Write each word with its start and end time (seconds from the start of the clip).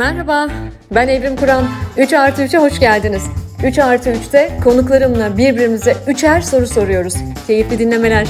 Merhaba, 0.00 0.48
ben 0.94 1.08
Evrim 1.08 1.36
Kur'an. 1.36 1.64
3 1.98 2.12
artı 2.12 2.42
3'e 2.42 2.58
hoş 2.58 2.80
geldiniz. 2.80 3.22
3 3.66 3.78
artı 3.78 4.10
3'te 4.10 4.50
konuklarımla 4.64 5.38
birbirimize 5.38 5.94
üçer 6.08 6.40
soru 6.40 6.66
soruyoruz. 6.66 7.14
Keyifli 7.46 7.78
dinlemeler. 7.78 8.28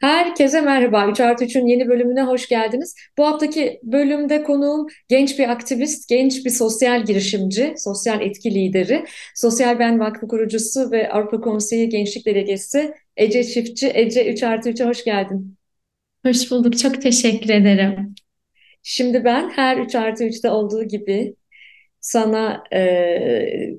Herkese 0.00 0.60
merhaba. 0.60 1.10
3 1.10 1.20
artı 1.20 1.44
3'ün 1.44 1.66
yeni 1.66 1.88
bölümüne 1.88 2.22
hoş 2.22 2.48
geldiniz. 2.48 2.94
Bu 3.18 3.26
haftaki 3.26 3.80
bölümde 3.82 4.42
konuğum 4.42 4.86
genç 5.08 5.38
bir 5.38 5.48
aktivist, 5.48 6.08
genç 6.08 6.44
bir 6.44 6.50
sosyal 6.50 7.04
girişimci, 7.04 7.74
sosyal 7.76 8.20
etki 8.20 8.54
lideri, 8.54 9.04
Sosyal 9.34 9.78
Ben 9.78 10.00
Vakfı 10.00 10.28
kurucusu 10.28 10.90
ve 10.90 11.12
Avrupa 11.12 11.40
Konseyi 11.40 11.88
Gençlik 11.88 12.26
Delegesi 12.26 12.94
Ece 13.16 13.44
Çiftçi. 13.44 13.90
Ece 13.94 14.32
3 14.32 14.42
artı 14.42 14.70
3'e 14.70 14.86
hoş 14.86 15.04
geldin. 15.04 15.56
Hoş 16.26 16.50
bulduk. 16.50 16.78
Çok 16.78 17.02
teşekkür 17.02 17.50
ederim. 17.50 18.14
Şimdi 18.86 19.24
ben 19.24 19.50
her 19.50 19.76
3 19.78 19.94
artı 19.94 20.24
3'te 20.24 20.50
olduğu 20.50 20.84
gibi 20.84 21.36
sana 22.04 22.64
e, 22.72 22.80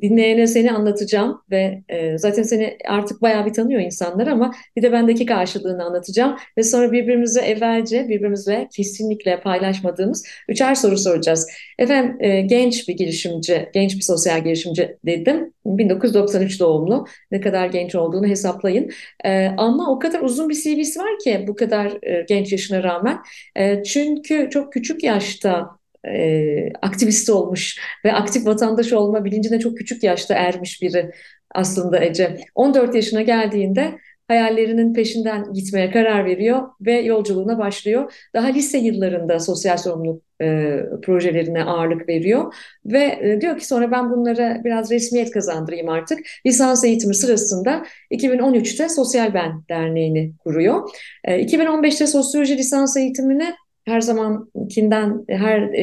dinleyene 0.01 0.47
seni 0.47 0.71
anlatacağım 0.71 1.41
ve 1.51 1.83
e, 1.89 2.17
zaten 2.17 2.43
seni 2.43 2.77
artık 2.87 3.21
bayağı 3.21 3.45
bir 3.45 3.53
tanıyor 3.53 3.81
insanlar 3.81 4.27
ama 4.27 4.55
bir 4.75 4.81
de 4.81 4.91
bendeki 4.91 5.25
karşılığını 5.25 5.83
anlatacağım 5.83 6.35
ve 6.57 6.63
sonra 6.63 6.91
birbirimize 6.91 7.41
evvelce 7.41 8.09
birbirimizle 8.09 8.67
kesinlikle 8.75 9.41
paylaşmadığımız 9.41 10.25
üçer 10.49 10.75
soru 10.75 10.97
soracağız. 10.97 11.47
Efendim 11.79 12.17
e, 12.19 12.41
genç 12.41 12.87
bir 12.87 12.97
girişimci, 12.97 13.69
genç 13.73 13.95
bir 13.95 14.01
sosyal 14.01 14.43
girişimci 14.43 14.97
dedim. 15.05 15.53
1993 15.65 16.59
doğumlu. 16.59 17.05
Ne 17.31 17.41
kadar 17.41 17.67
genç 17.67 17.95
olduğunu 17.95 18.27
hesaplayın. 18.27 18.91
E, 19.25 19.47
ama 19.47 19.91
o 19.91 19.99
kadar 19.99 20.21
uzun 20.21 20.49
bir 20.49 20.55
CV'si 20.55 20.99
var 20.99 21.19
ki 21.23 21.45
bu 21.47 21.55
kadar 21.55 22.07
e, 22.07 22.25
genç 22.29 22.51
yaşına 22.51 22.83
rağmen. 22.83 23.17
E, 23.55 23.83
çünkü 23.83 24.49
çok 24.51 24.73
küçük 24.73 25.03
yaşta 25.03 25.69
e, 26.07 26.73
aktivist 26.81 27.29
olmuş 27.29 27.79
ve 28.05 28.13
aktif 28.13 28.45
vatandaş 28.45 28.93
olma 28.93 29.25
bilincine 29.25 29.59
çok 29.59 29.77
küçük 29.77 30.03
yaşta 30.03 30.33
ermiş 30.33 30.81
biri 30.81 31.11
aslında 31.55 32.03
Ece. 32.03 32.37
14 32.55 32.95
yaşına 32.95 33.21
geldiğinde 33.21 33.95
hayallerinin 34.27 34.93
peşinden 34.93 35.53
gitmeye 35.53 35.91
karar 35.91 36.25
veriyor 36.25 36.61
ve 36.81 36.93
yolculuğuna 36.93 37.57
başlıyor. 37.57 38.13
Daha 38.33 38.47
lise 38.47 38.77
yıllarında 38.77 39.39
sosyal 39.39 39.77
sorumluluk 39.77 40.23
e, 40.41 40.79
projelerine 41.01 41.63
ağırlık 41.63 42.09
veriyor 42.09 42.53
ve 42.85 43.19
e, 43.21 43.41
diyor 43.41 43.57
ki 43.57 43.67
sonra 43.67 43.91
ben 43.91 44.09
bunlara 44.09 44.61
biraz 44.63 44.91
resmiyet 44.91 45.31
kazandırayım 45.31 45.89
artık. 45.89 46.19
Lisans 46.45 46.83
eğitimi 46.83 47.15
sırasında 47.15 47.85
2013'te 48.11 48.89
Sosyal 48.89 49.33
Ben 49.33 49.63
Derneği'ni 49.69 50.33
kuruyor. 50.43 50.89
E, 51.23 51.45
2015'te 51.45 52.07
sosyoloji 52.07 52.57
lisans 52.57 52.97
eğitimini 52.97 53.53
her 53.85 54.01
zamankinden 54.01 55.25
her 55.29 55.61
e, 55.61 55.81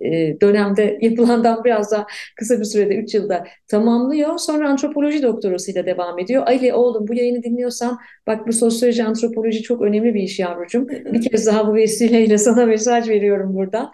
e, 0.00 0.40
dönemde 0.40 0.98
yapılandan 1.00 1.64
biraz 1.64 1.92
daha 1.92 2.06
kısa 2.36 2.60
bir 2.60 2.64
sürede 2.64 2.96
3 2.96 3.14
yılda 3.14 3.46
tamamlıyor. 3.68 4.38
Sonra 4.38 4.68
antropoloji 4.68 5.22
doktorasıyla 5.22 5.86
devam 5.86 6.18
ediyor. 6.18 6.46
Ali 6.46 6.74
oğlum 6.74 7.08
bu 7.08 7.14
yayını 7.14 7.42
dinliyorsan 7.42 7.98
bak 8.26 8.46
bu 8.46 8.52
sosyoloji 8.52 9.04
antropoloji 9.04 9.62
çok 9.62 9.82
önemli 9.82 10.14
bir 10.14 10.22
iş 10.22 10.38
yavrucuğum. 10.38 10.88
Bir 10.88 11.30
kez 11.30 11.46
daha 11.46 11.68
bu 11.68 11.74
vesileyle 11.74 12.38
sana 12.38 12.66
mesaj 12.66 13.08
veriyorum 13.08 13.54
burada. 13.54 13.90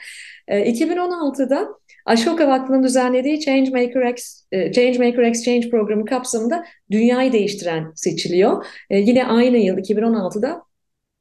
E, 0.49 0.73
2016'da 0.73 1.69
Ashoka 2.07 2.49
Vakfı'nın 2.49 2.83
düzenlediği 2.83 3.41
Changemaker, 3.41 4.11
X, 4.11 4.43
e, 4.53 4.73
Changemaker 4.73 5.23
Exchange 5.23 5.71
programı 5.71 6.05
kapsamında 6.05 6.65
dünyayı 6.91 7.33
değiştiren 7.33 7.93
seçiliyor. 7.95 8.67
E, 8.91 8.99
yine 8.99 9.27
aynı 9.27 9.57
yıl 9.57 9.79
2016'da 9.79 10.63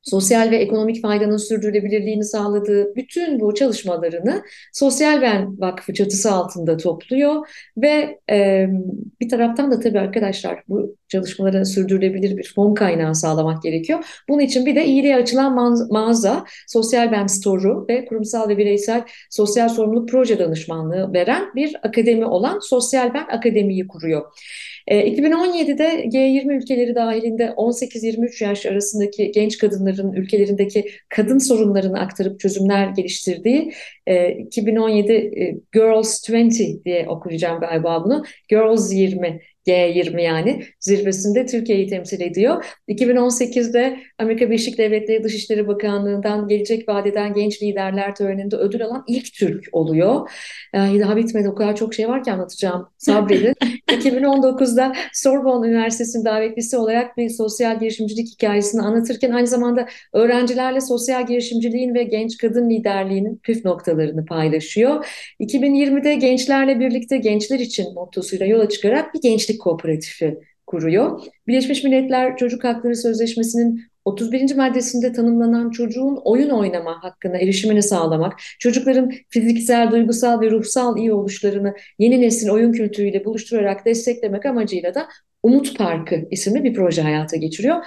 sosyal 0.01 0.51
ve 0.51 0.57
ekonomik 0.57 1.01
faydanın 1.01 1.37
sürdürülebilirliğini 1.37 2.23
sağladığı 2.23 2.95
bütün 2.95 3.39
bu 3.39 3.53
çalışmalarını 3.53 4.43
Sosyal 4.73 5.21
Ben 5.21 5.59
Vakfı 5.59 5.93
çatısı 5.93 6.31
altında 6.31 6.77
topluyor 6.77 7.47
ve 7.77 8.19
e, 8.31 8.67
bir 9.21 9.29
taraftan 9.29 9.71
da 9.71 9.79
tabii 9.79 9.99
arkadaşlar 9.99 10.63
bu 10.67 10.95
çalışmalara 11.07 11.65
sürdürülebilir 11.65 12.37
bir 12.37 12.51
fon 12.55 12.73
kaynağı 12.73 13.15
sağlamak 13.15 13.63
gerekiyor. 13.63 14.23
Bunun 14.29 14.39
için 14.39 14.65
bir 14.65 14.75
de 14.75 14.85
iyiliğe 14.85 15.15
açılan 15.15 15.77
mağaza, 15.91 16.45
Sosyal 16.67 17.11
Ben 17.11 17.27
Store'u 17.27 17.85
ve 17.89 18.05
kurumsal 18.05 18.49
ve 18.49 18.57
bireysel 18.57 19.03
sosyal 19.29 19.69
sorumluluk 19.69 20.09
proje 20.09 20.39
danışmanlığı 20.39 21.13
veren 21.13 21.55
bir 21.55 21.75
akademi 21.83 22.25
olan 22.25 22.59
Sosyal 22.59 23.13
Ben 23.13 23.27
Akademi'yi 23.37 23.87
kuruyor. 23.87 24.21
2017'de 24.89 25.83
e, 25.83 26.07
G20 26.07 26.53
ülkeleri 26.57 26.95
dahilinde 26.95 27.45
18-23 27.45 28.43
yaş 28.43 28.65
arasındaki 28.65 29.31
genç 29.31 29.57
kadınların 29.57 30.13
ülkelerindeki 30.13 30.91
kadın 31.09 31.37
sorunlarını 31.37 31.99
aktarıp 31.99 32.39
çözümler 32.39 32.87
geliştirdiği 32.87 33.73
2017 34.39 35.13
e, 35.13 35.57
Girls 35.71 36.29
20 36.29 36.85
diye 36.85 37.09
okuyacağım 37.09 37.59
galiba 37.59 38.03
bunu. 38.05 38.23
Girls 38.49 38.93
20 38.93 39.41
G20 39.69 40.21
yani 40.21 40.63
zirvesinde 40.79 41.45
Türkiye'yi 41.45 41.87
temsil 41.87 42.21
ediyor. 42.21 42.65
2018'de 42.87 43.99
Amerika 44.17 44.45
Birleşik 44.45 44.77
Devletleri 44.77 45.23
Dışişleri 45.23 45.67
Bakanlığı'ndan 45.67 46.47
gelecek 46.47 46.89
vadeden 46.89 47.33
genç 47.33 47.63
liderler 47.63 48.15
töreninde 48.15 48.55
ödül 48.55 48.85
alan 48.85 49.03
ilk 49.07 49.33
Türk 49.33 49.65
oluyor. 49.71 50.29
Yani 50.73 50.99
daha 50.99 51.17
bitmedi 51.17 51.49
o 51.49 51.55
kadar 51.55 51.75
çok 51.75 51.93
şey 51.93 52.07
var 52.07 52.23
ki 52.23 52.31
anlatacağım 52.31 52.87
sabredin. 52.97 53.53
2019'da 53.89 54.93
Sorbonne 55.13 55.67
Üniversitesi'nin 55.67 56.25
davetlisi 56.25 56.77
olarak 56.77 57.17
bir 57.17 57.29
sosyal 57.29 57.79
girişimcilik 57.79 58.27
hikayesini 58.33 58.81
anlatırken 58.81 59.31
aynı 59.31 59.47
zamanda 59.47 59.87
öğrencilerle 60.13 60.81
sosyal 60.81 61.27
girişimciliğin 61.27 61.93
ve 61.93 62.03
genç 62.03 62.37
kadın 62.37 62.69
liderliğinin 62.69 63.35
püf 63.43 63.65
noktalarını 63.65 64.25
paylaşıyor. 64.25 65.05
2020'de 65.39 66.15
gençlerle 66.15 66.79
birlikte 66.79 67.17
gençler 67.17 67.59
için 67.59 67.93
mottosuyla 67.93 68.45
yola 68.45 68.69
çıkarak 68.69 69.13
bir 69.13 69.21
gençlik 69.21 69.58
Kooperatifi 69.59 70.39
kuruyor. 70.67 71.21
Birleşmiş 71.47 71.83
Milletler 71.83 72.37
Çocuk 72.37 72.63
Hakları 72.63 72.95
Sözleşmesi'nin 72.95 73.81
31. 74.05 74.55
maddesinde 74.55 75.13
tanımlanan 75.13 75.69
çocuğun 75.69 76.19
oyun 76.23 76.49
oynama 76.49 77.03
hakkına 77.03 77.37
erişimini 77.37 77.83
sağlamak, 77.83 78.39
çocukların 78.59 79.11
fiziksel, 79.29 79.91
duygusal 79.91 80.41
ve 80.41 80.51
ruhsal 80.51 80.97
iyi 80.97 81.13
oluşlarını 81.13 81.73
yeni 81.99 82.21
nesil 82.21 82.49
oyun 82.49 82.71
kültürüyle 82.71 83.25
buluşturarak 83.25 83.85
desteklemek 83.85 84.45
amacıyla 84.45 84.95
da 84.95 85.07
Umut 85.43 85.77
Parkı 85.77 86.27
isimli 86.31 86.63
bir 86.63 86.73
proje 86.73 87.01
hayata 87.01 87.37
geçiriyor. 87.37 87.85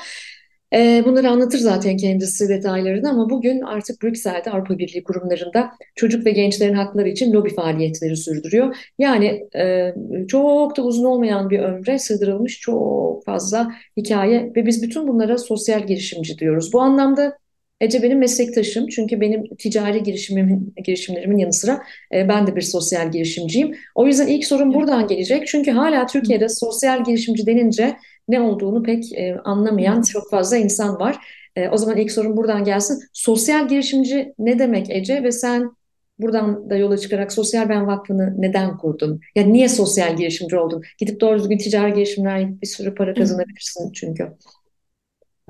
Ee, 0.75 1.03
bunları 1.07 1.31
anlatır 1.31 1.59
zaten 1.59 1.97
kendisi 1.97 2.49
detaylarını 2.49 3.11
ama 3.11 3.31
bugün 3.31 3.61
artık 3.61 4.03
Brüksel'de 4.03 4.51
Avrupa 4.51 4.79
Birliği 4.79 5.05
kurumlarında 5.05 5.73
çocuk 5.95 6.27
ve 6.27 6.31
gençlerin 6.31 6.75
hakları 6.75 7.09
için 7.09 7.33
lobi 7.33 7.55
faaliyetleri 7.55 8.17
sürdürüyor. 8.17 8.77
Yani 8.99 9.49
e, 9.57 9.95
çok 10.29 10.77
da 10.77 10.83
uzun 10.83 11.05
olmayan 11.05 11.51
bir 11.51 11.59
ömre 11.59 11.99
sığdırılmış 11.99 12.61
çok 12.61 13.25
fazla 13.25 13.73
hikaye 13.97 14.53
ve 14.57 14.67
biz 14.67 14.83
bütün 14.83 15.09
bunlara 15.09 15.39
sosyal 15.39 15.87
girişimci 15.87 16.39
diyoruz. 16.39 16.73
Bu 16.73 16.81
anlamda 16.81 17.43
Ece 17.83 18.03
benim 18.03 18.19
meslektaşım 18.19 18.87
çünkü 18.89 19.21
benim 19.21 19.57
ticari 19.57 20.03
girişimimin, 20.03 20.75
girişimlerimin 20.85 21.39
yanı 21.39 21.53
sıra 21.53 21.83
e, 22.15 22.29
ben 22.29 22.47
de 22.47 22.57
bir 22.57 22.61
sosyal 22.61 23.13
girişimciyim. 23.13 23.75
O 23.95 24.07
yüzden 24.07 24.27
ilk 24.27 24.45
sorum 24.47 24.75
buradan 24.75 25.07
gelecek. 25.07 25.47
Çünkü 25.47 25.71
hala 25.71 26.07
Türkiye'de 26.07 26.49
sosyal 26.49 27.05
girişimci 27.05 27.47
denince 27.47 27.97
ne 28.29 28.41
olduğunu 28.41 28.83
pek 28.83 29.13
e, 29.13 29.37
anlamayan 29.45 30.03
çok 30.03 30.31
fazla 30.31 30.57
insan 30.57 31.01
var. 31.01 31.19
E, 31.57 31.69
o 31.69 31.77
zaman 31.77 31.97
ilk 31.97 32.13
sorum 32.13 32.37
buradan 32.37 32.65
gelsin. 32.65 33.03
Sosyal 33.13 33.69
girişimci 33.69 34.35
ne 34.39 34.59
demek 34.59 34.91
Ece 34.91 35.23
ve 35.23 35.33
sen 35.33 35.71
buradan 36.19 36.71
da 36.71 36.77
yola 36.77 36.99
çıkarak 36.99 37.33
Sosyal 37.33 37.69
Ben 37.69 37.87
Vakfı'nı 37.87 38.35
neden 38.39 38.77
kurdun? 38.77 39.21
Yani 39.35 39.53
niye 39.53 39.69
sosyal 39.69 40.17
girişimci 40.17 40.57
oldun? 40.57 40.83
Gidip 40.99 41.21
doğru 41.21 41.39
düzgün 41.39 41.59
ticari 41.59 41.95
girişimler 41.95 42.61
bir 42.63 42.67
sürü 42.67 42.95
para 42.95 43.15
kazanabilirsin 43.15 43.93
çünkü. 43.93 44.29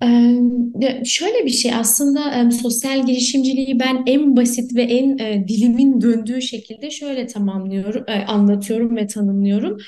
Ee, 0.02 1.04
şöyle 1.04 1.44
bir 1.44 1.50
şey 1.50 1.74
aslında 1.74 2.50
sosyal 2.50 3.06
girişimciliği 3.06 3.80
ben 3.80 4.02
en 4.06 4.36
basit 4.36 4.76
ve 4.76 4.82
en 4.82 5.18
e, 5.18 5.48
dilimin 5.48 6.00
döndüğü 6.00 6.42
şekilde 6.42 6.90
şöyle 6.90 7.26
tamamlıyorum, 7.26 8.04
e, 8.08 8.24
anlatıyorum 8.24 8.96
ve 8.96 9.06
tanımlıyorum. 9.06 9.78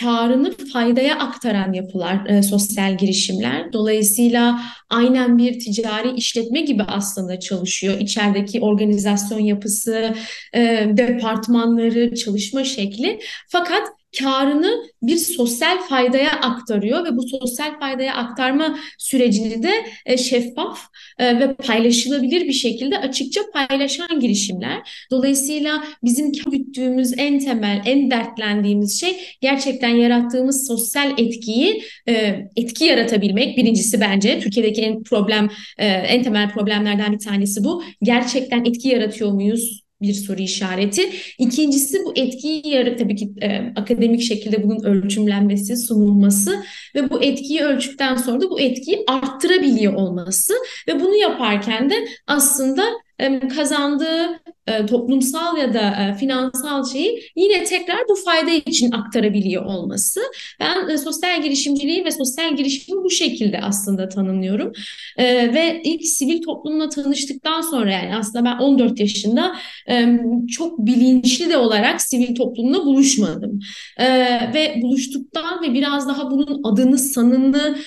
Karını 0.00 0.52
faydaya 0.72 1.18
aktaran 1.18 1.72
yapılar, 1.72 2.26
e, 2.26 2.42
sosyal 2.42 2.98
girişimler. 2.98 3.72
Dolayısıyla 3.72 4.60
aynen 4.90 5.38
bir 5.38 5.58
ticari 5.58 6.10
işletme 6.14 6.60
gibi 6.60 6.82
aslında 6.82 7.40
çalışıyor. 7.40 8.00
İçerideki 8.00 8.60
organizasyon 8.60 9.40
yapısı, 9.40 10.14
e, 10.54 10.86
departmanları, 10.92 12.14
çalışma 12.14 12.64
şekli. 12.64 13.20
Fakat 13.48 13.97
karını 14.18 14.82
bir 15.02 15.16
sosyal 15.16 15.78
faydaya 15.78 16.30
aktarıyor 16.30 17.04
ve 17.04 17.16
bu 17.16 17.28
sosyal 17.28 17.78
faydaya 17.78 18.14
aktarma 18.14 18.78
sürecini 18.98 19.62
de 19.62 19.72
e, 20.06 20.16
şeffaf 20.16 20.80
e, 21.18 21.40
ve 21.40 21.54
paylaşılabilir 21.54 22.40
bir 22.48 22.52
şekilde 22.52 22.98
açıkça 22.98 23.40
paylaşan 23.52 24.20
girişimler. 24.20 25.06
Dolayısıyla 25.10 25.84
bizim 26.04 26.32
güttüğümüz 26.32 27.14
en 27.18 27.38
temel, 27.38 27.82
en 27.86 28.10
dertlendiğimiz 28.10 29.00
şey 29.00 29.16
gerçekten 29.40 29.88
yarattığımız 29.88 30.66
sosyal 30.66 31.18
etkiyi 31.18 31.82
e, 32.08 32.38
etki 32.56 32.84
yaratabilmek. 32.84 33.56
Birincisi 33.56 34.00
bence 34.00 34.40
Türkiye'deki 34.40 34.82
en 34.82 35.02
problem, 35.02 35.48
en 35.78 36.22
temel 36.22 36.50
problemlerden 36.50 37.12
bir 37.12 37.18
tanesi 37.18 37.64
bu. 37.64 37.82
Gerçekten 38.02 38.64
etki 38.64 38.88
yaratıyor 38.88 39.32
muyuz? 39.32 39.87
Bir 40.02 40.14
soru 40.14 40.42
işareti. 40.42 41.10
İkincisi 41.38 42.04
bu 42.04 42.12
etkiyi 42.16 42.68
yarı 42.68 42.96
tabii 42.96 43.16
ki 43.16 43.32
e, 43.42 43.72
akademik 43.76 44.22
şekilde 44.22 44.62
bunun 44.62 44.84
ölçümlenmesi, 44.84 45.76
sunulması 45.76 46.62
ve 46.94 47.10
bu 47.10 47.22
etkiyi 47.22 47.60
ölçükten 47.60 48.16
sonra 48.16 48.40
da 48.40 48.50
bu 48.50 48.60
etkiyi 48.60 49.04
arttırabiliyor 49.08 49.92
olması 49.92 50.54
ve 50.88 51.00
bunu 51.00 51.16
yaparken 51.16 51.90
de 51.90 51.94
aslında 52.26 52.82
kazandığı 53.54 54.40
e, 54.68 54.86
toplumsal 54.86 55.56
ya 55.56 55.74
da 55.74 55.80
e, 55.80 56.14
finansal 56.14 56.84
şeyi 56.84 57.22
yine 57.36 57.64
tekrar 57.64 57.98
bu 58.08 58.14
fayda 58.14 58.50
için 58.50 58.90
aktarabiliyor 58.90 59.64
olması. 59.64 60.20
Ben 60.60 60.88
e, 60.88 60.98
sosyal 60.98 61.42
girişimciliği 61.42 62.04
ve 62.04 62.10
sosyal 62.10 62.56
girişimi 62.56 63.04
bu 63.04 63.10
şekilde 63.10 63.60
aslında 63.60 64.08
tanımlıyorum. 64.08 64.72
Ve 65.18 65.80
ilk 65.84 66.06
sivil 66.06 66.42
toplumla 66.42 66.88
tanıştıktan 66.88 67.60
sonra 67.60 67.90
yani 67.92 68.16
aslında 68.16 68.44
ben 68.44 68.58
14 68.58 69.00
yaşında 69.00 69.56
çok 70.50 70.78
bilinçli 70.78 71.50
de 71.50 71.56
olarak 71.56 72.02
sivil 72.02 72.34
toplumla 72.34 72.84
buluşmadım. 72.84 73.60
Ve 74.54 74.74
buluştuktan 74.82 75.62
ve 75.62 75.74
biraz 75.74 76.08
daha 76.08 76.30
bunun 76.30 76.62
adını 76.64 76.98
sanını 76.98 77.78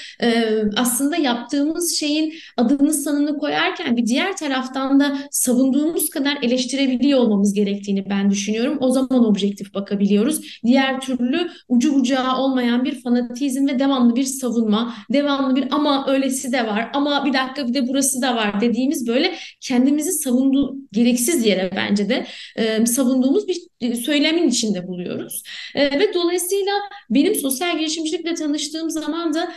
aslında 0.78 1.16
yaptığımız 1.16 1.95
şeyin 2.00 2.33
adını 2.57 2.94
sanını 2.94 3.38
koyarken 3.38 3.98
bir 3.98 4.06
diğer 4.06 4.38
taraftan 4.38 5.00
da 5.00 5.18
savunduğumuz 5.31 6.09
kadar 6.09 6.38
eleştirebiliyor 6.41 7.19
olmamız 7.19 7.53
gerektiğini 7.53 8.09
ben 8.09 8.31
düşünüyorum. 8.31 8.77
O 8.79 8.91
zaman 8.91 9.25
objektif 9.25 9.73
bakabiliyoruz. 9.73 10.41
Diğer 10.65 11.01
türlü 11.01 11.50
ucu 11.68 11.95
bucağı 11.95 12.38
olmayan 12.38 12.85
bir 12.85 13.01
fanatizm 13.01 13.68
ve 13.68 13.79
devamlı 13.79 14.15
bir 14.15 14.23
savunma, 14.23 14.95
devamlı 15.13 15.56
bir 15.56 15.68
ama 15.71 16.06
öylesi 16.07 16.51
de 16.51 16.68
var, 16.68 16.89
ama 16.94 17.25
bir 17.25 17.33
dakika 17.33 17.68
bir 17.68 17.73
de 17.73 17.88
burası 17.88 18.21
da 18.21 18.35
var 18.35 18.62
dediğimiz 18.62 19.07
böyle 19.07 19.35
kendimizi 19.62 20.12
savunduğu 20.12 20.75
gereksiz 20.91 21.45
yere 21.45 21.71
bence 21.75 22.09
de 22.09 22.25
e, 22.56 22.85
savunduğumuz 22.85 23.47
bir 23.47 23.95
söylemin 23.95 24.47
içinde 24.50 24.88
buluyoruz. 24.88 25.44
E, 25.75 26.00
ve 26.00 26.13
dolayısıyla 26.13 26.73
benim 27.09 27.35
sosyal 27.35 27.77
girişimcilikle 27.77 28.33
tanıştığım 28.33 28.89
zaman 28.89 29.33
da 29.33 29.51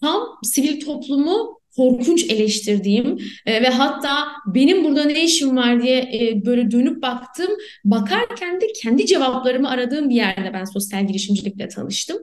tam 0.00 0.22
sivil 0.42 0.80
toplumu 0.80 1.60
korkunç 1.76 2.30
eleştirdiğim 2.30 3.18
e, 3.46 3.62
ve 3.62 3.68
hatta 3.68 4.26
benim 4.46 4.84
burada 4.84 5.04
ne 5.04 5.24
işim 5.24 5.56
var 5.56 5.82
diye 5.82 5.98
e, 5.98 6.46
böyle 6.46 6.70
dönüp 6.70 7.02
baktım. 7.02 7.50
Bakarken 7.84 8.60
de 8.60 8.66
kendi 8.82 9.06
cevaplarımı 9.06 9.70
aradığım 9.70 10.10
bir 10.10 10.14
yerde 10.14 10.50
ben 10.52 10.64
sosyal 10.64 11.06
girişimcilikle 11.06 11.68
tanıştım. 11.68 12.16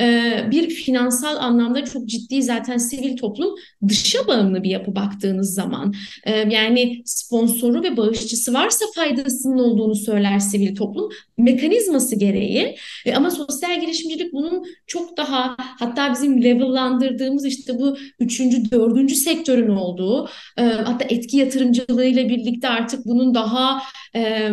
E, 0.00 0.34
bir 0.50 0.70
finansal 0.70 1.36
anlamda 1.36 1.84
çok 1.84 2.06
ciddi 2.06 2.42
zaten 2.42 2.76
sivil 2.76 3.16
toplum 3.16 3.54
dışa 3.88 4.26
bağımlı 4.26 4.62
bir 4.62 4.70
yapı 4.70 4.94
baktığınız 4.94 5.54
zaman. 5.54 5.94
E, 6.24 6.32
yani 6.32 7.02
sponsoru 7.04 7.82
ve 7.82 7.96
bağışçısı 7.96 8.54
varsa 8.54 8.84
faydasının 8.94 9.58
olduğunu 9.58 9.94
söyler 9.94 10.38
sivil 10.38 10.76
toplum 10.76 11.08
mekanizması 11.38 12.16
gereği. 12.16 12.76
E, 13.06 13.14
ama 13.14 13.30
sosyal 13.30 13.80
girişimcilik 13.80 14.32
bunun 14.32 14.64
çok 14.86 15.16
daha 15.16 15.56
hatta 15.58 16.12
bizim 16.12 16.42
levellandırdığımız 16.42 17.46
işte 17.46 17.78
bu 17.78 17.96
üçüncü, 18.20 18.70
dördüncü 18.70 18.97
dördüncü 18.98 19.14
sektörün 19.14 19.68
olduğu 19.68 20.28
e, 20.56 20.62
hatta 20.62 21.04
etki 21.08 21.36
yatırımcılığı 21.36 22.04
ile 22.04 22.28
birlikte 22.28 22.68
artık 22.68 23.06
bunun 23.06 23.34
daha 23.34 23.82
e, 24.16 24.50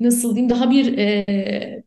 nasıl 0.00 0.34
diyeyim 0.34 0.50
daha 0.50 0.70
bir 0.70 0.98
e, 0.98 1.24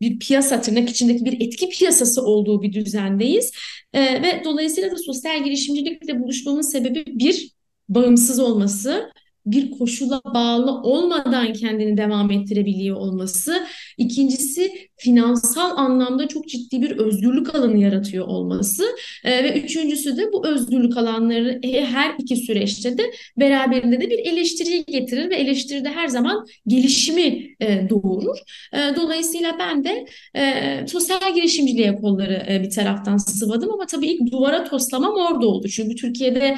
bir 0.02 0.20
piyasa 0.20 0.62
tırnak 0.62 0.90
içindeki 0.90 1.26
bir 1.26 1.42
etki 1.42 1.70
piyasası 1.70 2.26
olduğu 2.26 2.62
bir 2.62 2.74
düzendeyiz. 2.74 3.52
E, 3.94 4.02
ve 4.02 4.42
dolayısıyla 4.46 4.92
da 4.92 4.98
sosyal 4.98 5.44
girişimcilikle 5.44 6.20
buluşmamın 6.20 6.62
sebebi 6.62 7.06
bir 7.08 7.52
bağımsız 7.90 8.40
olması, 8.40 9.12
bir 9.46 9.72
koşula 9.72 10.22
bağlı 10.34 10.72
olmadan 10.72 11.54
kendini 11.54 11.98
devam 11.98 12.32
ettirebiliyor 12.32 12.98
olması. 12.98 13.68
İkincisi 13.98 14.72
finansal 15.02 15.78
anlamda 15.78 16.28
çok 16.28 16.48
ciddi 16.48 16.82
bir 16.82 16.92
özgürlük 16.92 17.56
alanı 17.56 17.78
yaratıyor 17.78 18.28
olması. 18.28 18.84
E, 19.24 19.44
ve 19.44 19.62
üçüncüsü 19.62 20.18
de 20.18 20.34
bu 20.34 20.48
özgürlük 20.48 20.98
alanları 20.98 21.60
her 21.64 22.16
iki 22.20 22.36
süreçte 22.36 22.98
de 22.98 23.04
beraberinde 23.38 24.02
de 24.02 24.10
bir 24.10 24.20
eleştiriyi 24.20 24.86
getirir 24.86 25.30
ve 25.30 25.36
eleştiride 25.36 25.90
her 25.90 26.08
zaman 26.08 26.46
gelişimi 26.68 27.56
e, 27.60 27.90
doğurur. 27.90 28.38
E, 28.74 28.78
dolayısıyla 28.96 29.56
ben 29.60 29.84
de 29.84 30.06
e, 30.36 30.88
sosyal 30.88 31.36
girişimciliğe 31.36 31.96
kolları 31.96 32.46
e, 32.50 32.62
bir 32.64 32.70
taraftan 32.70 33.18
sıvadım 33.18 33.72
ama 33.72 33.86
tabii 33.86 34.08
ilk 34.08 34.32
duvara 34.32 34.64
toslamam 34.64 35.16
orada 35.16 35.48
oldu. 35.48 35.68
Çünkü 35.68 35.96
Türkiye'de 35.96 36.58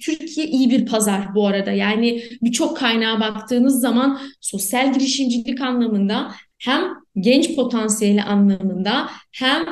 Türkiye 0.00 0.46
iyi 0.46 0.70
bir 0.70 0.86
pazar 0.86 1.34
bu 1.34 1.46
arada. 1.46 1.70
Yani 1.70 2.22
birçok 2.42 2.76
kaynağa 2.76 3.20
baktığınız 3.20 3.80
zaman 3.80 4.20
sosyal 4.40 4.92
girişimcilik 4.94 5.60
anlamında 5.60 6.32
hem 6.58 7.05
genç 7.20 7.54
potansiyeli 7.56 8.22
anlamında 8.22 9.10
hem 9.32 9.66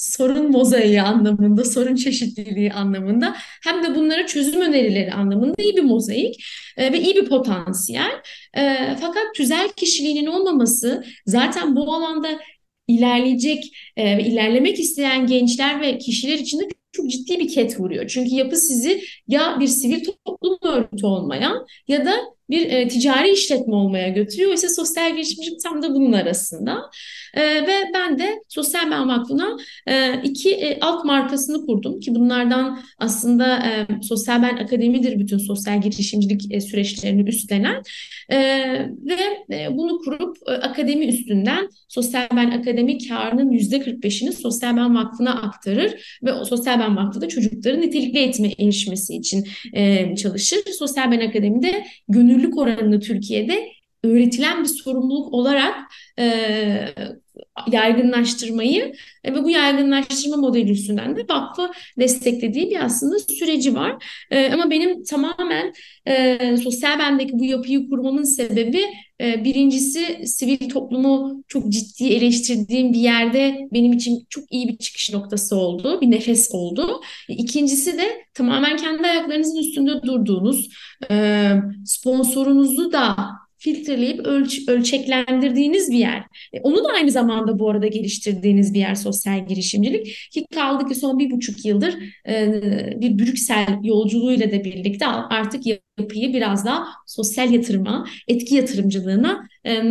sorun 0.00 0.50
mozaiği 0.50 1.02
anlamında, 1.02 1.64
sorun 1.64 1.94
çeşitliliği 1.94 2.72
anlamında 2.72 3.36
hem 3.64 3.82
de 3.82 3.94
bunlara 3.94 4.26
çözüm 4.26 4.60
önerileri 4.60 5.12
anlamında 5.12 5.62
iyi 5.62 5.76
bir 5.76 5.82
mozaik 5.82 6.44
e, 6.76 6.92
ve 6.92 7.00
iyi 7.00 7.16
bir 7.16 7.28
potansiyel. 7.28 8.10
E, 8.56 8.76
fakat 9.00 9.34
tüzel 9.34 9.68
kişiliğinin 9.76 10.26
olmaması 10.26 11.04
zaten 11.26 11.76
bu 11.76 11.94
alanda 11.94 12.28
ilerleyecek 12.88 13.64
e, 13.96 14.16
ve 14.16 14.22
ilerlemek 14.24 14.80
isteyen 14.80 15.26
gençler 15.26 15.80
ve 15.80 15.98
kişiler 15.98 16.38
için 16.38 16.60
de 16.60 16.68
çok 16.92 17.10
ciddi 17.10 17.38
bir 17.38 17.48
ket 17.48 17.80
vuruyor. 17.80 18.08
Çünkü 18.08 18.34
yapı 18.34 18.56
sizi 18.56 19.02
ya 19.28 19.56
bir 19.60 19.66
sivil 19.66 20.04
toplum 20.24 20.58
örgütü 20.62 21.06
olmayan 21.06 21.66
ya 21.88 22.06
da 22.06 22.12
bir 22.50 22.70
e, 22.70 22.88
ticari 22.88 23.32
işletme 23.32 23.74
olmaya 23.74 24.08
götürüyor. 24.08 24.54
İşte 24.54 24.68
sosyal 24.68 25.12
girişimcilik 25.12 25.62
tam 25.62 25.82
da 25.82 25.94
bunun 25.94 26.12
arasında. 26.12 26.90
E, 27.34 27.42
ve 27.42 27.90
ben 27.94 28.18
de 28.18 28.42
Sosyal 28.48 28.90
Ben 28.90 29.08
Vakfı'na 29.08 29.56
e, 29.86 30.22
iki 30.24 30.50
e, 30.50 30.80
alt 30.80 31.04
markasını 31.04 31.66
kurdum 31.66 32.00
ki 32.00 32.14
bunlardan 32.14 32.80
aslında 32.98 33.56
e, 33.56 33.86
Sosyal 34.02 34.42
Ben 34.42 34.56
Akademi'dir 34.56 35.18
bütün 35.18 35.38
sosyal 35.38 35.82
girişimcilik 35.82 36.54
e, 36.54 36.60
süreçlerini 36.60 37.28
üstlenen 37.28 37.82
e, 38.28 38.38
ve 38.88 39.56
e, 39.56 39.76
bunu 39.76 39.98
kurup 39.98 40.36
e, 40.46 40.52
akademi 40.52 41.06
üstünden 41.06 41.68
Sosyal 41.88 42.28
Ben 42.36 42.50
Akademi 42.50 43.08
karının 43.08 43.50
yüzde 43.50 43.76
45'ini 43.76 44.32
Sosyal 44.32 44.76
Ben 44.76 44.94
Vakfı'na 44.94 45.42
aktarır 45.42 46.18
ve 46.22 46.44
Sosyal 46.44 46.80
Ben 46.80 46.96
Vakfı 46.96 47.20
da 47.20 47.28
çocukların 47.28 47.80
nitelikli 47.80 48.18
eğitime 48.18 48.48
erişmesi 48.58 49.16
için 49.16 49.48
e, 49.72 50.16
çalışır. 50.16 50.58
Sosyal 50.78 51.10
Ben 51.10 51.20
Akademi'de 51.20 51.84
gönül 52.08 52.39
özgürlük 52.40 52.58
oranını 52.58 53.00
Türkiye'de 53.00 53.68
öğretilen 54.04 54.62
bir 54.62 54.68
sorumluluk 54.68 55.32
olarak 55.32 55.76
e, 56.18 56.94
yaygınlaştırmayı 57.72 58.92
e, 59.24 59.34
ve 59.34 59.44
bu 59.44 59.50
yaygınlaştırma 59.50 60.36
modeli 60.36 60.70
üstünden 60.70 61.16
de 61.16 61.20
vakfı 61.30 61.70
desteklediği 61.98 62.70
bir 62.70 62.84
aslında 62.84 63.18
süreci 63.18 63.74
var. 63.74 64.04
E, 64.30 64.52
ama 64.52 64.70
benim 64.70 65.04
tamamen 65.04 65.72
e, 66.06 66.56
sosyal 66.56 66.98
bendeki 66.98 67.32
bu 67.32 67.44
yapıyı 67.44 67.88
kurmamın 67.88 68.24
sebebi 68.24 68.84
e, 69.20 69.44
birincisi 69.44 70.26
sivil 70.26 70.68
toplumu 70.68 71.44
çok 71.48 71.68
ciddi 71.68 72.08
eleştirdiğim 72.08 72.92
bir 72.92 72.98
yerde 72.98 73.68
benim 73.72 73.92
için 73.92 74.26
çok 74.30 74.52
iyi 74.52 74.68
bir 74.68 74.76
çıkış 74.76 75.12
noktası 75.12 75.56
oldu, 75.56 76.00
bir 76.00 76.10
nefes 76.10 76.48
oldu. 76.52 77.00
İkincisi 77.28 77.98
de 77.98 78.24
tamamen 78.34 78.76
kendi 78.76 79.06
ayaklarınızın 79.06 79.58
üstünde 79.58 80.02
durduğunuz, 80.02 80.68
e, 81.10 81.50
sponsorunuzu 81.84 82.92
da 82.92 83.16
filtreleyip 83.60 84.26
ölç 84.26 84.68
ölçeklendirdiğiniz 84.68 85.90
bir 85.90 85.98
yer. 85.98 86.24
E, 86.52 86.60
onu 86.60 86.84
da 86.84 86.88
aynı 86.94 87.10
zamanda 87.10 87.58
bu 87.58 87.70
arada 87.70 87.86
geliştirdiğiniz 87.86 88.74
bir 88.74 88.78
yer 88.78 88.94
sosyal 88.94 89.46
girişimcilik. 89.46 90.06
Ki 90.32 90.46
kaldı 90.54 90.88
ki 90.88 90.94
son 90.94 91.18
bir 91.18 91.30
buçuk 91.30 91.64
yıldır 91.64 91.94
e, 92.28 92.52
bir 92.96 93.18
Brüksel 93.18 93.78
yolculuğuyla 93.82 94.52
da 94.52 94.64
birlikte 94.64 95.06
artık 95.06 95.62
yapıyı 95.98 96.34
biraz 96.34 96.64
daha 96.64 96.86
sosyal 97.06 97.52
yatırıma, 97.52 98.06
etki 98.28 98.54
yatırımcılığına 98.54 99.48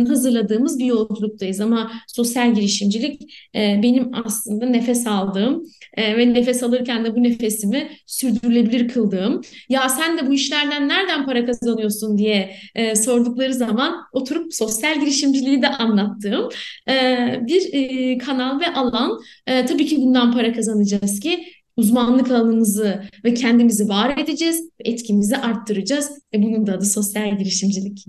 hazırladığımız 0.08 0.78
bir 0.78 0.84
yolculuktayız. 0.84 1.60
Ama 1.60 1.92
sosyal 2.08 2.54
girişimcilik 2.54 3.22
e, 3.54 3.80
benim 3.82 4.10
aslında 4.24 4.66
nefes 4.66 5.06
aldığım 5.06 5.64
e, 5.96 6.16
ve 6.16 6.34
nefes 6.34 6.62
alırken 6.62 7.04
de 7.04 7.16
bu 7.16 7.22
nefesimi 7.22 7.90
sürdürülebilir 8.06 8.88
kıldığım. 8.88 9.40
Ya 9.68 9.88
sen 9.88 10.18
de 10.18 10.26
bu 10.26 10.32
işlerden 10.32 10.88
nereden 10.88 11.26
para 11.26 11.46
kazanıyorsun 11.46 12.18
diye 12.18 12.54
e, 12.74 12.96
sordukları 12.96 13.54
zaman 13.54 13.94
oturup 14.12 14.54
sosyal 14.54 15.00
girişimciliği 15.00 15.62
de 15.62 15.68
anlattığım 15.68 16.48
e, 16.88 17.16
bir 17.46 17.72
e, 17.72 18.18
kanal 18.18 18.60
ve 18.60 18.74
alan. 18.74 19.20
E, 19.46 19.66
tabii 19.66 19.86
ki 19.86 19.96
bundan 19.96 20.32
para 20.32 20.52
kazanacağız 20.52 21.20
ki 21.20 21.44
uzmanlık 21.76 22.30
alanımızı 22.30 23.02
ve 23.24 23.34
kendimizi 23.34 23.88
var 23.88 24.18
edeceğiz, 24.18 24.68
etkimizi 24.78 25.36
arttıracağız. 25.36 26.10
Ve 26.34 26.42
bunun 26.42 26.66
da 26.66 26.72
adı 26.72 26.84
sosyal 26.84 27.38
girişimcilik. 27.38 28.06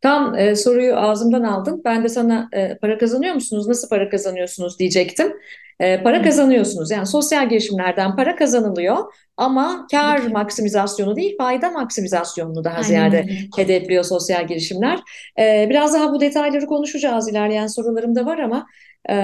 Tam 0.00 0.34
e, 0.34 0.56
soruyu 0.56 0.96
ağzımdan 0.96 1.42
aldın. 1.42 1.82
Ben 1.84 2.04
de 2.04 2.08
sana 2.08 2.48
e, 2.52 2.78
para 2.78 2.98
kazanıyor 2.98 3.34
musunuz, 3.34 3.68
nasıl 3.68 3.88
para 3.88 4.08
kazanıyorsunuz 4.08 4.78
diyecektim. 4.78 5.32
E, 5.80 6.02
para 6.02 6.22
kazanıyorsunuz. 6.22 6.90
Yani 6.90 7.06
sosyal 7.06 7.48
girişimlerden 7.48 8.16
para 8.16 8.36
kazanılıyor 8.36 8.96
ama 9.36 9.86
kar 9.90 10.26
maksimizasyonu 10.26 11.16
değil, 11.16 11.36
fayda 11.38 11.70
maksimizasyonunu 11.70 12.64
daha 12.64 12.74
Aynen 12.74 12.86
ziyade 12.86 13.26
hedefliyor 13.56 14.04
sosyal 14.04 14.46
girişimler. 14.46 14.98
E, 15.38 15.66
biraz 15.70 15.94
daha 15.94 16.12
bu 16.12 16.20
detayları 16.20 16.66
konuşacağız. 16.66 17.28
İlerleyen 17.28 17.66
sorularım 17.66 18.14
da 18.14 18.26
var 18.26 18.38
ama 18.38 18.66
e, 19.10 19.14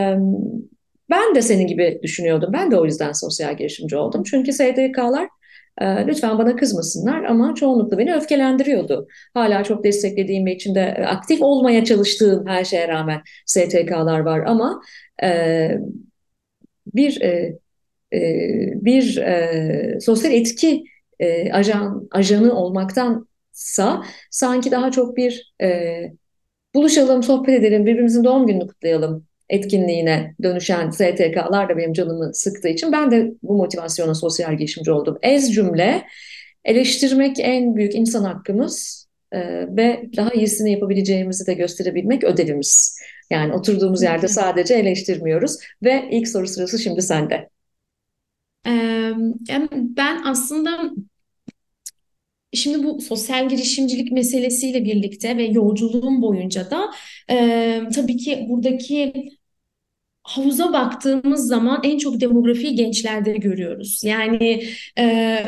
ben 1.10 1.34
de 1.34 1.42
senin 1.42 1.66
gibi 1.66 2.00
düşünüyordum. 2.02 2.50
Ben 2.52 2.70
de 2.70 2.80
o 2.80 2.84
yüzden 2.84 3.12
sosyal 3.12 3.56
girişimci 3.56 3.96
oldum. 3.96 4.22
Çünkü 4.22 4.52
SDK'lar 4.52 5.28
e, 5.80 6.06
lütfen 6.06 6.38
bana 6.38 6.56
kızmasınlar 6.56 7.24
ama 7.24 7.54
çoğunlukla 7.54 7.98
beni 7.98 8.14
öfkelendiriyordu. 8.14 9.08
Hala 9.34 9.64
çok 9.64 9.84
desteklediğim 9.84 10.46
ve 10.46 10.54
içinde 10.54 10.80
e, 10.98 11.04
aktif 11.04 11.42
olmaya 11.42 11.84
çalıştığım 11.84 12.46
her 12.46 12.64
şeye 12.64 12.88
rağmen 12.88 13.22
STK'lar 13.46 14.20
var 14.20 14.40
ama 14.46 14.80
e, 15.22 15.78
bir 16.94 17.20
e, 17.22 17.58
bir 18.84 19.22
sosyal 20.00 20.32
etki 20.32 20.84
e, 21.20 21.52
ajan 21.52 22.08
ajanı 22.10 22.54
olmaktansa 22.54 24.04
sanki 24.30 24.70
daha 24.70 24.90
çok 24.90 25.16
bir 25.16 25.54
buluşalım, 26.74 27.22
sohbet 27.22 27.54
edelim, 27.60 27.86
birbirimizin 27.86 28.24
doğum 28.24 28.46
gününü 28.46 28.66
kutlayalım 28.66 29.26
etkinliğine 29.48 30.34
dönüşen 30.42 30.90
STK'lar 30.90 31.68
da 31.68 31.76
benim 31.76 31.92
canımı 31.92 32.34
sıktığı 32.34 32.68
için 32.68 32.92
ben 32.92 33.10
de 33.10 33.32
bu 33.42 33.56
motivasyona 33.56 34.14
sosyal 34.14 34.56
girişimci 34.56 34.92
oldum. 34.92 35.18
Ez 35.22 35.54
cümle 35.54 36.04
eleştirmek 36.64 37.36
en 37.40 37.76
büyük 37.76 37.94
insan 37.94 38.24
hakkımız 38.24 39.06
e, 39.32 39.38
ve 39.76 40.10
daha 40.16 40.32
iyisini 40.32 40.72
yapabileceğimizi 40.72 41.46
de 41.46 41.54
gösterebilmek 41.54 42.24
ödevimiz. 42.24 42.98
Yani 43.30 43.52
oturduğumuz 43.52 44.02
yerde 44.02 44.28
sadece 44.28 44.74
eleştirmiyoruz 44.74 45.56
ve 45.82 46.08
ilk 46.10 46.28
soru 46.28 46.46
sırası 46.46 46.78
şimdi 46.78 47.02
sende. 47.02 47.48
Ben 49.96 50.22
aslında 50.24 50.90
Şimdi 52.56 52.84
bu 52.84 53.00
sosyal 53.00 53.48
girişimcilik 53.48 54.12
meselesiyle 54.12 54.84
birlikte 54.84 55.36
ve 55.36 55.44
yolculuğum 55.44 56.22
boyunca 56.22 56.70
da 56.70 56.90
e, 57.30 57.82
tabii 57.94 58.16
ki 58.16 58.46
buradaki 58.48 59.12
havuza 60.22 60.72
baktığımız 60.72 61.46
zaman 61.46 61.80
en 61.84 61.98
çok 61.98 62.20
demografiyi 62.20 62.74
gençlerde 62.74 63.32
görüyoruz. 63.32 64.00
Yani 64.04 64.64
e, 64.96 65.06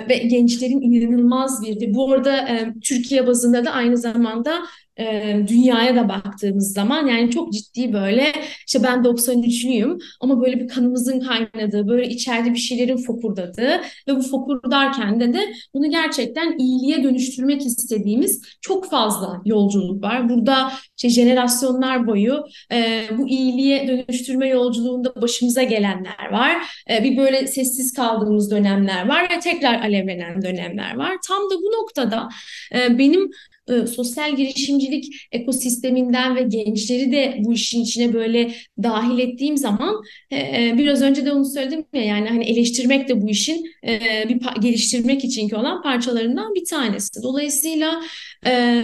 ve 0.09 0.17
gençlerin 0.19 0.81
inanılmaz 0.81 1.63
bir, 1.63 1.95
bu 1.95 2.13
arada 2.13 2.49
e, 2.49 2.75
Türkiye 2.85 3.27
bazında 3.27 3.65
da 3.65 3.71
aynı 3.71 3.97
zamanda 3.97 4.63
e, 4.99 5.37
dünyaya 5.49 5.97
da 5.97 6.09
baktığımız 6.09 6.73
zaman 6.73 7.07
yani 7.07 7.31
çok 7.31 7.53
ciddi 7.53 7.93
böyle 7.93 8.33
işte 8.67 8.83
ben 8.83 9.05
93'lüyüm 9.05 10.03
ama 10.21 10.41
böyle 10.41 10.61
bir 10.61 10.69
kanımızın 10.69 11.21
kaynadığı, 11.21 11.89
böyle 11.89 12.09
içeride 12.09 12.53
bir 12.53 12.59
şeylerin 12.59 12.97
fokurdadığı 12.97 13.81
ve 14.09 14.17
bu 14.17 14.23
fokurdarken 14.23 15.21
de 15.21 15.27
de 15.35 15.55
bunu 15.75 15.91
gerçekten 15.91 16.59
iyiliğe 16.59 17.03
dönüştürmek 17.03 17.67
istediğimiz 17.67 18.43
çok 18.61 18.91
fazla 18.91 19.43
yolculuk 19.45 20.03
var. 20.03 20.29
Burada 20.29 20.73
işte 20.97 21.09
jenerasyonlar 21.09 22.07
boyu 22.07 22.45
e, 22.73 23.03
bu 23.19 23.29
iyiliğe 23.29 23.89
dönüştürme 23.89 24.49
yolculuğunda 24.49 25.23
başımıza 25.23 25.63
gelenler 25.63 26.33
var. 26.33 26.57
E, 26.91 27.05
bir 27.05 27.17
böyle 27.17 27.47
sessiz 27.47 27.93
kaldığımız 27.93 28.51
dönemler 28.51 29.09
var 29.09 29.31
ve 29.31 29.41
tekrar 29.41 29.81
alevlenen 29.81 30.43
dönemler 30.43 30.97
var. 30.97 31.17
Tam 31.29 31.43
da 31.51 31.55
bu 31.55 31.83
noktada 31.83 32.29
e, 32.75 32.99
benim 32.99 33.31
e, 33.69 33.87
sosyal 33.87 34.37
girişimcilik 34.37 35.29
ekosisteminden 35.33 36.37
ve 36.37 36.43
gençleri 36.43 37.13
de 37.13 37.37
bu 37.39 37.53
işin 37.53 37.83
içine 37.83 38.13
böyle 38.13 38.55
dahil 38.83 39.19
ettiğim 39.19 39.57
zaman 39.57 40.03
e, 40.31 40.37
e 40.37 40.75
biraz 40.79 41.03
önce 41.03 41.25
de 41.25 41.33
onu 41.33 41.45
söyledim 41.45 41.85
ya 41.93 42.03
yani 42.03 42.29
hani 42.29 42.45
eleştirmek 42.45 43.09
de 43.09 43.23
bu 43.23 43.29
işin 43.31 43.67
e, 43.87 44.25
bir 44.29 44.61
geliştirmek 44.61 45.25
içinki 45.25 45.57
olan 45.57 45.83
parçalarından 45.83 46.55
bir 46.55 46.65
tanesi. 46.65 47.23
Dolayısıyla 47.23 48.03
e, 48.47 48.83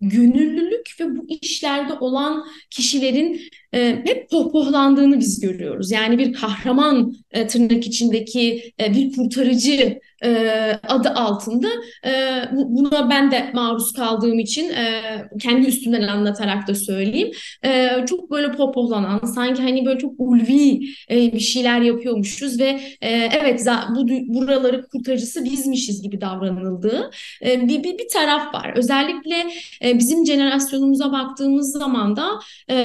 gönüllülük 0.00 0.96
ve 1.00 1.16
bu 1.16 1.26
işlerde 1.28 1.92
olan 1.92 2.46
kişilerin 2.70 3.40
e, 3.74 4.02
hep 4.04 4.30
pohpohlandığını 4.30 5.18
biz 5.18 5.40
görüyoruz. 5.40 5.90
Yani 5.90 6.18
bir 6.18 6.32
kahraman 6.32 7.14
e, 7.30 7.46
tırnak 7.46 7.86
içindeki 7.86 8.72
e, 8.80 8.94
bir 8.94 9.12
kurtarıcı 9.12 10.00
e, 10.24 10.72
adı 10.88 11.08
altında 11.08 11.68
e, 12.06 12.10
buna 12.52 13.10
ben 13.10 13.30
de 13.30 13.50
maruz 13.54 13.92
kaldığım 13.92 14.38
için 14.38 14.70
e, 14.70 15.02
kendi 15.40 15.66
üstümden 15.66 16.02
anlatarak 16.02 16.68
da 16.68 16.74
söyleyeyim. 16.74 17.30
E, 17.64 17.90
çok 18.06 18.30
böyle 18.30 18.52
popohlanan 18.52 19.20
sanki 19.34 19.62
hani 19.62 19.86
böyle 19.86 19.98
çok 19.98 20.14
ulvi 20.18 20.80
e, 21.10 21.32
bir 21.32 21.40
şeyler 21.40 21.80
yapıyormuşuz 21.80 22.60
ve 22.60 22.80
e, 23.00 23.10
evet 23.10 23.66
bu 23.96 24.08
buraları 24.08 24.86
kurtarıcısı 24.88 25.44
bizmişiz 25.44 26.02
gibi 26.02 26.20
davranıldığı 26.20 27.10
e, 27.44 27.68
bir, 27.68 27.84
bir, 27.84 27.98
bir 27.98 28.08
taraf 28.12 28.54
var. 28.54 28.72
Özellikle 28.76 29.36
e, 29.84 29.98
bizim 29.98 30.26
jenerasyonumuza 30.26 31.12
baktığımız 31.12 31.72
zaman 31.72 32.16
da 32.16 32.28
e, 32.70 32.76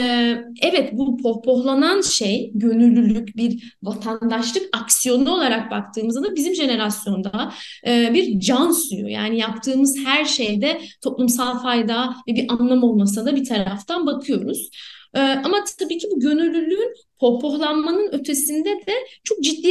evet 0.62 0.77
bu 0.94 1.18
pohpohlanan 1.18 2.02
şey 2.02 2.52
gönüllülük 2.54 3.38
bir 3.38 3.78
vatandaşlık 3.84 4.64
aksiyonu 4.74 5.32
olarak 5.32 5.72
baktığımızda 5.72 6.24
da 6.24 6.36
bizim 6.36 6.56
jenerasyonda 6.56 7.34
da 7.34 7.54
e, 7.88 8.14
bir 8.14 8.40
can 8.40 8.72
suyu. 8.72 9.08
Yani 9.08 9.38
yaptığımız 9.38 9.98
her 10.06 10.26
şeyde 10.26 10.82
toplumsal 11.02 11.60
fayda 11.60 12.16
ve 12.28 12.36
bir 12.36 12.46
anlam 12.50 12.84
olmasa 12.84 13.26
da 13.26 13.36
bir 13.36 13.46
taraftan 13.46 14.08
bakıyoruz. 14.08 14.70
E, 15.14 15.20
ama 15.20 15.58
tabii 15.80 15.98
ki 15.98 16.08
bu 16.12 16.20
gönüllülüğün 16.20 16.94
pohpohlanmanın 17.20 18.10
ötesinde 18.12 18.70
de 18.70 18.94
çok 19.24 19.44
ciddi 19.44 19.68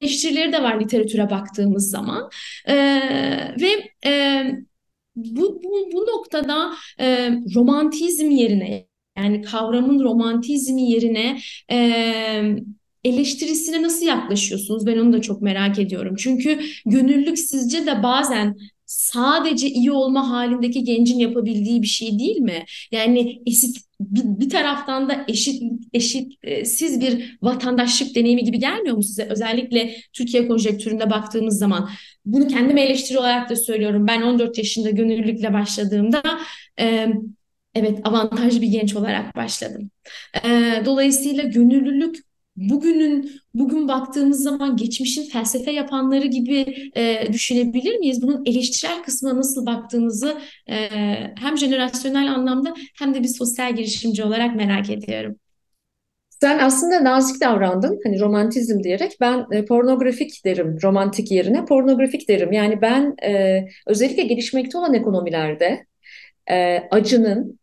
eleştirileri 0.00 0.52
de 0.52 0.62
var 0.62 0.80
literatüre 0.80 1.30
baktığımız 1.30 1.90
zaman. 1.90 2.30
E, 2.66 2.74
ve 3.60 3.90
e, 4.10 4.44
bu, 5.16 5.60
bu, 5.64 5.92
bu 5.92 6.00
noktada 6.00 6.72
e, 7.00 7.30
romantizm 7.54 8.30
yerine 8.30 8.89
yani 9.22 9.42
kavramın 9.42 10.04
romantizmi 10.04 10.90
yerine 10.90 11.38
e, 11.72 11.78
eleştirisine 13.04 13.82
nasıl 13.82 14.06
yaklaşıyorsunuz? 14.06 14.86
Ben 14.86 14.98
onu 14.98 15.12
da 15.12 15.20
çok 15.20 15.42
merak 15.42 15.78
ediyorum. 15.78 16.14
Çünkü 16.18 16.60
gönüllülük 16.86 17.38
sizce 17.38 17.86
de 17.86 18.02
bazen 18.02 18.56
sadece 18.86 19.68
iyi 19.68 19.92
olma 19.92 20.30
halindeki 20.30 20.84
gencin 20.84 21.18
yapabildiği 21.18 21.82
bir 21.82 21.86
şey 21.86 22.18
değil 22.18 22.36
mi? 22.36 22.64
Yani 22.92 23.42
eşit 23.46 23.76
bir, 24.00 24.22
bir 24.24 24.50
taraftan 24.50 25.08
da 25.08 25.24
eşit 25.28 25.62
eşitsiz 25.92 27.00
bir 27.00 27.38
vatandaşlık 27.42 28.14
deneyimi 28.14 28.44
gibi 28.44 28.58
gelmiyor 28.58 28.96
mu 28.96 29.02
size? 29.02 29.24
Özellikle 29.24 29.96
Türkiye 30.12 30.48
konjektüründe 30.48 31.10
baktığımız 31.10 31.58
zaman 31.58 31.90
bunu 32.24 32.48
kendime 32.48 32.82
eleştiri 32.82 33.18
olarak 33.18 33.50
da 33.50 33.56
söylüyorum. 33.56 34.06
Ben 34.06 34.22
14 34.22 34.58
yaşında 34.58 34.90
gönüllülükle 34.90 35.52
başladığımda 35.52 36.22
e, 36.80 37.08
evet 37.74 37.98
avantajlı 38.04 38.60
bir 38.62 38.68
genç 38.68 38.96
olarak 38.96 39.36
başladım. 39.36 39.90
E, 40.44 40.48
dolayısıyla 40.84 41.42
gönüllülük 41.44 42.16
bugünün 42.56 43.40
bugün 43.54 43.88
baktığımız 43.88 44.42
zaman 44.42 44.76
geçmişin 44.76 45.30
felsefe 45.30 45.70
yapanları 45.70 46.26
gibi 46.26 46.90
e, 46.96 47.32
düşünebilir 47.32 47.98
miyiz? 47.98 48.22
Bunun 48.22 48.42
eleştirel 48.46 49.02
kısmına 49.02 49.36
nasıl 49.36 49.66
baktığınızı 49.66 50.38
e, 50.70 50.88
hem 51.38 51.58
jenerasyonel 51.58 52.32
anlamda 52.34 52.74
hem 52.98 53.14
de 53.14 53.22
bir 53.22 53.28
sosyal 53.28 53.76
girişimci 53.76 54.24
olarak 54.24 54.56
merak 54.56 54.90
ediyorum. 54.90 55.36
Sen 56.30 56.58
aslında 56.58 57.04
nazik 57.04 57.40
davrandın 57.40 58.00
hani 58.04 58.20
romantizm 58.20 58.82
diyerek 58.82 59.16
ben 59.20 59.46
e, 59.52 59.64
pornografik 59.64 60.44
derim 60.44 60.78
romantik 60.82 61.30
yerine 61.30 61.64
pornografik 61.64 62.28
derim. 62.28 62.52
Yani 62.52 62.82
ben 62.82 63.14
e, 63.24 63.64
özellikle 63.86 64.22
gelişmekte 64.22 64.78
olan 64.78 64.94
ekonomilerde 64.94 65.86
e, 66.50 66.78
acının 66.90 67.59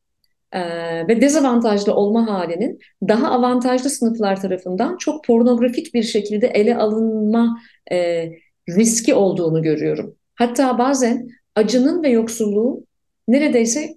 e, 0.51 0.61
ve 1.07 1.21
dezavantajlı 1.21 1.95
olma 1.95 2.27
halinin 2.27 2.79
daha 3.07 3.31
avantajlı 3.31 3.89
sınıflar 3.89 4.41
tarafından 4.41 4.97
çok 4.97 5.25
pornografik 5.25 5.93
bir 5.93 6.03
şekilde 6.03 6.47
ele 6.47 6.77
alınma 6.77 7.59
e, 7.91 8.29
riski 8.69 9.13
olduğunu 9.13 9.61
görüyorum. 9.61 10.15
Hatta 10.35 10.77
bazen 10.77 11.27
acının 11.55 12.03
ve 12.03 12.09
yoksulluğun 12.09 12.87
neredeyse 13.27 13.95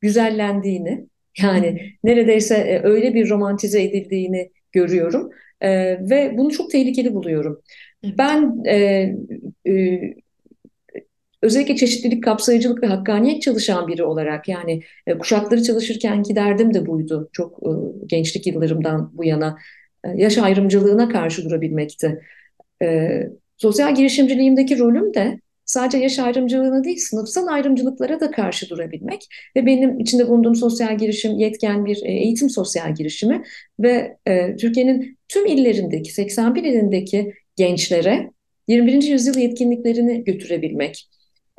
güzellendiğini 0.00 1.08
Yani 1.42 1.92
neredeyse 2.04 2.54
e, 2.54 2.82
öyle 2.82 3.14
bir 3.14 3.30
romantize 3.30 3.82
edildiğini 3.82 4.50
görüyorum 4.72 5.30
e, 5.60 5.70
ve 6.10 6.34
bunu 6.38 6.50
çok 6.50 6.70
tehlikeli 6.70 7.14
buluyorum. 7.14 7.62
Ben 8.04 8.64
e, 8.66 8.76
e, 9.66 10.00
özellikle 11.42 11.76
çeşitlilik, 11.76 12.24
kapsayıcılık 12.24 12.82
ve 12.82 12.86
hakkaniyet 12.86 13.42
çalışan 13.42 13.88
biri 13.88 14.04
olarak 14.04 14.48
yani 14.48 14.82
e, 15.06 15.18
kuşakları 15.18 15.62
çalışırkenki 15.62 16.36
derdim 16.36 16.74
de 16.74 16.86
buydu. 16.86 17.28
Çok 17.32 17.58
e, 17.62 17.70
gençlik 18.06 18.46
yıllarımdan 18.46 19.10
bu 19.14 19.24
yana 19.24 19.58
e, 20.04 20.08
yaş 20.08 20.38
ayrımcılığına 20.38 21.08
karşı 21.08 21.44
durabilmekti. 21.44 22.22
E, 22.82 23.20
sosyal 23.56 23.94
girişimciliğimdeki 23.94 24.78
rolüm 24.78 25.14
de 25.14 25.40
sadece 25.68 25.98
yaş 25.98 26.18
ayrımcılığına 26.18 26.84
değil, 26.84 26.96
sınıfsal 26.96 27.46
ayrımcılıklara 27.46 28.20
da 28.20 28.30
karşı 28.30 28.68
durabilmek 28.68 29.26
ve 29.56 29.66
benim 29.66 30.00
içinde 30.00 30.28
bulunduğum 30.28 30.54
sosyal 30.54 30.98
girişim 30.98 31.38
yetken 31.38 31.84
bir 31.84 32.02
e, 32.02 32.12
eğitim 32.12 32.50
sosyal 32.50 32.94
girişimi 32.94 33.42
ve 33.80 34.16
e, 34.26 34.56
Türkiye'nin 34.56 35.18
tüm 35.28 35.46
illerindeki, 35.46 36.12
81 36.12 36.64
ilindeki 36.64 37.34
gençlere 37.56 38.30
21. 38.68 39.02
yüzyıl 39.02 39.38
yetkinliklerini 39.38 40.24
götürebilmek. 40.24 41.08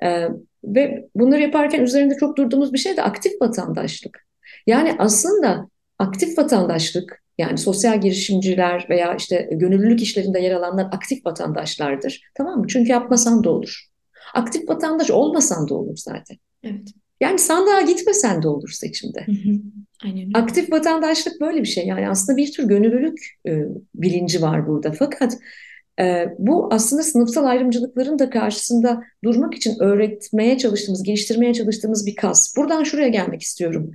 E, 0.04 0.28
ve 0.64 1.08
bunları 1.16 1.42
yaparken 1.42 1.82
üzerinde 1.84 2.16
çok 2.16 2.38
durduğumuz 2.38 2.74
bir 2.74 2.78
şey 2.78 2.98
de 2.98 3.04
aktif 3.04 3.42
vatandaşlık. 3.42 4.28
Yani 4.68 4.96
aslında 4.98 5.70
aktif 6.00 6.38
vatandaşlık 6.38 7.24
yani 7.38 7.58
sosyal 7.58 8.02
girişimciler 8.02 8.88
veya 8.90 9.16
işte 9.16 9.50
gönüllülük 9.52 10.02
işlerinde 10.02 10.40
yer 10.40 10.52
alanlar 10.52 10.86
aktif 10.92 11.26
vatandaşlardır. 11.26 12.22
Tamam 12.36 12.60
mı? 12.60 12.66
Çünkü 12.68 12.92
yapmasan 12.92 13.44
da 13.44 13.50
olur. 13.50 13.86
Aktif 14.34 14.70
vatandaş 14.70 15.12
olmasan 15.12 15.70
da 15.70 15.76
olur 15.76 15.98
zaten. 15.98 16.38
Evet. 16.64 16.88
Yani 17.22 17.40
sandığa 17.40 17.82
gitmesen 17.82 18.44
de 18.44 18.48
olur 18.48 18.70
seçimde. 18.70 19.26
Hı 19.26 19.32
hı. 19.32 19.56
Aynen 20.04 20.32
Aktif 20.34 20.72
vatandaşlık 20.72 21.42
böyle 21.42 21.62
bir 21.62 21.68
şey. 21.68 21.88
Yani 21.88 22.10
aslında 22.10 22.38
bir 22.38 22.52
tür 22.52 22.64
gönüllülük 22.64 23.20
e, 23.48 23.64
bilinci 23.96 24.42
var 24.42 24.68
burada. 24.68 24.92
Fakat 24.92 25.38
bu 26.38 26.70
aslında 26.74 27.04
sınıfsal 27.04 27.46
ayrımcılıkların 27.46 28.20
da 28.20 28.30
karşısında 28.30 29.04
durmak 29.24 29.54
için 29.54 29.80
öğretmeye 29.80 30.58
çalıştığımız, 30.58 31.04
geliştirmeye 31.04 31.54
çalıştığımız 31.54 32.06
bir 32.06 32.16
kas. 32.16 32.58
Buradan 32.58 32.84
şuraya 32.84 33.08
gelmek 33.08 33.42
istiyorum. 33.42 33.92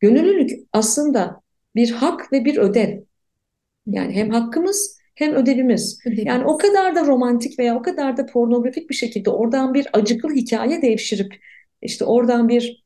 Gönüllülük 0.00 0.50
aslında 0.72 1.40
bir 1.74 1.90
hak 1.90 2.32
ve 2.32 2.44
bir 2.44 2.56
ödev. 2.56 3.00
Yani 3.86 4.14
hem 4.14 4.30
hakkımız 4.30 4.98
hem 5.14 5.34
ödevimiz. 5.34 6.00
Ödevimiz. 6.06 6.26
Yani 6.26 6.44
o 6.44 6.56
kadar 6.56 6.94
da 6.94 7.06
romantik 7.06 7.58
veya 7.58 7.76
o 7.76 7.82
kadar 7.82 8.16
da 8.16 8.26
pornografik 8.26 8.90
bir 8.90 8.94
şekilde 8.94 9.30
oradan 9.30 9.74
bir 9.74 9.86
acıklı 9.92 10.34
hikaye 10.34 10.82
devşirip 10.82 11.34
işte 11.82 12.04
oradan 12.04 12.48
bir 12.48 12.84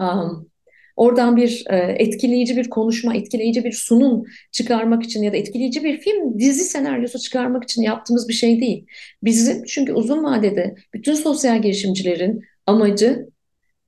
um, 0.00 0.49
oradan 1.00 1.36
bir 1.36 1.64
e, 1.70 1.76
etkileyici 1.76 2.56
bir 2.56 2.70
konuşma, 2.70 3.14
etkileyici 3.14 3.64
bir 3.64 3.72
sunum 3.72 4.24
çıkarmak 4.52 5.02
için 5.02 5.22
ya 5.22 5.32
da 5.32 5.36
etkileyici 5.36 5.84
bir 5.84 6.00
film, 6.00 6.38
dizi 6.38 6.64
senaryosu 6.64 7.18
çıkarmak 7.18 7.64
için 7.64 7.82
yaptığımız 7.82 8.28
bir 8.28 8.32
şey 8.32 8.60
değil. 8.60 8.86
Bizim 9.22 9.64
çünkü 9.64 9.92
uzun 9.92 10.24
vadede 10.24 10.74
bütün 10.94 11.14
sosyal 11.14 11.62
girişimcilerin 11.62 12.44
amacı 12.66 13.28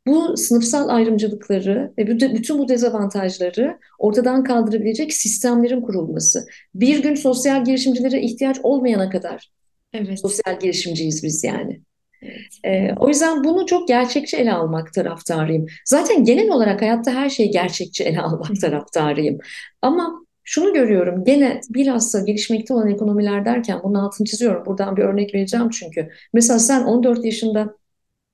bu 0.06 0.36
sınıfsal 0.36 0.88
ayrımcılıkları 0.88 1.92
ve 1.98 2.06
bütün 2.34 2.58
bu 2.58 2.68
dezavantajları 2.68 3.78
ortadan 3.98 4.44
kaldırabilecek 4.44 5.12
sistemlerin 5.12 5.80
kurulması. 5.80 6.46
Bir 6.74 7.02
gün 7.02 7.14
sosyal 7.14 7.64
girişimcilere 7.64 8.20
ihtiyaç 8.20 8.56
olmayana 8.62 9.10
kadar 9.10 9.50
Evet. 9.92 10.20
sosyal 10.20 10.60
girişimciyiz 10.60 11.22
biz 11.22 11.44
yani. 11.44 11.80
Evet. 12.22 12.58
Ee, 12.64 12.94
o 13.00 13.08
yüzden 13.08 13.44
bunu 13.44 13.66
çok 13.66 13.88
gerçekçi 13.88 14.36
ele 14.36 14.52
almak 14.52 14.92
taraftarıyım. 14.94 15.66
Zaten 15.86 16.24
genel 16.24 16.50
olarak 16.50 16.82
hayatta 16.82 17.10
her 17.14 17.28
şeyi 17.28 17.50
gerçekçi 17.50 18.04
ele 18.04 18.20
almak 18.20 18.60
taraftarıyım. 18.60 19.38
Ama 19.82 20.26
şunu 20.44 20.72
görüyorum 20.74 21.24
gene 21.24 21.60
bilhassa 21.70 22.20
gelişmekte 22.20 22.74
olan 22.74 22.88
ekonomiler 22.90 23.44
derken 23.44 23.80
bunun 23.84 23.94
altını 23.94 24.26
çiziyorum. 24.26 24.66
Buradan 24.66 24.96
bir 24.96 25.02
örnek 25.02 25.34
vereceğim 25.34 25.70
çünkü. 25.70 26.08
Mesela 26.32 26.58
sen 26.58 26.84
14 26.84 27.24
yaşında 27.24 27.76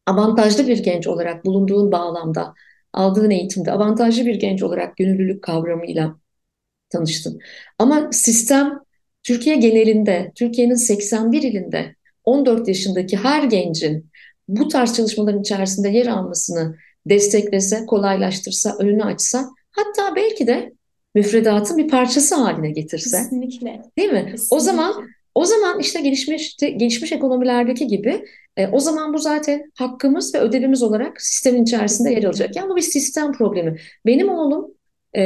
avantajlı 0.07 0.69
bir 0.69 0.79
genç 0.85 1.07
olarak 1.07 1.45
bulunduğun 1.45 1.93
bağlamda, 1.93 2.55
aldığın 2.93 3.31
eğitimde 3.31 3.73
avantajlı 3.73 4.27
bir 4.27 4.35
genç 4.35 4.63
olarak 4.63 4.97
gönüllülük 4.97 5.43
kavramıyla 5.43 6.17
tanıştın. 6.91 7.39
Ama 7.79 8.13
sistem 8.13 8.79
Türkiye 9.23 9.57
genelinde, 9.57 10.33
Türkiye'nin 10.35 10.75
81 10.75 11.43
ilinde 11.43 11.97
14 12.29 12.69
yaşındaki 12.69 13.17
her 13.17 13.43
gencin 13.43 14.07
bu 14.49 14.69
tarz 14.69 14.97
çalışmaların 14.97 15.41
içerisinde 15.41 15.89
yer 15.89 16.07
almasını 16.07 16.77
desteklese, 17.07 17.87
kolaylaştırsa, 17.87 18.77
önünü 18.79 19.05
açsa, 19.05 19.49
hatta 19.71 20.17
belki 20.17 20.47
de 20.47 20.73
müfredatın 21.15 21.79
bir 21.79 21.89
parçası 21.89 22.35
haline 22.35 22.71
getirse. 22.71 23.19
Kesinlikle. 23.19 23.83
Değil 23.99 24.13
mi? 24.13 24.25
Kesinlikle. 24.31 24.57
O 24.57 24.61
zaman 24.61 24.95
o 25.35 25.45
zaman 25.45 25.81
işte 25.81 26.01
gelişmiş 26.01 26.57
gelişmiş 26.57 27.13
ekonomilerdeki 27.13 27.87
gibi 27.87 28.25
e, 28.57 28.67
o 28.67 28.81
zaman 28.81 29.15
bu 29.15 29.19
zaten 29.19 29.73
hakkımız 29.79 30.35
ve 30.35 30.39
ödevimiz 30.39 30.83
olarak 30.83 31.23
sistemin 31.23 31.63
içerisinde 31.63 32.11
yer 32.11 32.25
alacak. 32.25 32.57
Yani 32.57 32.71
bu 32.71 32.77
bir 32.77 32.83
sistem 32.83 33.33
problemi. 33.33 33.77
Benim 34.07 34.29
oğlum 34.29 34.75
e, 35.17 35.23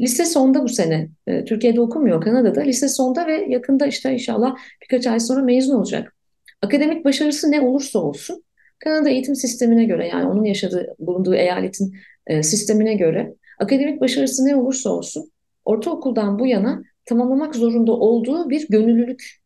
lise 0.00 0.24
sonda 0.24 0.64
bu 0.64 0.68
sene. 0.68 1.08
E, 1.26 1.44
Türkiye'de 1.44 1.80
okumuyor, 1.80 2.20
Kanada'da. 2.20 2.60
Lise 2.60 2.88
sonda 2.88 3.26
ve 3.26 3.46
yakında 3.48 3.86
işte 3.86 4.12
inşallah 4.12 4.56
birkaç 4.82 5.06
ay 5.06 5.20
sonra 5.20 5.42
mezun 5.42 5.74
olacak. 5.74 6.14
Akademik 6.62 7.04
başarısı 7.04 7.50
ne 7.50 7.60
olursa 7.60 7.98
olsun 7.98 8.44
Kanada 8.78 9.10
eğitim 9.10 9.34
sistemine 9.34 9.84
göre 9.84 10.08
yani 10.08 10.28
onun 10.28 10.44
yaşadığı, 10.44 10.94
bulunduğu 10.98 11.34
eyaletin 11.34 11.96
e, 12.26 12.42
sistemine 12.42 12.94
göre 12.94 13.34
akademik 13.58 14.00
başarısı 14.00 14.44
ne 14.44 14.56
olursa 14.56 14.90
olsun 14.90 15.30
ortaokuldan 15.64 16.38
bu 16.38 16.46
yana 16.46 16.82
tamamlamak 17.04 17.54
zorunda 17.54 17.92
olduğu 17.92 18.50
bir 18.50 18.68
gönüllülük 18.68 19.40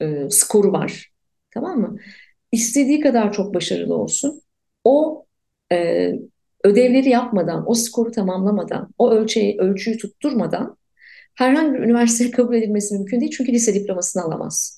e, 0.00 0.30
skoru 0.30 0.72
var. 0.72 1.12
Tamam 1.54 1.80
mı? 1.80 1.96
İstediği 2.52 3.00
kadar 3.00 3.32
çok 3.32 3.54
başarılı 3.54 3.94
olsun. 3.96 4.42
O 4.84 5.26
e, 5.72 6.12
ödevleri 6.64 7.08
yapmadan, 7.08 7.64
o 7.70 7.74
skoru 7.74 8.10
tamamlamadan, 8.10 8.90
o 8.98 9.10
ölçeği, 9.10 9.58
ölçüyü 9.58 9.98
tutturmadan 9.98 10.76
herhangi 11.34 11.74
bir 11.74 11.78
üniversiteye 11.78 12.30
kabul 12.30 12.54
edilmesi 12.54 12.94
mümkün 12.94 13.20
değil. 13.20 13.32
Çünkü 13.36 13.52
lise 13.52 13.74
diplomasını 13.74 14.22
alamaz. 14.22 14.77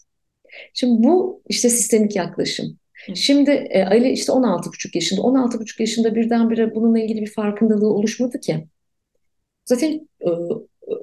Şimdi 0.74 1.02
bu 1.08 1.42
işte 1.48 1.68
sistemik 1.70 2.16
yaklaşım. 2.16 2.78
Şimdi 3.14 3.50
e, 3.50 3.84
Ali 3.84 4.10
işte 4.10 4.32
16,5 4.32 4.94
yaşında. 4.94 5.20
16,5 5.20 5.80
yaşında 5.82 6.14
birdenbire 6.14 6.74
bununla 6.74 6.98
ilgili 6.98 7.20
bir 7.20 7.30
farkındalığı 7.30 7.94
oluşmadı 7.94 8.40
ki. 8.40 8.66
Zaten 9.64 10.08
e, 10.20 10.30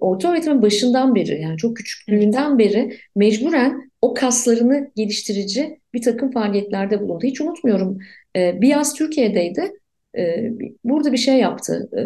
orta 0.02 0.32
öğretimin 0.32 0.62
başından 0.62 1.15
beri 1.15 1.41
yani 1.41 1.58
çok 1.58 1.78
küçüklüğünden 1.78 2.60
beri 2.60 2.98
mecburen 3.15 3.91
o 4.02 4.13
kaslarını 4.13 4.91
geliştirici 4.96 5.80
bir 5.93 6.02
takım 6.02 6.32
faaliyetlerde 6.32 7.02
bulundu. 7.02 7.24
Hiç 7.24 7.41
unutmuyorum. 7.41 7.98
E, 8.36 8.62
bir 8.62 8.67
yaz 8.67 8.93
Türkiye'deydi. 8.93 9.72
E, 10.17 10.52
burada 10.84 11.12
bir 11.12 11.17
şey 11.17 11.38
yaptı. 11.38 11.89
E, 11.98 12.02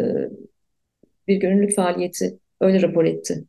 bir 1.28 1.36
gönüllülük 1.36 1.74
faaliyeti 1.74 2.38
öyle 2.60 2.82
rapor 2.82 3.04
etti. 3.04 3.44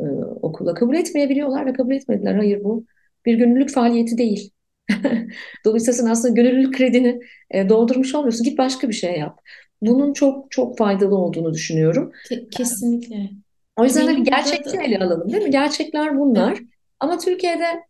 E, 0.00 0.02
okula 0.42 0.74
kabul 0.74 0.96
etmeyebiliyorlar 0.96 1.66
ve 1.66 1.72
kabul 1.72 1.94
etmediler. 1.94 2.34
Hayır 2.34 2.64
bu 2.64 2.84
bir 3.26 3.34
gönüllülük 3.34 3.70
faaliyeti 3.70 4.18
değil. 4.18 4.50
Dolayısıyla 5.64 5.92
sen 5.92 6.06
aslında 6.06 6.34
gönüllülük 6.34 6.74
kredini 6.74 7.20
e, 7.50 7.68
doldurmuş 7.68 8.14
olmuyorsun. 8.14 8.44
Git 8.44 8.58
başka 8.58 8.88
bir 8.88 8.94
şey 8.94 9.18
yap. 9.18 9.38
Bunun 9.82 10.12
çok 10.12 10.50
çok 10.50 10.78
faydalı 10.78 11.16
olduğunu 11.16 11.54
düşünüyorum. 11.54 12.12
Kesinlikle. 12.50 13.30
O 13.76 13.84
yüzden 13.84 14.06
hani 14.06 14.22
gerçekçi 14.22 14.76
ele 14.76 14.98
alalım 14.98 15.32
değil 15.32 15.42
mi? 15.42 15.50
Gerçekler 15.50 16.18
bunlar. 16.18 16.52
Evet. 16.52 16.62
Ama 17.00 17.18
Türkiye'de 17.18 17.82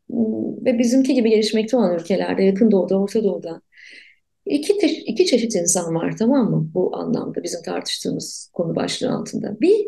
ve 0.65 0.79
bizimki 0.79 1.15
gibi 1.15 1.31
gelişmekte 1.31 1.77
olan 1.77 1.95
ülkelerde, 1.95 2.43
yakın 2.43 2.71
doğuda, 2.71 3.01
Orta 3.01 3.25
Doğu'da 3.25 3.63
iki, 4.47 4.73
iki 5.07 5.27
çeşit 5.27 5.55
insan 5.55 5.95
var 5.95 6.17
tamam 6.19 6.51
mı? 6.51 6.71
Bu 6.75 6.97
anlamda 6.97 7.43
bizim 7.43 7.63
tartıştığımız 7.63 8.51
konu 8.53 8.77
başlığı 8.77 9.13
altında. 9.13 9.61
Bir, 9.61 9.87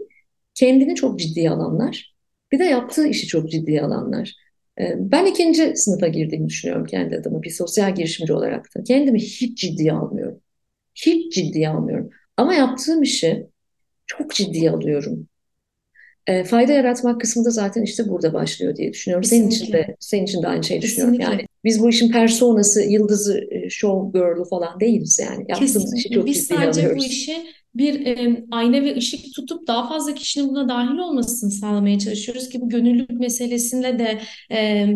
kendini 0.55 0.95
çok 0.95 1.19
ciddiye 1.19 1.51
alanlar. 1.51 2.15
Bir 2.53 2.59
de 2.59 2.65
yaptığı 2.65 3.07
işi 3.09 3.27
çok 3.27 3.51
ciddiye 3.51 3.83
alanlar. 3.83 4.35
Ben 4.79 5.27
ikinci 5.27 5.77
sınıfa 5.77 6.09
girdiğimi 6.09 6.49
düşünüyorum 6.49 6.87
kendi 6.87 7.17
adıma 7.17 7.43
bir 7.43 7.51
sosyal 7.51 7.95
girişimci 7.95 8.33
olarak 8.33 8.77
da. 8.77 8.83
Kendimi 8.85 9.21
hiç 9.21 9.59
ciddiye 9.59 9.93
almıyorum. 9.93 10.41
Hiç 10.95 11.35
ciddiye 11.35 11.69
almıyorum. 11.69 12.11
Ama 12.37 12.55
yaptığım 12.55 13.03
işi 13.03 13.47
çok 14.07 14.35
ciddiye 14.35 14.71
alıyorum. 14.71 15.29
E, 16.27 16.45
fayda 16.45 16.73
yaratmak 16.73 17.21
kısmı 17.21 17.45
da 17.45 17.51
zaten 17.51 17.83
işte 17.83 18.09
burada 18.09 18.33
başlıyor 18.35 18.77
diye 18.77 18.93
düşünüyorum. 18.93 19.23
Kesinlikle. 19.23 19.57
Senin 19.57 19.63
için 19.63 19.73
de 19.73 19.97
senin 20.01 20.25
için 20.25 20.43
de 20.43 20.49
aynı 20.49 20.65
şeyi 20.65 20.83
düşünüyorum. 20.83 21.21
Yani 21.21 21.47
biz 21.65 21.83
bu 21.83 21.91
işin 21.91 22.13
personası, 22.13 22.83
yıldızı, 22.83 23.41
show 23.69 24.19
girl'ü 24.19 24.45
falan 24.49 24.81
değiliz 24.81 25.19
yani. 25.23 25.45
Yaptığımız 25.49 25.73
Kesinlikle. 25.75 25.99
işi 25.99 26.11
çok 26.11 26.27
biz 26.27 26.43
ciddiye 26.43 26.59
sadece 26.59 26.81
alıyoruz. 26.81 27.03
bu 27.03 27.07
işi 27.07 27.47
bir 27.75 28.07
e, 28.07 28.45
ayna 28.51 28.83
ve 28.83 28.97
ışık 28.97 29.35
tutup 29.35 29.67
daha 29.67 29.89
fazla 29.89 30.15
kişinin 30.15 30.49
buna 30.49 30.69
dahil 30.69 30.99
olmasını 30.99 31.51
sağlamaya 31.51 31.99
çalışıyoruz 31.99 32.49
ki 32.49 32.61
bu 32.61 32.69
gönüllülük 32.69 33.11
meselesinde 33.11 33.99
de 33.99 34.21
e, 34.53 34.87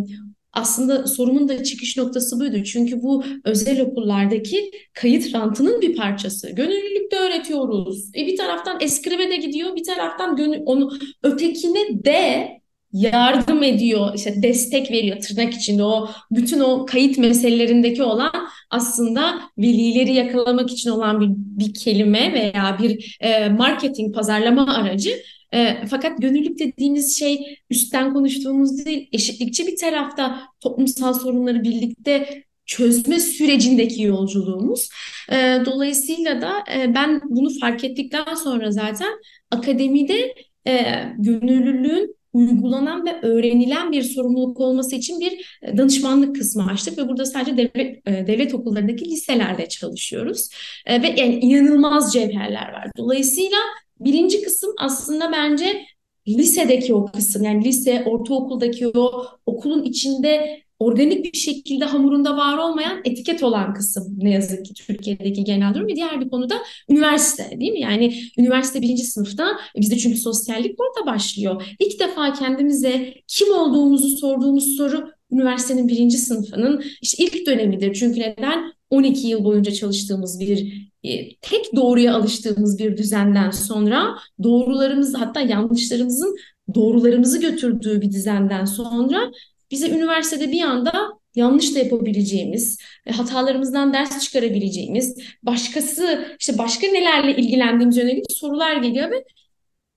aslında 0.53 1.07
sorumun 1.07 1.49
da 1.49 1.65
çıkış 1.65 1.97
noktası 1.97 2.41
buydu. 2.41 2.65
Çünkü 2.65 3.03
bu 3.03 3.25
özel 3.45 3.81
okullardaki 3.81 4.71
kayıt 4.93 5.35
rantının 5.35 5.81
bir 5.81 5.97
parçası. 5.97 6.51
Gönüllülükte 6.51 7.17
öğretiyoruz. 7.17 8.11
E 8.17 8.27
bir 8.27 8.37
taraftan 8.37 8.79
eskrime 8.81 9.31
de 9.31 9.37
gidiyor, 9.37 9.77
bir 9.77 9.85
taraftan 9.85 10.37
gönül, 10.37 10.61
onu 10.67 10.91
ötekine 11.23 12.05
de 12.05 12.49
yardım 12.93 13.63
ediyor, 13.63 14.15
işte 14.15 14.43
destek 14.43 14.91
veriyor 14.91 15.21
tırnak 15.21 15.55
içinde 15.55 15.85
o 15.85 16.09
bütün 16.31 16.61
o 16.61 16.87
kayıt 16.87 17.19
meselelerindeki 17.19 18.03
olan 18.03 18.33
aslında 18.71 19.41
velileri 19.59 20.15
yakalamak 20.15 20.71
için 20.71 20.91
olan 20.91 21.21
bir, 21.21 21.29
bir 21.31 21.75
kelime 21.75 22.33
veya 22.33 22.79
bir 22.83 23.19
e, 23.21 23.49
marketing 23.49 24.15
pazarlama 24.15 24.75
aracı. 24.75 25.11
E, 25.55 25.87
fakat 25.91 26.19
gönüllülük 26.19 26.59
dediğimiz 26.59 27.19
şey 27.19 27.59
üstten 27.71 28.15
konuştuğumuz 28.15 28.85
değil, 28.85 29.09
eşitlikçi 29.13 29.67
bir 29.67 29.77
tarafta 29.77 30.41
toplumsal 30.61 31.15
sorunları 31.15 31.63
birlikte 31.63 32.45
çözme 32.67 33.21
sürecindeki 33.21 34.03
yolculuğumuz. 34.03 34.89
E, 35.33 35.37
dolayısıyla 35.67 36.41
da 36.41 36.53
e, 36.75 36.95
ben 36.95 37.21
bunu 37.25 37.49
fark 37.61 37.85
ettikten 37.85 38.35
sonra 38.35 38.71
zaten 38.71 39.13
akademide 39.51 40.35
e, 40.67 41.05
gönüllülüğün 41.19 42.18
uygulanan 42.33 43.07
ve 43.07 43.21
öğrenilen 43.23 43.93
bir 43.93 44.03
sorumluluk 44.03 44.61
olması 44.61 44.97
için 44.97 45.21
bir 45.21 45.59
e, 45.63 45.77
danışmanlık 45.79 46.37
kısmı 46.37 46.67
açtık 46.67 46.99
ve 46.99 47.09
burada 47.09 47.27
sadece 47.27 47.57
devlet, 47.57 48.09
e, 48.09 48.27
devlet 48.27 48.55
okullarındaki 48.55 49.05
liselerle 49.05 49.69
çalışıyoruz. 49.69 50.49
E, 50.87 51.03
ve 51.03 51.07
yani 51.07 51.35
inanılmaz 51.35 52.13
cevherler 52.13 52.73
var. 52.73 52.91
Dolayısıyla 52.97 53.59
birinci 54.01 54.43
kısım 54.43 54.75
aslında 54.79 55.33
bence 55.33 55.87
lisedeki 56.29 56.95
o 56.95 57.07
kısım 57.07 57.45
yani 57.45 57.65
lise, 57.65 58.03
ortaokuldaki 58.07 58.89
o 58.89 59.27
okulun 59.47 59.83
içinde 59.83 60.63
organik 60.79 61.25
bir 61.25 61.39
şekilde 61.39 61.85
hamurunda 61.85 62.37
var 62.37 62.59
olmayan 62.59 63.01
etiket 63.05 63.43
olan 63.43 63.75
kısım 63.75 64.15
ne 64.19 64.31
yazık 64.31 64.65
ki 64.65 64.75
Türkiye'deki 64.75 65.45
genel 65.45 65.75
durum. 65.75 65.89
Bir 65.89 65.97
diğer 65.97 66.21
bir 66.21 66.29
konuda 66.29 66.55
üniversite 66.89 67.61
değil 67.61 67.73
mi? 67.73 67.81
Yani 67.81 68.15
üniversite 68.39 68.83
birinci 68.83 69.05
sınıfta 69.05 69.47
bizde 69.77 69.99
çünkü 69.99 70.17
sosyallik 70.17 70.79
burada 70.79 71.07
başlıyor. 71.15 71.77
İlk 71.79 72.01
defa 72.01 72.33
kendimize 72.33 73.15
kim 73.29 73.55
olduğumuzu 73.55 74.09
sorduğumuz 74.09 74.77
soru 74.77 75.11
üniversitenin 75.31 75.89
birinci 75.89 76.19
sınıfının 76.19 76.85
işte 77.03 77.25
ilk 77.25 77.47
dönemidir. 77.47 77.95
Çünkü 77.95 78.21
neden? 78.21 78.73
12 78.91 79.27
yıl 79.29 79.45
boyunca 79.45 79.73
çalıştığımız 79.73 80.41
bir 80.41 80.89
e, 81.05 81.37
tek 81.41 81.77
doğruya 81.77 82.15
alıştığımız 82.15 82.79
bir 82.79 82.97
düzenden 82.97 83.51
sonra 83.51 84.15
doğrularımız 84.43 85.15
hatta 85.15 85.41
yanlışlarımızın 85.41 86.37
doğrularımızı 86.75 87.41
götürdüğü 87.41 88.01
bir 88.01 88.13
düzenden 88.13 88.65
sonra 88.65 89.33
bize 89.71 89.89
üniversitede 89.89 90.53
bir 90.53 90.63
anda 90.63 91.19
yanlış 91.35 91.75
da 91.75 91.79
yapabileceğimiz, 91.79 92.79
e, 93.07 93.13
hatalarımızdan 93.13 93.93
ders 93.93 94.25
çıkarabileceğimiz, 94.25 95.19
başkası 95.43 96.37
işte 96.41 96.59
başka 96.59 96.87
nelerle 96.87 97.37
ilgilendiğimiz 97.37 97.97
yönelik 97.97 98.25
sorular 98.33 98.77
geliyor 98.77 99.11
ve 99.11 99.25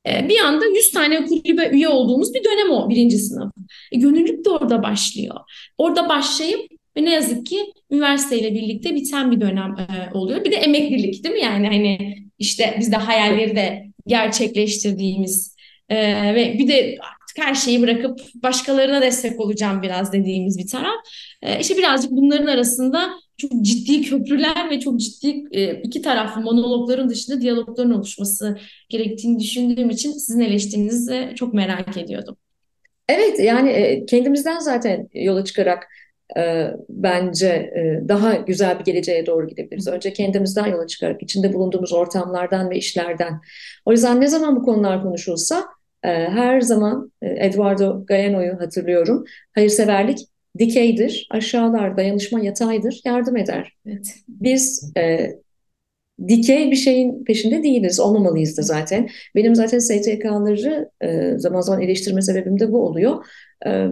e, 0.08 0.30
bir 0.30 0.40
anda 0.40 0.66
100 0.66 0.92
tane 0.92 1.26
kulübe 1.26 1.70
üye 1.70 1.88
olduğumuz 1.88 2.34
bir 2.34 2.44
dönem 2.44 2.72
o 2.72 2.90
birinci 2.90 3.18
sınıf. 3.18 3.52
E, 3.92 3.98
gönüllülük 3.98 4.46
de 4.46 4.50
orada 4.50 4.84
başlıyor. 4.84 5.36
Orada 5.78 6.10
başlayıp 6.10 6.72
ve 6.98 7.06
ne 7.06 7.14
yazık 7.14 7.46
ki 7.46 7.74
üniversiteyle 7.92 8.54
birlikte 8.54 8.96
biten 8.96 9.32
bir 9.32 9.42
dönem 9.42 9.76
e, 9.80 10.14
oluyor. 10.14 10.46
Bir 10.46 10.52
de 10.52 10.56
emeklilik 10.56 11.24
değil 11.24 11.36
mi? 11.36 11.42
Yani 11.42 11.68
hani 11.68 12.16
işte 12.40 12.76
biz 12.80 12.92
de 12.92 12.96
hayalleri 12.96 13.56
de 13.56 13.86
gerçekleştirdiğimiz 14.08 15.56
e, 15.90 15.96
ve 16.36 16.56
bir 16.60 16.68
de 16.68 16.98
artık 17.32 17.48
her 17.48 17.56
şeyi 17.56 17.82
bırakıp 17.82 18.20
başkalarına 18.36 19.02
destek 19.02 19.40
olacağım 19.40 19.82
biraz 19.82 20.14
dediğimiz 20.14 20.58
bir 20.58 20.68
taraf. 20.68 20.96
E, 21.42 21.60
işte 21.60 21.78
birazcık 21.78 22.12
bunların 22.12 22.48
arasında 22.48 23.10
çok 23.38 23.52
ciddi 23.62 24.02
köprüler 24.02 24.70
ve 24.70 24.80
çok 24.80 25.00
ciddi 25.00 25.44
e, 25.52 25.82
iki 25.82 26.02
taraflı 26.02 26.42
monologların 26.42 27.10
dışında 27.10 27.42
diyalogların 27.42 27.92
oluşması 27.92 28.58
gerektiğini 28.90 29.40
düşündüğüm 29.40 29.90
için 29.90 30.12
sizin 30.12 30.40
eleştirinizi 30.40 31.32
çok 31.36 31.54
merak 31.54 31.98
ediyordum. 31.98 32.38
Evet 33.10 33.40
yani 33.40 33.70
e, 33.70 34.06
kendimizden 34.06 34.60
zaten 34.60 35.10
yola 35.14 35.46
çıkarak 35.46 35.88
e, 36.38 36.68
bence 36.90 37.48
e, 37.48 38.10
daha 38.10 38.36
güzel 38.36 38.80
bir 38.80 38.84
geleceğe 38.84 39.26
doğru 39.26 39.48
gidebiliriz. 39.48 39.88
Önce 39.88 40.14
kendimizden 40.14 40.66
yola 40.66 40.88
çıkarak 40.88 41.24
içinde 41.24 41.54
bulunduğumuz 41.54 41.94
ortamlardan 41.94 42.70
ve 42.70 42.78
işlerden. 42.78 43.42
O 43.86 43.92
yüzden 43.92 44.22
ne 44.22 44.28
zaman 44.28 44.56
bu 44.56 44.64
konular 44.64 45.04
konuşulsa 45.04 45.66
her 46.10 46.62
zaman 46.62 47.12
e, 47.22 47.28
Eduardo 47.46 48.06
Galeano'yu 48.06 48.54
hatırlıyorum. 48.60 49.24
Hayırseverlik 49.56 50.20
dikeydir, 50.60 51.28
aşağılar, 51.32 51.98
dayanışma 51.98 52.40
yataydır, 52.40 53.02
yardım 53.06 53.38
eder. 53.38 53.74
Evet. 53.86 54.16
Biz 54.28 54.92
e, 54.98 55.32
dikey 56.28 56.72
bir 56.72 56.76
şeyin 56.76 57.24
peşinde 57.24 57.64
değiliz, 57.64 58.00
olmamalıyız 58.00 58.58
da 58.58 58.62
zaten. 58.62 59.10
Benim 59.36 59.56
zaten 59.56 59.80
STK'ları 59.80 60.90
e, 61.02 61.38
zaman 61.38 61.62
zaman 61.62 61.82
eleştirme 61.82 62.22
sebebim 62.22 62.60
de 62.60 62.72
bu 62.72 62.86
oluyor. 62.86 63.26
E, 63.66 63.88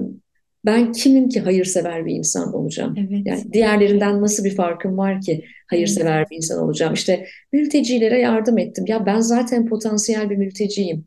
ben 0.65 0.91
kimim 0.91 1.29
ki 1.29 1.39
hayırsever 1.39 2.05
bir 2.05 2.15
insan 2.15 2.53
olacağım? 2.53 2.95
Evet. 2.97 3.21
Yani 3.25 3.53
diğerlerinden 3.53 4.21
nasıl 4.21 4.43
bir 4.43 4.55
farkım 4.55 4.97
var 4.97 5.21
ki 5.21 5.45
hayırsever 5.67 6.25
bir 6.31 6.35
insan 6.35 6.63
olacağım? 6.63 6.93
İşte 6.93 7.25
mültecilere 7.53 8.19
yardım 8.19 8.57
ettim. 8.57 8.85
Ya 8.87 9.05
ben 9.05 9.19
zaten 9.19 9.65
potansiyel 9.65 10.29
bir 10.29 10.37
mülteciyim. 10.37 11.05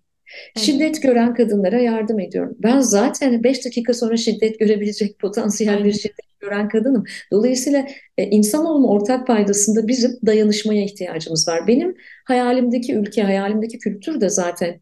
Evet. 0.56 0.66
Şiddet 0.66 1.02
gören 1.02 1.34
kadınlara 1.34 1.78
yardım 1.78 2.20
ediyorum. 2.20 2.56
Ben 2.58 2.80
zaten 2.80 3.44
5 3.44 3.64
dakika 3.64 3.94
sonra 3.94 4.16
şiddet 4.16 4.58
görebilecek 4.58 5.18
potansiyel 5.18 5.74
evet. 5.74 5.84
bir 5.84 5.92
şiddet 5.92 6.40
gören 6.40 6.68
kadınım. 6.68 7.04
Dolayısıyla 7.32 7.86
e, 8.18 8.24
insanoğlunun 8.24 8.88
ortak 8.88 9.26
paydasında 9.26 9.88
bizim 9.88 10.10
dayanışmaya 10.26 10.84
ihtiyacımız 10.84 11.48
var. 11.48 11.66
Benim 11.66 11.94
hayalimdeki 12.24 12.94
ülke, 12.94 13.22
hayalimdeki 13.22 13.78
kültür 13.78 14.20
de 14.20 14.28
zaten 14.28 14.80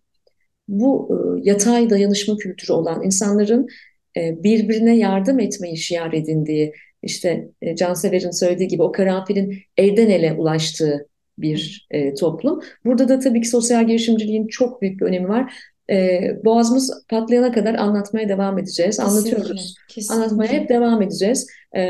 bu 0.69 1.09
e, 1.11 1.49
yatay 1.51 1.91
dayanışma 1.91 2.37
kültürü 2.37 2.73
olan 2.73 3.05
insanların 3.05 3.69
e, 4.17 4.43
birbirine 4.43 4.97
yardım 4.97 5.41
etmeyi 5.41 5.77
şiar 5.77 6.13
edindiği, 6.13 6.73
işte 7.03 7.49
e, 7.63 7.77
Cansever'in 7.77 8.31
söylediği 8.31 8.69
gibi 8.69 8.83
o 8.83 8.93
karanfilin 8.93 9.59
elden 9.77 10.11
ele 10.11 10.33
ulaştığı 10.33 11.10
bir 11.43 11.87
e, 11.91 12.15
toplum. 12.15 12.61
Burada 12.85 13.09
da 13.09 13.19
tabii 13.19 13.41
ki 13.41 13.49
sosyal 13.49 13.87
girişimciliğin 13.87 14.47
çok 14.47 14.83
büyük 14.83 15.01
bir 15.01 15.07
önemi 15.07 15.29
var. 15.29 15.55
E, 15.91 16.21
boğazımız 16.45 17.05
patlayana 17.09 17.53
kadar 17.53 17.75
anlatmaya 17.75 18.29
devam 18.29 18.59
edeceğiz. 18.59 18.97
Kesinlikle, 18.97 19.37
Anlatıyoruz. 19.37 19.75
Kesinlikle. 19.89 20.15
Anlatmaya 20.15 20.53
hep 20.53 20.69
devam 20.69 21.03
edeceğiz. 21.03 21.47
E, 21.77 21.81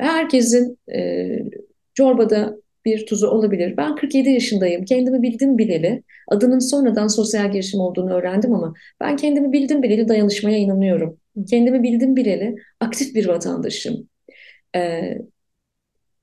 herkesin 0.00 0.78
e, 0.94 1.28
çorbada 1.94 2.56
bir 2.84 3.06
tuzu 3.06 3.26
olabilir. 3.28 3.76
Ben 3.76 3.96
47 3.96 4.30
yaşındayım. 4.30 4.84
Kendimi 4.84 5.22
bildim 5.22 5.58
bileli. 5.58 6.02
Adının 6.28 6.58
sonradan 6.58 7.06
sosyal 7.06 7.52
girişim 7.52 7.80
olduğunu 7.80 8.14
öğrendim 8.14 8.54
ama 8.54 8.74
ben 9.00 9.16
kendimi 9.16 9.52
bildim 9.52 9.82
bileli 9.82 10.08
dayanışmaya 10.08 10.58
inanıyorum. 10.58 11.18
Kendimi 11.50 11.82
bildim 11.82 12.16
bileli 12.16 12.56
aktif 12.80 13.14
bir 13.14 13.28
vatandaşım. 13.28 14.08
Ee, 14.76 15.18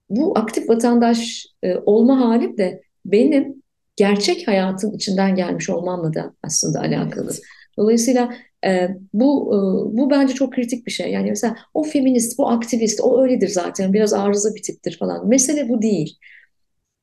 bu 0.10 0.38
aktif 0.38 0.70
vatandaş 0.70 1.48
e, 1.64 1.76
olma 1.76 2.20
halim 2.20 2.58
de 2.58 2.82
benim 3.06 3.64
gerçek 3.96 4.48
hayatın 4.48 4.92
içinden 4.92 5.36
gelmiş 5.36 5.70
olmamla 5.70 6.14
da 6.14 6.34
aslında 6.44 6.80
alakalı. 6.80 7.26
Evet. 7.26 7.42
Dolayısıyla 7.78 8.34
e, 8.66 8.90
bu 9.14 9.50
e, 9.50 9.58
bu 9.98 10.10
bence 10.10 10.34
çok 10.34 10.54
kritik 10.54 10.86
bir 10.86 10.92
şey. 10.92 11.12
Yani 11.12 11.30
mesela 11.30 11.56
o 11.74 11.84
feminist, 11.84 12.38
bu 12.38 12.50
aktivist, 12.50 13.00
o 13.04 13.22
öyledir 13.22 13.48
zaten. 13.48 13.94
Biraz 13.94 14.14
arıza 14.14 14.56
bir 14.56 14.62
tiptir 14.62 14.98
falan. 14.98 15.28
Mesele 15.28 15.70
bu 15.70 15.82
değil. 15.82 16.18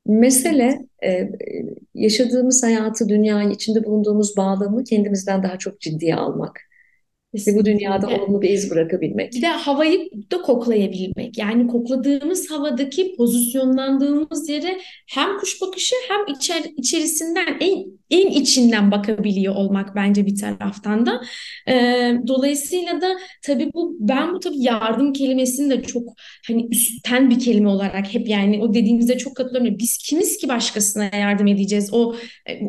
Mesele 0.07 0.79
e, 1.05 1.31
yaşadığımız 1.95 2.62
hayatı, 2.62 3.09
dünyayı, 3.09 3.51
içinde 3.51 3.85
bulunduğumuz 3.85 4.37
bağlamı 4.37 4.85
kendimizden 4.85 5.43
daha 5.43 5.59
çok 5.59 5.81
ciddiye 5.81 6.17
almak. 6.17 6.61
Ve 7.35 7.55
bu 7.55 7.64
dünyada 7.64 8.09
olumlu 8.09 8.42
bir 8.42 8.51
iz 8.51 8.71
bırakabilmek. 8.71 9.33
Bir 9.33 9.42
de 9.42 9.47
havayı 9.47 10.11
da 10.33 10.42
koklayabilmek. 10.42 11.38
Yani 11.38 11.66
kokladığımız 11.66 12.51
havadaki 12.51 13.14
pozisyonlandığımız 13.16 14.49
yere 14.49 14.79
hem 15.09 15.38
kuş 15.38 15.61
bakışı 15.61 15.95
hem 16.09 16.35
içer, 16.35 16.62
içerisinden 16.77 17.57
en 17.61 18.03
en 18.12 18.27
içinden 18.27 18.90
bakabiliyor 18.90 19.55
olmak 19.55 19.97
bence 19.97 20.27
bir 20.27 20.37
taraftan 20.37 21.07
da. 21.07 21.21
E, 21.68 21.75
dolayısıyla 22.27 23.01
da 23.01 23.16
tabii 23.42 23.71
bu 23.75 23.97
ben 24.01 24.35
bu 24.35 24.40
tabii 24.40 24.62
yardım 24.62 25.12
kelimesini 25.12 25.71
de 25.71 25.83
çok 25.83 26.03
hani 26.47 26.68
üstten 26.71 27.31
bir 27.31 27.40
kelime 27.40 27.68
olarak 27.68 28.14
hep 28.14 28.29
yani 28.29 28.62
o 28.62 28.75
dediğinizde 28.75 29.18
çok 29.18 29.37
katılıyorum. 29.37 29.79
Biz 29.79 29.99
kimiz 29.99 30.37
ki 30.37 30.49
başkasına 30.49 31.05
yardım 31.05 31.47
edeceğiz? 31.47 31.88
O 31.92 32.14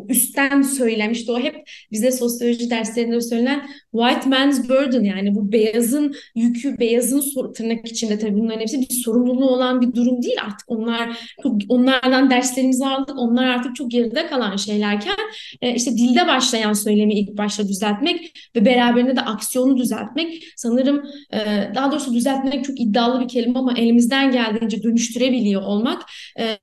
üstten 0.10 0.62
söylemişti 0.62 1.32
o 1.32 1.40
hep 1.40 1.56
bize 1.92 2.12
sosyoloji 2.12 2.70
derslerinde 2.70 3.22
söylenen 3.22 3.66
white 3.92 4.30
man 4.30 4.53
man's 4.54 4.70
burden 4.70 5.04
yani 5.04 5.36
bu 5.36 5.52
beyazın 5.52 6.16
yükü, 6.36 6.80
beyazın 6.80 7.24
tırnak 7.54 7.88
içinde 7.88 8.20
tabii 8.20 8.34
bunların 8.34 8.60
hepsi 8.60 8.80
bir 8.80 8.94
sorumluluğu 8.94 9.50
olan 9.50 9.82
bir 9.82 9.94
durum 9.94 10.22
değil 10.24 10.36
artık. 10.46 10.72
Onlar 10.72 11.34
çok, 11.44 11.56
onlardan 11.70 12.30
derslerimizi 12.30 12.86
aldık. 12.86 13.18
Onlar 13.18 13.46
artık 13.46 13.76
çok 13.76 13.92
geride 13.92 14.28
kalan 14.28 14.56
şeylerken 14.56 15.16
e, 15.62 15.76
işte 15.76 15.92
dilde 15.92 16.28
başlayan 16.28 16.74
söylemi 16.74 17.14
ilk 17.14 17.38
başta 17.38 17.68
düzeltmek 17.68 18.40
ve 18.56 18.66
beraberinde 18.66 19.16
de 19.16 19.22
aksiyonu 19.22 19.78
düzeltmek 19.78 20.44
sanırım 20.56 21.04
e, 21.34 21.40
daha 21.76 21.92
doğrusu 21.92 22.14
düzeltmek 22.14 22.66
çok 22.66 22.80
iddialı 22.80 23.22
bir 23.22 23.28
kelime 23.28 23.60
ama 23.60 23.74
elimizden 23.78 24.32
geldiğince 24.32 24.84
dönüştürebiliyor 24.84 25.62
olmak 25.62 26.02
e, 26.40 26.58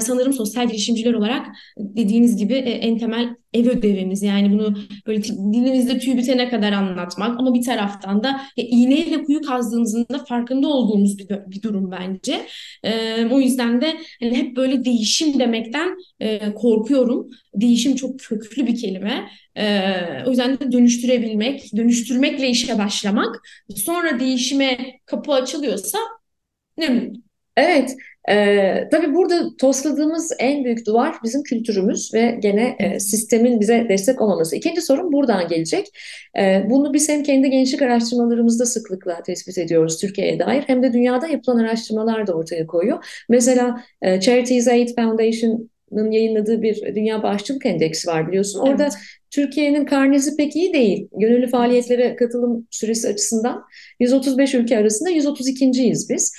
sanırım 0.00 0.32
sosyal 0.32 0.68
girişimciler 0.68 1.14
olarak 1.14 1.46
dediğiniz 1.78 2.36
gibi 2.36 2.54
e, 2.54 2.70
en 2.70 2.98
temel 2.98 3.28
ev 3.52 3.68
ödevimiz. 3.68 4.22
Yani 4.22 4.52
bunu 4.52 4.76
böyle 5.06 5.22
dilimizde 5.24 5.98
tüy 5.98 6.16
bitene 6.16 6.48
kadar 6.48 6.72
anlatmak 6.72 7.40
ama 7.40 7.54
bir 7.54 7.62
taraftan 7.62 8.22
da 8.24 8.28
ya, 8.56 8.64
iğneyle 8.68 9.22
kuyu 9.24 9.40
kazdığımızın 9.42 10.06
da 10.12 10.24
farkında 10.24 10.68
olduğumuz 10.68 11.18
bir, 11.18 11.28
bir 11.28 11.62
durum 11.62 11.90
bence. 11.90 12.46
Ee, 12.84 13.26
o 13.30 13.40
yüzden 13.40 13.80
de 13.80 13.96
hani 14.20 14.36
hep 14.36 14.56
böyle 14.56 14.84
değişim 14.84 15.38
demekten 15.38 15.96
e, 16.20 16.54
korkuyorum. 16.54 17.30
Değişim 17.54 17.96
çok 17.96 18.20
köklü 18.20 18.66
bir 18.66 18.76
kelime. 18.80 19.28
Ee, 19.56 20.24
o 20.26 20.30
yüzden 20.30 20.60
de 20.60 20.72
dönüştürebilmek, 20.72 21.76
dönüştürmekle 21.76 22.48
işe 22.48 22.78
başlamak, 22.78 23.36
sonra 23.76 24.20
değişime 24.20 24.78
kapı 25.06 25.32
açılıyorsa 25.32 25.98
ne 26.78 26.88
mutlu. 26.88 27.20
Evet, 27.56 27.96
ee, 28.30 28.88
tabii 28.90 29.14
burada 29.14 29.56
tosladığımız 29.56 30.32
en 30.38 30.64
büyük 30.64 30.86
duvar 30.86 31.14
bizim 31.24 31.42
kültürümüz 31.42 32.14
ve 32.14 32.38
gene 32.40 32.76
e, 32.78 33.00
sistemin 33.00 33.60
bize 33.60 33.86
destek 33.88 34.20
olmaması. 34.20 34.56
İkinci 34.56 34.82
sorun 34.82 35.12
buradan 35.12 35.48
gelecek. 35.48 35.86
Ee, 36.38 36.62
bunu 36.70 36.94
biz 36.94 37.08
hem 37.08 37.22
kendi 37.22 37.50
gençlik 37.50 37.82
araştırmalarımızda 37.82 38.66
sıklıkla 38.66 39.22
tespit 39.22 39.58
ediyoruz 39.58 40.00
Türkiye'ye 40.00 40.38
dair 40.38 40.62
hem 40.66 40.82
de 40.82 40.92
dünyada 40.92 41.28
yapılan 41.28 41.58
araştırmalar 41.58 42.26
da 42.26 42.32
ortaya 42.32 42.66
koyuyor. 42.66 43.24
Mesela 43.28 43.80
e, 44.02 44.20
Charities 44.20 44.68
Aid 44.68 44.88
Foundation'ın 44.96 46.10
yayınladığı 46.10 46.62
bir 46.62 46.94
Dünya 46.94 47.22
Bağışçılık 47.22 47.66
Endeksi 47.66 48.08
var 48.08 48.28
biliyorsun. 48.28 48.60
Orada 48.60 48.82
evet. 48.82 48.94
Türkiye'nin 49.30 49.84
karnesi 49.84 50.36
pek 50.36 50.56
iyi 50.56 50.72
değil. 50.72 51.08
Gönüllü 51.12 51.48
faaliyetlere 51.48 52.16
katılım 52.16 52.66
süresi 52.70 53.08
açısından 53.08 53.64
135 54.00 54.54
ülke 54.54 54.78
arasında 54.78 55.10
132.yiz 55.10 56.08
biz. 56.08 56.34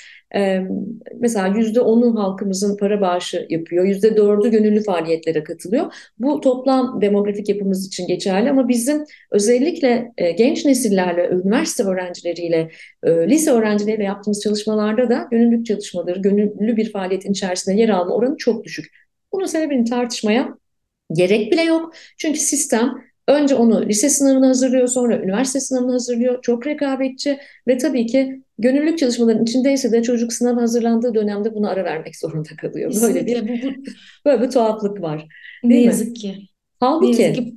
Mesela 1.19 1.47
yüzde 1.47 1.81
onu 1.81 2.19
halkımızın 2.19 2.77
para 2.77 3.01
bağışı 3.01 3.47
yapıyor, 3.49 3.85
yüzde 3.85 4.17
dördü 4.17 4.51
gönüllü 4.51 4.83
faaliyetlere 4.83 5.43
katılıyor. 5.43 5.93
Bu 6.19 6.41
toplam 6.41 7.01
demografik 7.01 7.49
yapımız 7.49 7.87
için 7.87 8.07
geçerli 8.07 8.49
ama 8.49 8.67
bizim 8.67 9.05
özellikle 9.31 10.11
genç 10.37 10.65
nesillerle, 10.65 11.29
üniversite 11.29 11.83
öğrencileriyle, 11.83 12.71
lise 13.05 13.51
öğrencileriyle 13.51 14.03
yaptığımız 14.03 14.41
çalışmalarda 14.43 15.09
da 15.09 15.27
gönüllülük 15.31 15.65
çalışmaları, 15.65 16.19
gönüllü 16.19 16.77
bir 16.77 16.91
faaliyetin 16.91 17.31
içerisinde 17.31 17.75
yer 17.75 17.89
alma 17.89 18.15
oranı 18.15 18.37
çok 18.37 18.63
düşük. 18.63 18.85
Bunun 19.31 19.45
sebebini 19.45 19.85
tartışmaya 19.85 20.57
gerek 21.13 21.51
bile 21.51 21.61
yok. 21.61 21.93
Çünkü 22.17 22.39
sistem 22.39 23.04
Önce 23.27 23.55
onu 23.55 23.85
lise 23.85 24.09
sınavına 24.09 24.47
hazırlıyor, 24.47 24.87
sonra 24.87 25.19
üniversite 25.19 25.59
sınavına 25.59 25.93
hazırlıyor. 25.93 26.41
Çok 26.41 26.67
rekabetçi 26.67 27.37
ve 27.67 27.77
tabii 27.77 28.05
ki 28.05 28.41
gönüllülük 28.59 28.97
çalışmalarının 28.99 29.43
içindeyse 29.43 29.91
de 29.91 30.03
çocuk 30.03 30.33
sınav 30.33 30.59
hazırlandığı 30.59 31.13
dönemde 31.13 31.55
bunu 31.55 31.69
ara 31.69 31.83
vermek 31.83 32.15
zorunda 32.19 32.49
kalıyor. 32.61 32.93
Böyle 33.01 33.25
bir 33.25 33.63
böyle 34.25 34.41
bir 34.41 34.51
tuhaflık 34.51 35.01
var. 35.01 35.17
Değil 35.17 35.27
ne 35.63 35.75
mi? 35.75 35.85
yazık 35.85 36.15
ki. 36.15 36.37
Halbuki 36.79 37.21
ne 37.21 37.25
yazık 37.25 37.45
ki 37.45 37.55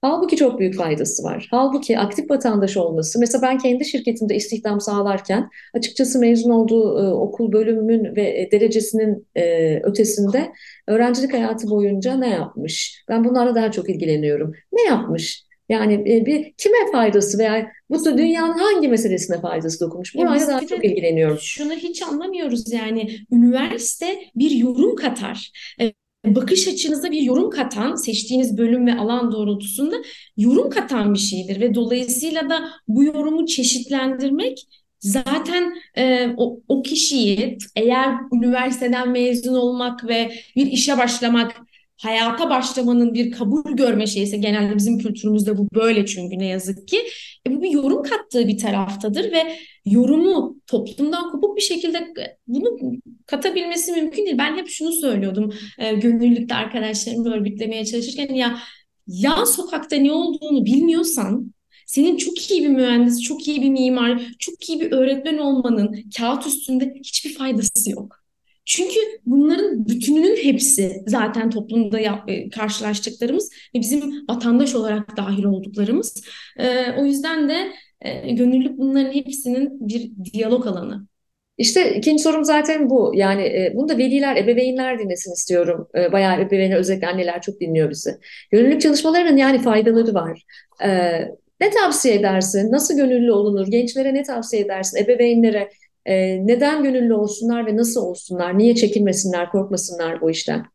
Halbuki 0.00 0.36
çok 0.36 0.58
büyük 0.58 0.76
faydası 0.76 1.22
var. 1.22 1.48
Halbuki 1.50 1.98
aktif 1.98 2.30
vatandaş 2.30 2.76
olması, 2.76 3.18
mesela 3.18 3.42
ben 3.42 3.58
kendi 3.58 3.84
şirketimde 3.84 4.36
istihdam 4.36 4.80
sağlarken 4.80 5.48
açıkçası 5.74 6.18
mezun 6.18 6.50
olduğu 6.50 6.98
e, 7.04 7.12
okul 7.12 7.52
bölümümün 7.52 8.16
ve 8.16 8.40
e, 8.40 8.50
derecesinin 8.52 9.26
e, 9.36 9.76
ötesinde 9.82 10.52
öğrencilik 10.86 11.32
hayatı 11.32 11.70
boyunca 11.70 12.16
ne 12.16 12.28
yapmış? 12.28 13.04
Ben 13.08 13.24
bunlarla 13.24 13.54
daha 13.54 13.70
çok 13.70 13.90
ilgileniyorum. 13.90 14.52
Ne 14.72 14.82
yapmış? 14.82 15.48
Yani 15.68 15.94
e, 15.94 16.26
bir 16.26 16.52
kime 16.58 16.92
faydası 16.92 17.38
veya 17.38 17.72
bu 17.90 18.04
da 18.04 18.18
dünyanın 18.18 18.58
hangi 18.58 18.88
meselesine 18.88 19.40
faydası 19.40 19.80
dokunmuş? 19.80 20.14
Burayla 20.14 20.48
daha 20.48 20.66
çok 20.66 20.84
ilgileniyorum. 20.84 21.38
Şunu 21.40 21.72
hiç 21.72 22.02
anlamıyoruz 22.02 22.72
yani 22.72 23.10
üniversite 23.32 24.18
bir 24.36 24.50
yorum 24.50 24.96
katar. 24.96 25.52
E, 25.80 25.92
bakış 26.24 26.68
açınıza 26.68 27.10
bir 27.10 27.22
yorum 27.22 27.50
katan, 27.50 27.94
seçtiğiniz 27.94 28.58
bölüm 28.58 28.86
ve 28.86 28.94
alan 28.94 29.32
doğrultusunda 29.32 29.96
yorum 30.36 30.70
katan 30.70 31.14
bir 31.14 31.18
şeydir 31.18 31.60
ve 31.60 31.74
dolayısıyla 31.74 32.50
da 32.50 32.70
bu 32.88 33.04
yorumu 33.04 33.46
çeşitlendirmek 33.46 34.66
zaten 35.00 35.74
e, 35.96 36.28
o, 36.36 36.60
o 36.68 36.82
kişiyi 36.82 37.58
eğer 37.76 38.14
üniversiteden 38.32 39.10
mezun 39.10 39.54
olmak 39.54 40.08
ve 40.08 40.32
bir 40.56 40.66
işe 40.66 40.98
başlamak 40.98 41.56
hayata 41.98 42.50
başlamanın 42.50 43.14
bir 43.14 43.30
kabul 43.30 43.76
görme 43.76 44.06
şeyse 44.06 44.36
genelde 44.36 44.76
bizim 44.76 44.98
kültürümüzde 44.98 45.58
bu 45.58 45.68
böyle 45.74 46.06
çünkü 46.06 46.38
ne 46.38 46.46
yazık 46.46 46.88
ki 46.88 46.98
e, 47.46 47.56
bu 47.56 47.62
bir 47.62 47.70
yorum 47.70 48.02
kattığı 48.02 48.48
bir 48.48 48.58
taraftadır 48.58 49.32
ve 49.32 49.56
yorumu 49.84 50.56
toplumdan 50.66 51.30
kopuk 51.30 51.56
bir 51.56 51.62
şekilde 51.62 51.98
e, 51.98 52.36
bunu 52.46 52.78
katabilmesi 53.26 53.92
mümkün 53.92 54.26
değil. 54.26 54.38
Ben 54.38 54.56
hep 54.56 54.68
şunu 54.68 54.92
söylüyordum 54.92 55.54
e, 55.78 55.94
gönüllülükte 55.94 56.54
arkadaşlarımı 56.54 57.34
örgütlemeye 57.34 57.84
çalışırken 57.84 58.34
ya 58.34 58.58
yan 59.06 59.44
sokakta 59.44 59.96
ne 59.96 60.12
olduğunu 60.12 60.64
bilmiyorsan 60.64 61.54
senin 61.86 62.16
çok 62.16 62.50
iyi 62.50 62.62
bir 62.62 62.68
mühendis, 62.68 63.22
çok 63.22 63.48
iyi 63.48 63.62
bir 63.62 63.70
mimar, 63.70 64.22
çok 64.38 64.68
iyi 64.68 64.80
bir 64.80 64.92
öğretmen 64.92 65.38
olmanın 65.38 66.04
kağıt 66.16 66.46
üstünde 66.46 66.94
hiçbir 66.96 67.34
faydası 67.34 67.90
yok. 67.90 68.17
Çünkü 68.68 69.00
bunların 69.26 69.88
bütününün 69.88 70.36
hepsi 70.36 71.02
zaten 71.06 71.50
toplumda 71.50 71.98
e, 72.28 72.50
karşılaştıklarımız 72.50 73.50
ve 73.74 73.80
bizim 73.80 74.28
vatandaş 74.28 74.74
olarak 74.74 75.16
dahil 75.16 75.44
olduklarımız. 75.44 76.24
E, 76.58 76.92
o 76.98 77.04
yüzden 77.04 77.48
de 77.48 77.72
e, 78.00 78.32
gönüllülük 78.32 78.78
bunların 78.78 79.12
hepsinin 79.12 79.88
bir 79.88 80.10
diyalog 80.32 80.66
alanı. 80.66 81.06
İşte 81.58 81.94
ikinci 81.94 82.22
sorum 82.22 82.44
zaten 82.44 82.90
bu. 82.90 83.12
Yani 83.14 83.42
e, 83.42 83.72
bunu 83.74 83.88
da 83.88 83.98
veliler, 83.98 84.36
ebeveynler 84.36 84.98
dinlesin 84.98 85.32
istiyorum. 85.32 85.88
E, 85.94 86.12
bayağı 86.12 86.40
ebeveynler, 86.40 86.76
özellikle 86.76 87.06
anneler 87.06 87.42
çok 87.42 87.60
dinliyor 87.60 87.90
bizi. 87.90 88.10
Gönüllülük 88.50 88.80
çalışmalarının 88.80 89.36
yani 89.36 89.62
faydaları 89.62 90.14
var. 90.14 90.42
E, 90.84 90.88
ne 91.60 91.70
tavsiye 91.70 92.14
edersin? 92.14 92.72
Nasıl 92.72 92.96
gönüllü 92.96 93.32
olunur? 93.32 93.66
Gençlere 93.66 94.14
ne 94.14 94.22
tavsiye 94.22 94.62
edersin? 94.62 95.04
Ebeveynlere 95.04 95.70
e, 96.08 96.46
neden 96.46 96.82
gönüllü 96.82 97.14
olsunlar 97.14 97.66
ve 97.66 97.76
nasıl 97.76 98.02
olsunlar? 98.02 98.58
Niye 98.58 98.74
çekinmesinler, 98.74 99.50
korkmasınlar 99.50 100.20
bu 100.20 100.30
işten? 100.30 100.66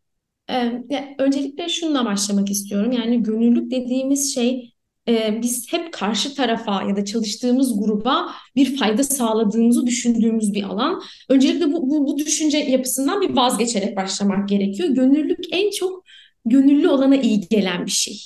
Ee, 0.50 0.72
öncelikle 1.20 1.70
şununla 1.70 2.06
başlamak 2.06 2.52
istiyorum. 2.52 2.92
Yani 2.92 3.24
gönüllülük 3.24 3.72
dediğimiz 3.72 4.36
şey 4.36 4.74
e, 5.08 5.40
biz 5.42 5.74
hep 5.74 5.94
karşı 5.94 6.36
tarafa 6.36 6.84
ya 6.84 6.96
da 6.96 7.06
çalıştığımız 7.06 7.80
gruba 7.80 8.30
bir 8.56 8.78
fayda 8.78 9.04
sağladığımızı 9.04 9.88
düşündüğümüz 9.88 10.54
bir 10.54 10.64
alan. 10.64 11.02
Öncelikle 11.30 11.74
bu, 11.74 11.90
bu, 11.90 12.08
bu 12.08 12.18
düşünce 12.18 12.58
yapısından 12.58 13.22
bir 13.22 13.36
vazgeçerek 13.36 13.98
başlamak 13.98 14.50
gerekiyor. 14.50 14.90
Gönüllülük 14.90 15.46
en 15.52 15.72
çok 15.72 16.04
gönüllü 16.46 16.90
olana 16.90 17.16
iyi 17.16 17.42
gelen 17.42 17.86
bir 17.86 17.92
şey. 17.92 18.22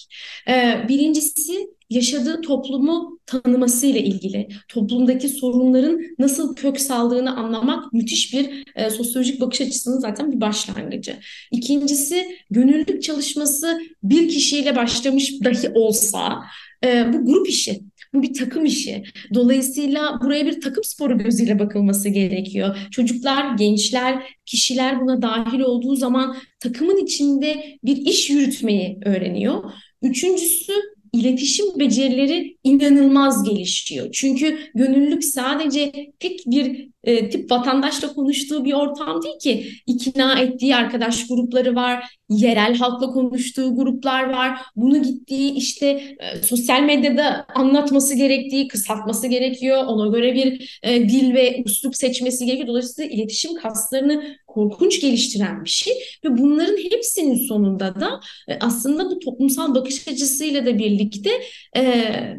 Ee, 0.47 0.85
birincisi 0.87 1.67
yaşadığı 1.89 2.41
toplumu 2.41 3.19
tanımasıyla 3.25 3.99
ilgili, 3.99 4.47
toplumdaki 4.67 5.29
sorunların 5.29 6.01
nasıl 6.19 6.55
kök 6.55 6.79
saldığını 6.79 7.35
anlamak 7.37 7.93
müthiş 7.93 8.33
bir 8.33 8.63
e, 8.75 8.89
sosyolojik 8.89 9.41
bakış 9.41 9.61
açısının 9.61 9.99
zaten 9.99 10.31
bir 10.31 10.41
başlangıcı. 10.41 11.15
İkincisi 11.51 12.37
gönüllülük 12.49 13.03
çalışması 13.03 13.79
bir 14.03 14.29
kişiyle 14.29 14.75
başlamış 14.75 15.43
dahi 15.43 15.69
olsa 15.69 16.43
e, 16.85 17.13
bu 17.13 17.25
grup 17.25 17.49
işi. 17.49 17.79
Bu 18.13 18.23
bir 18.23 18.33
takım 18.33 18.65
işi. 18.65 19.03
Dolayısıyla 19.33 20.19
buraya 20.23 20.45
bir 20.45 20.61
takım 20.61 20.83
sporu 20.83 21.17
gözüyle 21.17 21.59
bakılması 21.59 22.09
gerekiyor. 22.09 22.77
Çocuklar, 22.91 23.55
gençler, 23.57 24.37
kişiler 24.45 25.01
buna 25.01 25.21
dahil 25.21 25.59
olduğu 25.59 25.95
zaman 25.95 26.37
takımın 26.59 26.97
içinde 27.05 27.77
bir 27.83 27.97
iş 27.97 28.29
yürütmeyi 28.29 28.99
öğreniyor. 29.05 29.63
Üçüncüsü 30.01 30.73
iletişim 31.13 31.79
becerileri 31.79 32.57
inanılmaz 32.63 33.43
gelişiyor. 33.43 34.09
Çünkü 34.11 34.57
gönüllülük 34.75 35.23
sadece 35.23 35.91
tek 36.19 36.43
bir 36.45 36.89
e, 37.07 37.29
tip 37.29 37.51
vatandaşla 37.51 38.13
konuştuğu 38.13 38.65
bir 38.65 38.73
ortam 38.73 39.23
değil 39.23 39.39
ki. 39.39 39.71
İkna 39.87 40.39
ettiği 40.39 40.75
arkadaş 40.75 41.27
grupları 41.27 41.75
var, 41.75 42.17
yerel 42.29 42.75
halkla 42.75 43.07
konuştuğu 43.07 43.75
gruplar 43.75 44.29
var. 44.29 44.59
Bunu 44.75 45.03
gittiği 45.03 45.53
işte 45.53 45.87
e, 46.19 46.43
sosyal 46.43 46.81
medyada 46.81 47.45
anlatması 47.55 48.15
gerektiği, 48.15 48.67
kısaltması 48.67 49.27
gerekiyor. 49.27 49.83
Ona 49.85 50.17
göre 50.17 50.35
bir 50.35 50.79
e, 50.83 51.09
dil 51.09 51.33
ve 51.33 51.63
üslup 51.65 51.95
seçmesi 51.95 52.45
gerekiyor. 52.45 52.67
Dolayısıyla 52.67 53.11
iletişim 53.11 53.55
kaslarını 53.55 54.37
korkunç 54.47 55.01
geliştiren 55.01 55.65
bir 55.65 55.69
şey 55.69 55.93
ve 56.25 56.37
bunların 56.37 56.77
hepsinin 56.91 57.47
sonunda 57.47 57.99
da 57.99 58.19
e, 58.47 58.59
aslında 58.59 59.09
bu 59.09 59.19
toplumsal 59.19 59.75
bakış 59.75 60.07
açısıyla 60.07 60.65
da 60.65 60.79
birlikte 60.79 61.29
e, 61.75 61.81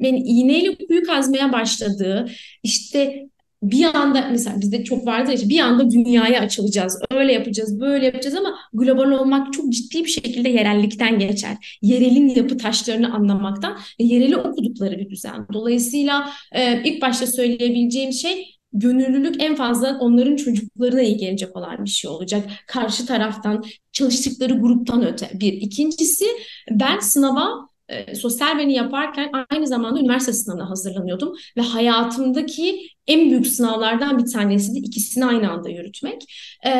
yani 0.00 0.18
iğneyle 0.18 0.74
kuyu 0.74 1.02
kazmaya 1.02 1.52
başladığı 1.52 2.28
işte 2.62 3.28
bir 3.62 3.84
anda 3.84 4.28
mesela 4.30 4.60
bizde 4.60 4.84
çok 4.84 5.06
vardır 5.06 5.32
işte 5.32 5.48
bir 5.48 5.60
anda 5.60 5.90
dünyaya 5.90 6.40
açılacağız. 6.40 7.02
Öyle 7.10 7.32
yapacağız, 7.32 7.80
böyle 7.80 8.06
yapacağız 8.06 8.36
ama 8.36 8.54
global 8.72 9.10
olmak 9.10 9.52
çok 9.52 9.72
ciddi 9.72 10.04
bir 10.04 10.10
şekilde 10.10 10.48
yerellikten 10.48 11.18
geçer. 11.18 11.78
Yerelin 11.82 12.28
yapı 12.28 12.58
taşlarını 12.58 13.14
anlamaktan 13.14 13.78
yereli 13.98 14.36
okudukları 14.36 14.98
bir 14.98 15.10
düzen. 15.10 15.46
Dolayısıyla 15.52 16.30
e, 16.52 16.82
ilk 16.84 17.02
başta 17.02 17.26
söyleyebileceğim 17.26 18.12
şey 18.12 18.58
gönüllülük 18.72 19.42
en 19.42 19.54
fazla 19.54 19.98
onların 20.00 20.36
çocuklarına 20.36 21.02
iyi 21.02 21.16
gelecek 21.16 21.56
olan 21.56 21.84
bir 21.84 21.90
şey 21.90 22.10
olacak. 22.10 22.50
Karşı 22.66 23.06
taraftan 23.06 23.64
çalıştıkları 23.92 24.52
gruptan 24.52 25.06
öte 25.06 25.30
bir. 25.34 25.52
İkincisi 25.52 26.24
ben 26.70 26.98
sınava 26.98 27.67
e, 27.88 28.14
sosyal 28.14 28.58
beni 28.58 28.72
yaparken 28.72 29.30
aynı 29.50 29.66
zamanda 29.66 30.00
üniversite 30.00 30.32
sınavına 30.32 30.70
hazırlanıyordum. 30.70 31.34
Ve 31.56 31.62
hayatımdaki 31.62 32.88
en 33.06 33.30
büyük 33.30 33.46
sınavlardan 33.46 34.18
bir 34.18 34.32
tanesiydi 34.32 34.78
ikisini 34.78 35.24
aynı 35.24 35.50
anda 35.50 35.68
yürütmek. 35.68 36.22
E, 36.64 36.70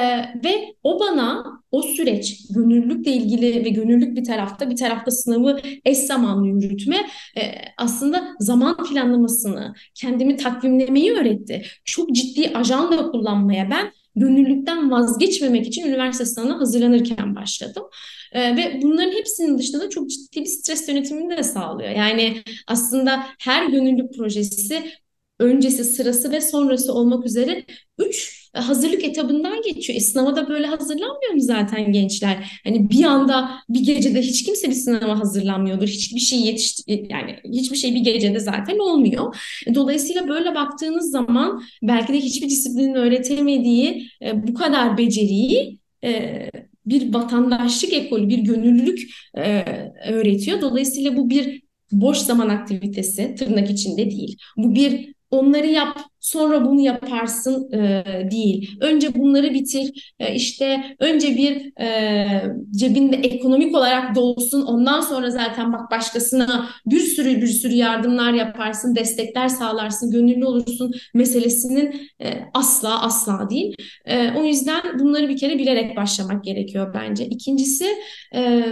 ve 0.44 0.74
o 0.82 1.00
bana 1.00 1.44
o 1.70 1.82
süreç 1.82 2.46
gönüllülükle 2.50 3.12
ilgili 3.12 3.64
ve 3.64 3.68
gönüllülük 3.68 4.16
bir 4.16 4.24
tarafta 4.24 4.70
bir 4.70 4.76
tarafta 4.76 5.10
sınavı 5.10 5.60
eş 5.84 5.98
zamanlı 5.98 6.48
yürütme 6.48 6.96
e, 7.36 7.42
aslında 7.78 8.34
zaman 8.40 8.76
planlamasını 8.84 9.74
kendimi 9.94 10.36
takvimlemeyi 10.36 11.12
öğretti. 11.12 11.62
Çok 11.84 12.14
ciddi 12.14 12.50
ajanda 12.54 13.10
kullanmaya 13.10 13.70
ben 13.70 13.92
gönüllülükten 14.20 14.90
vazgeçmemek 14.90 15.66
için 15.66 15.86
üniversite 15.86 16.24
sınavına 16.24 16.60
hazırlanırken 16.60 17.36
başladım. 17.36 17.82
E, 18.32 18.56
ve 18.56 18.80
bunların 18.82 19.12
hepsinin 19.12 19.58
dışında 19.58 19.80
da 19.80 19.90
çok 19.90 20.10
ciddi 20.10 20.40
bir 20.40 20.46
stres 20.46 20.88
yönetimini 20.88 21.36
de 21.36 21.42
sağlıyor. 21.42 21.90
Yani 21.90 22.42
aslında 22.66 23.26
her 23.40 23.66
gönüllülük 23.66 24.14
projesi 24.14 24.92
öncesi, 25.38 25.84
sırası 25.84 26.32
ve 26.32 26.40
sonrası 26.40 26.92
olmak 26.94 27.26
üzere 27.26 27.64
üç 27.98 28.37
hazırlık 28.54 29.04
etabından 29.04 29.62
geçiyor. 29.62 29.96
E, 29.96 30.00
sınava 30.00 30.36
da 30.36 30.48
böyle 30.48 30.66
hazırlanmıyor 30.66 31.32
mu 31.34 31.40
zaten 31.40 31.92
gençler? 31.92 32.60
Hani 32.64 32.90
bir 32.90 33.04
anda 33.04 33.50
bir 33.68 33.80
gecede 33.80 34.22
hiç 34.22 34.44
kimse 34.44 34.68
bir 34.68 34.74
sınava 34.74 35.20
hazırlanmıyordur. 35.20 35.88
Hiçbir 35.88 36.20
şey 36.20 36.40
yetiş 36.40 36.74
yani 36.86 37.36
hiçbir 37.44 37.76
şey 37.76 37.94
bir 37.94 38.00
gecede 38.00 38.40
zaten 38.40 38.78
olmuyor. 38.78 39.36
E, 39.66 39.74
dolayısıyla 39.74 40.28
böyle 40.28 40.54
baktığınız 40.54 41.10
zaman 41.10 41.62
belki 41.82 42.12
de 42.12 42.20
hiçbir 42.20 42.48
disiplinin 42.48 42.94
öğretemediği 42.94 44.08
e, 44.22 44.48
bu 44.48 44.54
kadar 44.54 44.98
beceriyi 44.98 45.78
e, 46.04 46.42
bir 46.86 47.14
vatandaşlık 47.14 47.92
ekolü, 47.92 48.28
bir 48.28 48.38
gönüllülük 48.38 49.10
e, 49.36 49.64
öğretiyor. 50.08 50.60
Dolayısıyla 50.60 51.16
bu 51.16 51.30
bir 51.30 51.62
boş 51.92 52.18
zaman 52.18 52.48
aktivitesi 52.48 53.34
tırnak 53.34 53.70
içinde 53.70 54.10
değil. 54.10 54.38
Bu 54.56 54.74
bir 54.74 55.14
onları 55.30 55.66
yap 55.66 55.98
sonra 56.20 56.64
bunu 56.64 56.80
yaparsın 56.80 57.72
e, 57.72 58.04
değil. 58.30 58.78
Önce 58.80 59.14
bunları 59.14 59.54
bitir 59.54 60.14
e, 60.18 60.34
işte 60.34 60.96
önce 60.98 61.36
bir 61.36 61.80
e, 61.82 62.56
cebinde 62.76 63.16
ekonomik 63.16 63.74
olarak 63.74 64.14
dolsun 64.16 64.62
ondan 64.62 65.00
sonra 65.00 65.30
zaten 65.30 65.72
bak 65.72 65.90
başkasına 65.90 66.68
bir 66.86 67.00
sürü 67.00 67.42
bir 67.42 67.46
sürü 67.46 67.74
yardımlar 67.74 68.32
yaparsın 68.32 68.96
destekler 68.96 69.48
sağlarsın 69.48 70.10
gönüllü 70.10 70.44
olursun 70.44 70.92
meselesinin 71.14 72.10
e, 72.22 72.34
asla 72.54 73.02
asla 73.02 73.50
değil. 73.50 73.76
E, 74.04 74.32
o 74.32 74.44
yüzden 74.44 74.98
bunları 74.98 75.28
bir 75.28 75.36
kere 75.36 75.58
bilerek 75.58 75.96
başlamak 75.96 76.44
gerekiyor 76.44 76.94
bence. 76.94 77.26
İkincisi 77.26 77.86
e, 78.34 78.64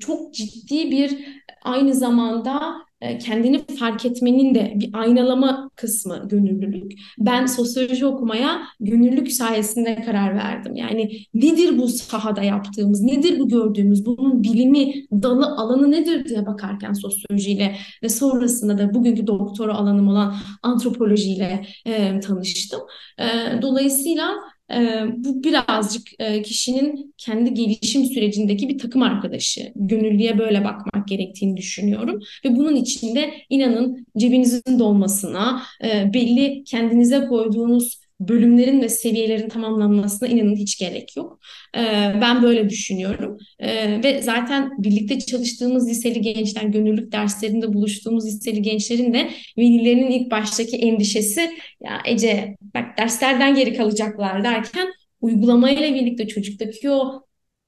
çok 0.00 0.34
ciddi 0.34 0.90
bir 0.90 1.18
aynı 1.64 1.94
zamanda 1.94 2.72
kendini 3.18 3.64
fark 3.78 4.04
etmenin 4.04 4.54
de 4.54 4.72
bir 4.76 4.90
aynalama 4.92 5.70
kısmı 5.76 6.28
gönüllülük. 6.28 6.92
Ben 7.18 7.46
sosyoloji 7.46 8.06
okumaya 8.06 8.62
gönüllülük 8.80 9.32
sayesinde 9.32 10.02
karar 10.02 10.34
verdim. 10.34 10.76
Yani 10.76 11.10
nedir 11.34 11.78
bu 11.78 11.88
sahada 11.88 12.42
yaptığımız, 12.42 13.00
nedir 13.00 13.38
bu 13.38 13.48
gördüğümüz, 13.48 14.06
bunun 14.06 14.42
bilimi, 14.42 14.94
dalı, 15.12 15.46
alanı 15.46 15.90
nedir 15.90 16.28
diye 16.28 16.46
bakarken 16.46 16.92
sosyolojiyle 16.92 17.76
ve 18.02 18.08
sonrasında 18.08 18.78
da 18.78 18.94
bugünkü 18.94 19.26
doktora 19.26 19.74
alanım 19.74 20.08
olan 20.08 20.34
antropolojiyle 20.62 21.66
e, 21.86 22.20
tanıştım. 22.20 22.80
E, 23.18 23.24
dolayısıyla 23.62 24.34
e, 24.74 25.04
bu 25.16 25.44
birazcık 25.44 26.02
e, 26.18 26.42
kişinin 26.42 27.14
kendi 27.18 27.54
gelişim 27.54 28.04
sürecindeki 28.04 28.68
bir 28.68 28.78
takım 28.78 29.02
arkadaşı. 29.02 29.72
Gönüllüye 29.76 30.38
böyle 30.38 30.64
bakmak 30.64 31.08
gerektiğini 31.08 31.56
düşünüyorum. 31.56 32.20
Ve 32.44 32.56
bunun 32.56 32.76
içinde 32.76 33.30
inanın 33.50 34.06
cebinizin 34.18 34.78
dolmasına, 34.78 35.62
e, 35.84 36.14
belli 36.14 36.64
kendinize 36.64 37.26
koyduğunuz 37.26 38.01
bölümlerin 38.28 38.82
ve 38.82 38.88
seviyelerin 38.88 39.48
tamamlanmasına 39.48 40.28
inanın 40.28 40.56
hiç 40.56 40.78
gerek 40.78 41.16
yok. 41.16 41.40
Ee, 41.76 41.80
ben 42.20 42.42
böyle 42.42 42.70
düşünüyorum. 42.70 43.38
Ee, 43.58 44.02
ve 44.04 44.22
zaten 44.22 44.70
birlikte 44.78 45.20
çalıştığımız 45.20 45.88
liseli 45.88 46.20
gençler, 46.20 46.62
gönüllülük 46.62 47.12
derslerinde 47.12 47.72
buluştuğumuz 47.72 48.26
liseli 48.26 48.62
gençlerin 48.62 49.14
de 49.14 49.30
velilerinin 49.58 50.10
ilk 50.10 50.30
baştaki 50.30 50.76
endişesi 50.76 51.50
ya 51.84 52.02
Ece 52.06 52.56
bak 52.74 52.98
derslerden 52.98 53.54
geri 53.54 53.74
kalacaklar 53.74 54.44
derken 54.44 54.88
uygulamayla 55.20 55.94
birlikte 55.94 56.28
çocuktaki 56.28 56.90
o 56.90 57.22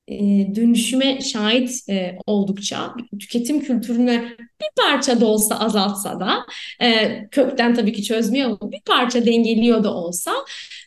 e, 0.08 0.16
dönüşüme 0.54 1.20
şahit 1.20 1.88
e, 1.88 2.18
oldukça 2.26 2.94
tüketim 3.20 3.60
kültürünü 3.60 4.36
bir 4.60 4.82
parça 4.82 5.20
da 5.20 5.26
olsa 5.26 5.60
azaltsa 5.60 6.20
da 6.20 6.46
e, 6.80 7.20
kökten 7.30 7.74
tabii 7.74 7.92
ki 7.92 8.02
çözmüyor 8.02 8.58
ama 8.60 8.72
bir 8.72 8.80
parça 8.80 9.26
dengeliyor 9.26 9.84
da 9.84 9.94
olsa 9.94 10.32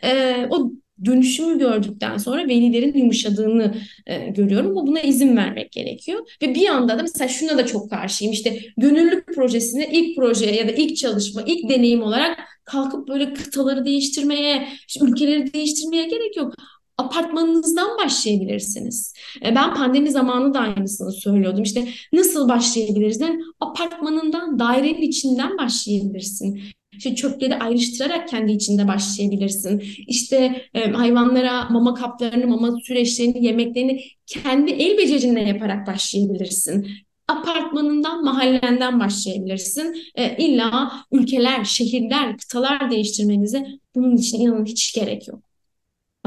e, 0.04 0.36
o 0.50 0.72
dönüşümü 1.06 1.60
gördükten 1.60 2.18
sonra 2.18 2.48
velilerin 2.48 2.94
yumuşadığını 2.94 3.76
e, 4.08 4.28
görüyorum. 4.28 4.72
Ama 4.72 4.88
buna 4.88 5.00
izin 5.00 5.38
vermek 5.38 5.72
gerekiyor. 5.72 6.20
Ve 6.42 6.56
bir 6.56 6.68
anda 6.68 7.00
da 7.00 7.02
mesela 7.02 7.28
şuna 7.28 7.58
da 7.58 7.66
çok 7.66 7.90
karşıyım. 7.90 8.34
İşte 8.34 8.60
gönüllülük 8.78 9.36
projesini 9.36 9.90
ilk 9.92 10.18
proje 10.18 10.46
ya 10.46 10.68
da 10.68 10.72
ilk 10.72 10.98
çalışma, 10.98 11.42
ilk 11.42 11.70
deneyim 11.70 12.04
olarak 12.04 12.40
kalkıp 12.64 13.08
böyle 13.08 13.34
kıtaları 13.34 13.86
değiştirmeye, 13.86 14.68
işte 14.88 15.06
ülkeleri 15.06 15.54
değiştirmeye 15.54 16.04
gerek 16.04 16.38
yok 16.38 16.54
apartmanınızdan 16.98 17.98
başlayabilirsiniz. 17.98 19.14
E, 19.46 19.56
ben 19.56 19.74
pandemi 19.74 20.12
zamanı 20.12 20.54
da 20.54 20.60
aynısını 20.60 21.12
söylüyordum. 21.12 21.64
İşte 21.64 21.88
nasıl 22.14 22.50
başlayabiliriz? 22.50 23.22
Yani 23.22 23.42
apartmanından, 23.60 24.60
dairenin 24.60 25.02
içinden 25.02 25.58
başlayabilirsin. 25.58 26.60
İşte 26.98 27.16
çöpleri 27.16 27.56
ayrıştırarak 27.56 28.28
kendi 28.28 28.52
içinde 28.52 28.88
başlayabilirsin. 28.88 29.84
İşte 30.08 30.62
e, 30.74 30.92
hayvanlara 30.92 31.70
mama 31.70 31.94
kaplarını, 31.94 32.48
mama 32.48 32.80
süreçlerini, 32.84 33.46
yemeklerini 33.46 34.04
kendi 34.26 34.72
el 34.72 34.98
becerinle 34.98 35.42
yaparak 35.42 35.88
başlayabilirsin 35.88 36.88
apartmanından, 37.28 38.24
mahallenden 38.24 39.00
başlayabilirsin. 39.00 39.98
E, 40.16 40.38
illa 40.38 40.92
ülkeler, 41.12 41.64
şehirler, 41.64 42.38
kıtalar 42.38 42.92
değiştirmenize 42.92 43.68
bunun 43.96 44.16
için 44.16 44.40
inanın 44.40 44.66
hiç 44.66 44.94
gerek 44.94 45.28
yok. 45.28 45.47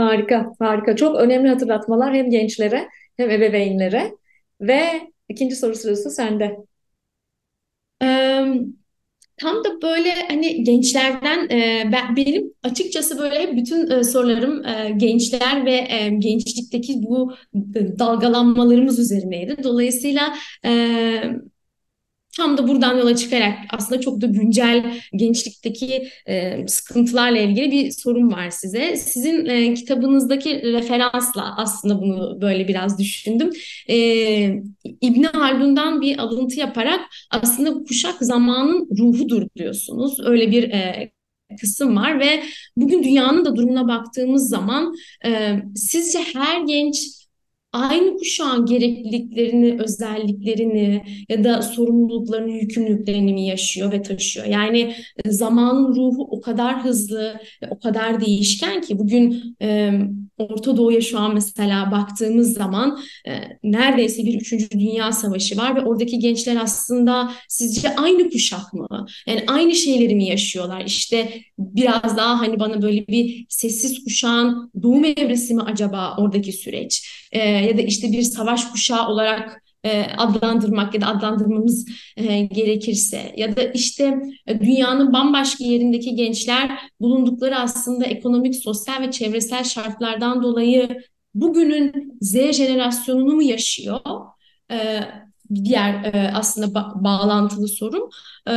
Harika, 0.00 0.52
harika. 0.58 0.96
Çok 0.96 1.16
önemli 1.16 1.48
hatırlatmalar 1.48 2.14
hem 2.14 2.30
gençlere 2.30 2.88
hem 3.16 3.30
ebeveynlere. 3.30 4.12
Ve 4.60 4.80
ikinci 5.28 5.56
soru 5.56 5.74
sırası 5.74 6.10
sende. 6.10 6.56
Ee, 8.02 8.54
tam 9.36 9.64
da 9.64 9.82
böyle 9.82 10.14
hani 10.28 10.64
gençlerden 10.64 11.48
e, 11.50 11.88
ben, 11.92 12.16
benim 12.16 12.54
açıkçası 12.62 13.18
böyle 13.18 13.56
bütün 13.56 13.90
e, 13.90 14.04
sorularım 14.04 14.64
e, 14.64 14.90
gençler 14.96 15.66
ve 15.66 15.72
e, 15.74 16.08
gençlikteki 16.18 17.02
bu 17.02 17.34
dalgalanmalarımız 17.98 18.98
üzerineydi. 18.98 19.56
Dolayısıyla 19.64 20.34
e, 20.64 20.70
Tam 22.36 22.58
da 22.58 22.68
buradan 22.68 22.98
yola 22.98 23.16
çıkarak 23.16 23.58
aslında 23.70 24.00
çok 24.00 24.20
da 24.20 24.26
güncel 24.26 25.00
gençlikteki 25.12 26.08
e, 26.26 26.66
sıkıntılarla 26.68 27.38
ilgili 27.38 27.70
bir 27.70 27.90
sorum 27.90 28.32
var 28.32 28.50
size. 28.50 28.96
Sizin 28.96 29.46
e, 29.46 29.74
kitabınızdaki 29.74 30.62
referansla 30.62 31.54
aslında 31.56 32.00
bunu 32.02 32.40
böyle 32.40 32.68
biraz 32.68 32.98
düşündüm. 32.98 33.50
E, 33.88 33.96
İbni 35.00 35.26
Haldun'dan 35.26 36.00
bir 36.00 36.18
alıntı 36.18 36.60
yaparak 36.60 37.00
aslında 37.30 37.84
kuşak 37.84 38.16
zamanın 38.20 38.88
ruhudur 38.98 39.42
diyorsunuz. 39.56 40.20
Öyle 40.26 40.50
bir 40.50 40.62
e, 40.62 41.10
kısım 41.60 41.96
var 41.96 42.20
ve 42.20 42.42
bugün 42.76 43.02
dünyanın 43.02 43.44
da 43.44 43.56
durumuna 43.56 43.88
baktığımız 43.88 44.48
zaman 44.48 44.94
e, 45.26 45.56
sizce 45.74 46.18
her 46.18 46.60
genç 46.60 47.19
aynı 47.72 48.16
kuşağın 48.16 48.66
gerekliliklerini, 48.66 49.82
özelliklerini 49.82 51.02
ya 51.28 51.44
da 51.44 51.62
sorumluluklarını, 51.62 52.50
yükümlülüklerini 52.50 53.32
mi 53.32 53.46
yaşıyor 53.46 53.92
ve 53.92 54.02
taşıyor? 54.02 54.46
Yani 54.46 54.94
e, 55.24 55.30
zamanın 55.30 55.88
ruhu 55.94 56.28
o 56.30 56.40
kadar 56.40 56.84
hızlı 56.84 57.40
ve 57.62 57.66
o 57.70 57.78
kadar 57.78 58.20
değişken 58.20 58.80
ki 58.80 58.98
bugün 58.98 59.56
e, 59.62 59.92
Orta 60.38 60.76
Doğu'ya 60.76 61.00
şu 61.00 61.18
an 61.18 61.34
mesela 61.34 61.90
baktığımız 61.90 62.52
zaman 62.54 62.98
e, 63.28 63.32
neredeyse 63.62 64.24
bir 64.24 64.34
üçüncü 64.40 64.70
dünya 64.70 65.12
savaşı 65.12 65.56
var 65.56 65.76
ve 65.76 65.80
oradaki 65.80 66.18
gençler 66.18 66.56
aslında 66.56 67.32
sizce 67.48 67.96
aynı 67.96 68.30
kuşak 68.30 68.74
mı? 68.74 69.06
Yani 69.26 69.44
aynı 69.46 69.74
şeyleri 69.74 70.14
mi 70.14 70.26
yaşıyorlar? 70.26 70.84
İşte 70.86 71.40
biraz 71.58 72.16
daha 72.16 72.40
hani 72.40 72.60
bana 72.60 72.82
böyle 72.82 73.06
bir 73.06 73.46
sessiz 73.48 74.04
kuşağın 74.04 74.70
doğum 74.82 75.04
evresi 75.04 75.54
mi 75.54 75.62
acaba 75.62 76.16
oradaki 76.18 76.52
süreç? 76.52 77.19
E, 77.32 77.38
ya 77.48 77.78
da 77.78 77.82
işte 77.82 78.12
bir 78.12 78.22
savaş 78.22 78.64
kuşağı 78.70 79.08
olarak 79.08 79.62
e, 79.84 80.02
adlandırmak 80.02 80.94
ya 80.94 81.00
da 81.00 81.06
adlandırmamız 81.06 81.88
e, 82.16 82.40
gerekirse 82.40 83.34
ya 83.36 83.56
da 83.56 83.62
işte 83.62 84.18
e, 84.46 84.60
dünyanın 84.60 85.12
bambaşka 85.12 85.64
yerindeki 85.64 86.14
gençler 86.14 86.70
bulundukları 87.00 87.56
aslında 87.56 88.04
ekonomik, 88.04 88.56
sosyal 88.56 89.02
ve 89.02 89.10
çevresel 89.10 89.64
şartlardan 89.64 90.42
dolayı 90.42 90.88
bugünün 91.34 92.18
Z 92.20 92.52
jenerasyonunu 92.52 93.34
mu 93.34 93.42
yaşıyor? 93.42 94.00
E, 94.70 95.00
diğer 95.54 96.04
e, 96.04 96.30
aslında 96.34 96.66
ba- 96.66 97.04
bağlantılı 97.04 97.68
sorum. 97.68 98.10
E, 98.46 98.54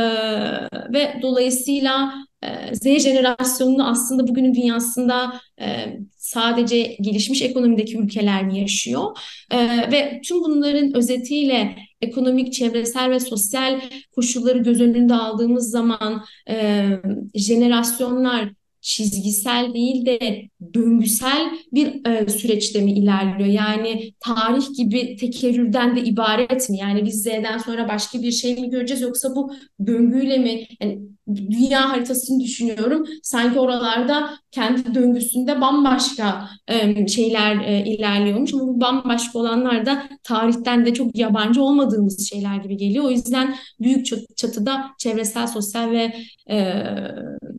ve 0.92 1.18
dolayısıyla 1.22 2.14
e, 2.42 2.74
Z 2.74 2.82
jenerasyonunu 3.02 3.88
aslında 3.90 4.28
bugünün 4.28 4.54
dünyasında 4.54 5.40
e, 5.60 5.98
sadece 6.16 6.96
gelişmiş 7.00 7.42
ekonomideki 7.42 7.98
ülkeler 7.98 8.44
mi 8.46 8.60
yaşıyor? 8.60 9.18
E, 9.50 9.58
ve 9.92 10.20
tüm 10.24 10.40
bunların 10.40 10.96
özetiyle 10.96 11.76
ekonomik, 12.00 12.52
çevresel 12.52 13.10
ve 13.10 13.20
sosyal 13.20 13.80
koşulları 14.14 14.58
göz 14.58 14.80
önünde 14.80 15.14
aldığımız 15.14 15.70
zaman 15.70 16.24
e, 16.50 16.86
jenerasyonlar 17.34 18.50
çizgisel 18.84 19.74
değil 19.74 20.06
de 20.06 20.42
döngüsel 20.74 21.50
bir 21.72 22.06
e, 22.06 22.28
süreçte 22.28 22.80
mi 22.80 22.92
ilerliyor? 22.92 23.48
Yani 23.48 24.12
tarih 24.20 24.76
gibi 24.76 25.16
tekerrürden 25.16 25.96
de 25.96 26.00
ibaret 26.04 26.70
mi? 26.70 26.78
Yani 26.78 27.04
biz 27.04 27.22
Z'den 27.22 27.58
sonra 27.58 27.88
başka 27.88 28.22
bir 28.22 28.32
şey 28.32 28.54
mi 28.60 28.70
göreceğiz 28.70 29.02
yoksa 29.02 29.36
bu 29.36 29.52
döngüyle 29.86 30.38
mi? 30.38 30.66
Yani 30.80 30.98
dünya 31.34 31.90
haritasını 31.90 32.40
düşünüyorum. 32.40 33.06
Sanki 33.22 33.58
oralarda 33.60 34.30
kendi 34.50 34.94
döngüsünde 34.94 35.60
bambaşka 35.60 36.48
e, 36.68 37.08
şeyler 37.08 37.56
e, 37.60 37.84
ilerliyormuş 37.84 38.52
bu 38.52 38.80
bambaşka 38.80 39.38
olanlar 39.38 39.86
da 39.86 40.08
tarihten 40.22 40.86
de 40.86 40.94
çok 40.94 41.16
yabancı 41.16 41.62
olmadığımız 41.62 42.28
şeyler 42.28 42.56
gibi 42.56 42.76
geliyor. 42.76 43.04
O 43.04 43.10
yüzden 43.10 43.56
büyük 43.80 44.06
çatıda 44.36 44.90
çevresel, 44.98 45.46
sosyal 45.46 45.90
ve 45.90 46.12
e, 46.50 46.74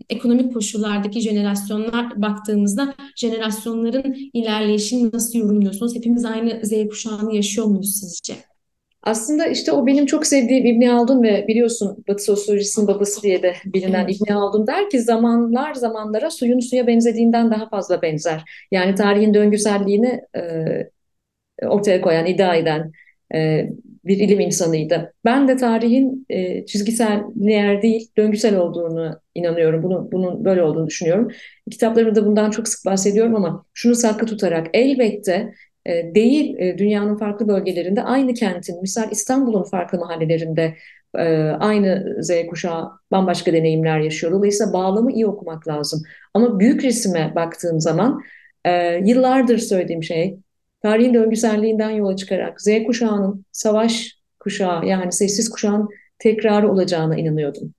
ekonomik 0.09 0.53
koşullardaki 0.53 1.21
jenerasyonlar 1.21 2.21
baktığımızda 2.21 2.93
jenerasyonların 3.15 4.15
ilerleyişini 4.33 5.11
nasıl 5.13 5.39
yorumluyorsunuz? 5.39 5.95
Hepimiz 5.95 6.25
aynı 6.25 6.65
Z 6.65 6.89
kuşağını 6.89 7.35
yaşıyor 7.35 7.67
muyuz 7.67 7.95
sizce? 7.99 8.33
Aslında 9.03 9.45
işte 9.45 9.71
o 9.71 9.87
benim 9.87 10.05
çok 10.05 10.27
sevdiğim 10.27 10.65
İbni 10.65 10.89
Haldun 10.89 11.23
ve 11.23 11.45
biliyorsun 11.47 12.03
Batı 12.07 12.23
sosyolojisinin 12.23 12.87
babası 12.87 13.21
diye 13.21 13.43
de 13.43 13.53
bilinen. 13.65 14.07
İbni 14.07 14.33
Haldun 14.33 14.67
der 14.67 14.89
ki 14.89 15.01
zamanlar 15.01 15.73
zamanlara 15.73 16.31
suyun 16.31 16.59
suya 16.59 16.87
benzediğinden 16.87 17.51
daha 17.51 17.69
fazla 17.69 18.01
benzer. 18.01 18.43
Yani 18.71 18.95
tarihin 18.95 19.33
döngüselliğini 19.33 20.21
e, 20.35 20.41
ortaya 21.67 22.01
koyan, 22.01 22.25
iddia 22.25 22.55
eden 22.55 22.91
e, 23.33 23.69
bir 24.05 24.17
ilim 24.17 24.39
insanıydı. 24.39 25.13
Ben 25.25 25.47
de 25.47 25.57
tarihin 25.57 26.25
e, 26.29 26.65
çizgisel, 26.65 27.23
lineer 27.37 27.81
değil, 27.81 28.09
döngüsel 28.17 28.55
olduğunu 28.57 29.19
inanıyorum. 29.35 29.83
Bunu, 29.83 30.09
bunun 30.11 30.45
böyle 30.45 30.63
olduğunu 30.63 30.87
düşünüyorum. 30.87 31.31
Kitaplarımda 31.71 32.15
da 32.15 32.25
bundan 32.25 32.51
çok 32.51 32.67
sık 32.67 32.85
bahsediyorum 32.85 33.35
ama 33.35 33.65
şunu 33.73 33.95
saklı 33.95 34.27
tutarak 34.27 34.67
elbette 34.73 35.53
e, 35.85 36.15
değil 36.15 36.55
e, 36.59 36.77
dünyanın 36.77 37.17
farklı 37.17 37.47
bölgelerinde 37.47 38.03
aynı 38.03 38.33
kentin, 38.33 38.81
misal 38.81 39.11
İstanbul'un 39.11 39.63
farklı 39.63 39.99
mahallelerinde 39.99 40.75
e, 41.17 41.23
aynı 41.59 42.17
Z 42.19 42.31
kuşağı 42.49 42.91
bambaşka 43.11 43.53
deneyimler 43.53 43.99
yaşıyor. 43.99 44.33
Dolayısıyla 44.33 44.73
bağlamı 44.73 45.11
iyi 45.11 45.27
okumak 45.27 45.67
lazım. 45.67 46.01
Ama 46.33 46.59
büyük 46.59 46.83
resime 46.83 47.31
baktığım 47.35 47.79
zaman 47.79 48.21
yıllardır 49.01 49.57
söylediğim 49.57 50.03
şey 50.03 50.37
tarihin 50.86 51.13
döngüselliğinden 51.13 51.89
yola 51.89 52.15
çıkarak 52.15 52.61
Z 52.61 52.67
kuşağının 52.88 53.45
savaş 53.51 54.19
kuşağı 54.39 54.86
yani 54.86 55.11
sessiz 55.11 55.49
kuşağın 55.49 55.89
tekrarı 56.19 56.71
olacağına 56.71 57.15
inanıyordum. 57.15 57.73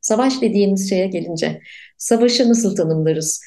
Savaş 0.00 0.42
dediğimiz 0.42 0.90
şeye 0.90 1.06
gelince 1.06 1.60
savaşı 1.98 2.48
nasıl 2.48 2.76
tanımlarız? 2.76 3.42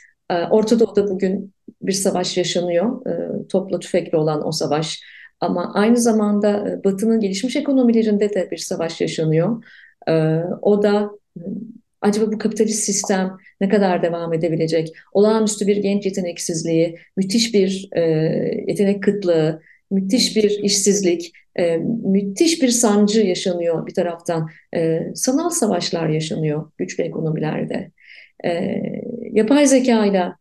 Orta 0.50 0.80
Doğu'da 0.80 1.08
bugün 1.08 1.54
bir 1.82 1.92
savaş 1.92 2.38
yaşanıyor. 2.38 3.06
E, 3.08 3.48
topla 3.48 3.80
tüfekle 3.80 4.18
olan 4.18 4.48
o 4.48 4.52
savaş. 4.52 5.02
Ama 5.40 5.74
aynı 5.74 5.98
zamanda 5.98 6.70
e, 6.70 6.84
Batı'nın 6.84 7.20
gelişmiş 7.20 7.56
ekonomilerinde 7.56 8.34
de 8.34 8.52
bir 8.52 8.58
savaş 8.58 9.02
yaşanıyor. 9.02 9.64
E, 10.08 10.14
o 10.62 10.84
da 10.84 11.12
acaba 12.02 12.32
bu 12.32 12.38
kapitalist 12.38 12.84
sistem 12.84 13.38
ne 13.62 13.70
kadar 13.70 14.04
devam 14.04 14.34
edebilecek? 14.34 14.94
Olağanüstü 15.14 15.68
bir 15.68 15.78
genç 15.78 16.06
yeteneksizliği, 16.06 17.00
müthiş 17.18 17.54
bir 17.54 17.90
e, 17.96 18.02
yetenek 18.68 19.04
kıtlığı, 19.04 19.62
müthiş 19.92 20.36
bir 20.36 20.50
işsizlik, 20.64 21.32
e, 21.56 21.78
müthiş 22.04 22.62
bir 22.62 22.70
sancı 22.70 23.22
yaşanıyor 23.22 23.88
bir 23.88 23.94
taraftan. 23.94 24.50
E, 24.76 25.02
sanal 25.16 25.50
savaşlar 25.50 26.10
yaşanıyor 26.10 26.72
güçlü 26.78 27.04
ekonomilerde. 27.04 27.92
E, 28.46 28.82
yapay 29.32 29.68
zeka 29.68 30.06
ile 30.06 30.32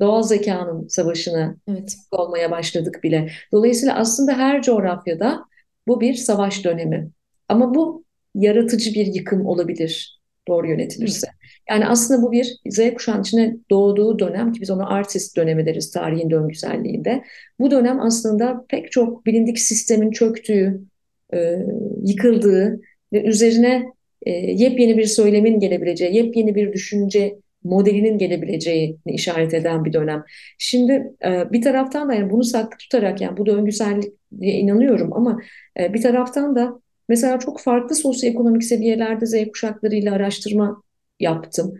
doğal 0.00 0.22
zekanın 0.22 0.88
savaşını 0.88 1.56
evet. 1.68 1.96
olmaya 2.10 2.50
başladık 2.50 3.00
bile. 3.02 3.30
Dolayısıyla 3.52 3.94
aslında 3.96 4.32
her 4.32 4.62
coğrafyada 4.62 5.44
bu 5.86 6.00
bir 6.00 6.14
savaş 6.14 6.64
dönemi. 6.64 7.10
Ama 7.48 7.74
bu 7.74 8.04
yaratıcı 8.34 8.94
bir 8.94 9.06
yıkım 9.06 9.46
olabilir 9.46 10.19
doğru 10.48 10.68
yönetilirse. 10.68 11.26
Yani 11.70 11.86
aslında 11.86 12.22
bu 12.22 12.32
bir 12.32 12.56
Z 12.66 12.94
kuşağının 12.94 13.22
içine 13.22 13.56
doğduğu 13.70 14.18
dönem 14.18 14.52
ki 14.52 14.60
biz 14.60 14.70
ona 14.70 14.88
artist 14.88 15.36
dönemi 15.36 15.66
deriz 15.66 15.90
tarihin 15.90 16.30
döngüselliğinde. 16.30 17.24
Bu 17.58 17.70
dönem 17.70 18.00
aslında 18.00 18.64
pek 18.68 18.92
çok 18.92 19.26
bilindik 19.26 19.58
sistemin 19.58 20.10
çöktüğü, 20.10 20.80
e, 21.34 21.56
yıkıldığı 22.04 22.80
ve 23.12 23.22
üzerine 23.22 23.84
e, 24.26 24.30
yepyeni 24.30 24.98
bir 24.98 25.04
söylemin 25.04 25.60
gelebileceği, 25.60 26.16
yepyeni 26.16 26.54
bir 26.54 26.72
düşünce 26.72 27.36
modelinin 27.64 28.18
gelebileceğini 28.18 28.96
işaret 29.06 29.54
eden 29.54 29.84
bir 29.84 29.92
dönem. 29.92 30.24
Şimdi 30.58 31.12
e, 31.24 31.52
bir 31.52 31.62
taraftan 31.62 32.08
da 32.08 32.14
yani 32.14 32.30
bunu 32.30 32.44
saklı 32.44 32.78
tutarak 32.78 33.20
yani 33.20 33.36
bu 33.36 33.46
döngüselliğe 33.46 34.12
inanıyorum 34.40 35.12
ama 35.12 35.40
e, 35.80 35.94
bir 35.94 36.02
taraftan 36.02 36.56
da 36.56 36.80
mesela 37.10 37.38
çok 37.38 37.60
farklı 37.60 37.94
sosyoekonomik 37.94 38.64
seviyelerde 38.64 39.26
Z 39.26 39.34
kuşaklarıyla 39.52 40.14
araştırma 40.14 40.82
yaptım. 41.20 41.74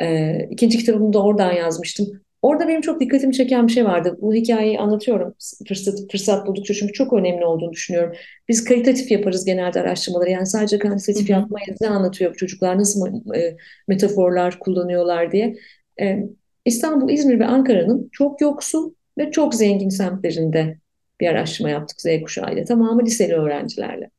E, 0.00 0.38
ikinci 0.50 0.78
kitabımı 0.78 1.12
da 1.12 1.22
oradan 1.22 1.52
yazmıştım. 1.52 2.06
Orada 2.42 2.68
benim 2.68 2.80
çok 2.80 3.00
dikkatimi 3.00 3.34
çeken 3.34 3.66
bir 3.66 3.72
şey 3.72 3.84
vardı. 3.84 4.18
Bu 4.20 4.34
hikayeyi 4.34 4.78
anlatıyorum 4.78 5.34
fırsat, 5.68 5.94
fırsat 6.10 6.46
buldukça 6.46 6.74
çünkü 6.74 6.92
çok 6.92 7.12
önemli 7.12 7.44
olduğunu 7.44 7.72
düşünüyorum. 7.72 8.12
Biz 8.48 8.64
kalitatif 8.64 9.10
yaparız 9.10 9.44
genelde 9.44 9.80
araştırmaları. 9.80 10.30
Yani 10.30 10.46
sadece 10.46 10.78
kantitatif 10.78 11.30
yapmayız. 11.30 11.80
Ne 11.80 11.88
anlatıyor 11.88 12.30
bu 12.32 12.36
çocuklar, 12.36 12.78
nasıl 12.78 13.34
e, 13.34 13.56
metaforlar 13.88 14.58
kullanıyorlar 14.58 15.32
diye. 15.32 15.56
E, 16.00 16.18
İstanbul, 16.64 17.10
İzmir 17.10 17.40
ve 17.40 17.46
Ankara'nın 17.46 18.08
çok 18.12 18.40
yoksul 18.40 18.94
ve 19.18 19.30
çok 19.30 19.54
zengin 19.54 19.88
semtlerinde 19.88 20.78
bir 21.20 21.26
araştırma 21.26 21.70
yaptık 21.70 22.00
Z 22.00 22.06
kuşağıyla. 22.22 22.64
Tamamı 22.64 23.04
liseli 23.04 23.34
öğrencilerle. 23.34 24.10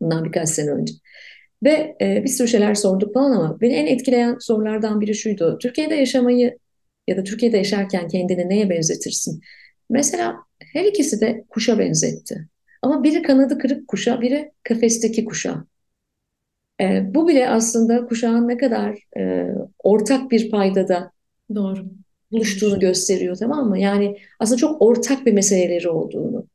Bundan 0.00 0.24
birkaç 0.24 0.48
sene 0.48 0.70
önce. 0.70 0.94
Ve 1.64 1.96
e, 2.00 2.24
bir 2.24 2.28
sürü 2.28 2.48
şeyler 2.48 2.74
sorduk 2.74 3.14
falan 3.14 3.32
ama 3.32 3.60
beni 3.60 3.72
en 3.72 3.86
etkileyen 3.86 4.36
sorulardan 4.40 5.00
biri 5.00 5.14
şuydu. 5.14 5.58
Türkiye'de 5.62 5.94
yaşamayı 5.94 6.58
ya 7.08 7.16
da 7.16 7.24
Türkiye'de 7.24 7.56
yaşarken 7.56 8.08
kendini 8.08 8.48
neye 8.48 8.70
benzetirsin? 8.70 9.40
Mesela 9.90 10.36
her 10.72 10.84
ikisi 10.84 11.20
de 11.20 11.44
kuşa 11.48 11.78
benzetti. 11.78 12.48
Ama 12.82 13.04
biri 13.04 13.22
kanadı 13.22 13.58
kırık 13.58 13.88
kuşa, 13.88 14.20
biri 14.20 14.52
kafesteki 14.62 15.24
kuşa. 15.24 15.64
E, 16.80 17.14
bu 17.14 17.28
bile 17.28 17.48
aslında 17.48 18.06
kuşağın 18.06 18.48
ne 18.48 18.56
kadar 18.56 18.98
e, 19.18 19.46
ortak 19.78 20.30
bir 20.30 20.50
paydada 20.50 21.12
Doğru. 21.54 21.84
buluştuğunu 22.30 22.80
gösteriyor 22.80 23.36
tamam 23.36 23.68
mı? 23.68 23.78
Yani 23.78 24.16
aslında 24.38 24.58
çok 24.58 24.82
ortak 24.82 25.26
bir 25.26 25.32
meseleleri 25.32 25.88
olduğunu. 25.88 26.46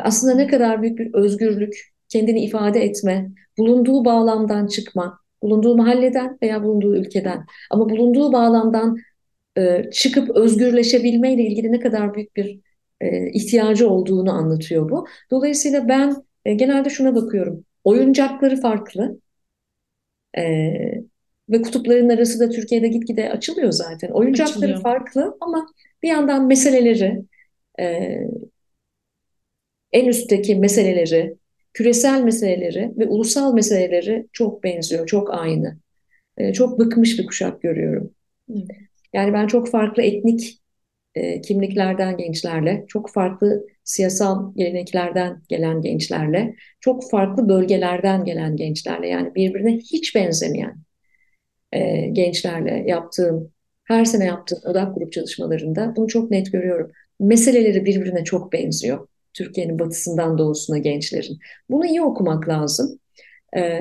Aslında 0.00 0.34
ne 0.34 0.46
kadar 0.46 0.82
büyük 0.82 0.98
bir 0.98 1.14
özgürlük, 1.14 1.93
kendini 2.14 2.44
ifade 2.44 2.84
etme, 2.84 3.30
bulunduğu 3.58 4.04
bağlamdan 4.04 4.66
çıkma, 4.66 5.18
Bulunduğu 5.44 5.76
mahalleden 5.76 6.38
veya 6.42 6.62
bulunduğu 6.62 6.96
ülkeden. 6.96 7.46
Ama 7.70 7.90
bulunduğu 7.90 8.32
bağlamdan 8.32 8.96
e, 9.58 9.90
çıkıp 9.92 10.30
özgürleşebilmeyle 10.36 11.42
ilgili 11.42 11.72
ne 11.72 11.80
kadar 11.80 12.14
büyük 12.14 12.36
bir 12.36 12.60
e, 13.00 13.30
ihtiyacı 13.30 13.90
olduğunu 13.90 14.32
anlatıyor 14.32 14.90
bu. 14.90 15.06
Dolayısıyla 15.30 15.88
ben 15.88 16.16
e, 16.44 16.54
genelde 16.54 16.90
şuna 16.90 17.14
bakıyorum. 17.14 17.64
Oyuncakları 17.84 18.60
farklı. 18.60 19.20
E, 20.38 20.42
ve 21.48 21.62
kutupların 21.62 22.08
arası 22.08 22.40
da 22.40 22.48
Türkiye'de 22.48 22.88
gitgide 22.88 23.32
açılıyor 23.32 23.72
zaten. 23.72 24.10
Oyuncakları 24.10 24.56
açılıyor. 24.56 24.82
farklı 24.82 25.36
ama 25.40 25.66
bir 26.02 26.08
yandan 26.08 26.46
meseleleri, 26.46 27.24
e, 27.80 28.18
en 29.92 30.06
üstteki 30.06 30.56
meseleleri, 30.56 31.36
küresel 31.74 32.22
meseleleri 32.22 32.92
ve 32.98 33.06
ulusal 33.06 33.54
meseleleri 33.54 34.26
çok 34.32 34.64
benziyor, 34.64 35.06
çok 35.06 35.34
aynı. 35.34 35.78
E, 36.38 36.52
çok 36.52 36.78
bıkmış 36.78 37.18
bir 37.18 37.26
kuşak 37.26 37.62
görüyorum. 37.62 38.10
Yani 39.12 39.32
ben 39.32 39.46
çok 39.46 39.70
farklı 39.70 40.02
etnik 40.02 40.60
e, 41.14 41.40
kimliklerden 41.40 42.16
gençlerle, 42.16 42.84
çok 42.88 43.10
farklı 43.10 43.66
siyasal 43.84 44.54
geleneklerden 44.56 45.42
gelen 45.48 45.80
gençlerle, 45.80 46.54
çok 46.80 47.10
farklı 47.10 47.48
bölgelerden 47.48 48.24
gelen 48.24 48.56
gençlerle 48.56 49.08
yani 49.08 49.34
birbirine 49.34 49.76
hiç 49.76 50.14
benzemeyen 50.14 50.76
e, 51.72 52.06
gençlerle 52.12 52.84
yaptığım, 52.86 53.52
her 53.84 54.04
sene 54.04 54.24
yaptığım 54.24 54.58
odak 54.64 54.94
grup 54.94 55.12
çalışmalarında 55.12 55.92
bunu 55.96 56.08
çok 56.08 56.30
net 56.30 56.52
görüyorum. 56.52 56.90
Meseleleri 57.20 57.84
birbirine 57.84 58.24
çok 58.24 58.52
benziyor. 58.52 59.08
Türkiye'nin 59.34 59.78
batısından 59.78 60.38
doğusuna 60.38 60.78
gençlerin. 60.78 61.38
Bunu 61.70 61.86
iyi 61.86 62.02
okumak 62.02 62.48
lazım. 62.48 62.98
E, 63.56 63.80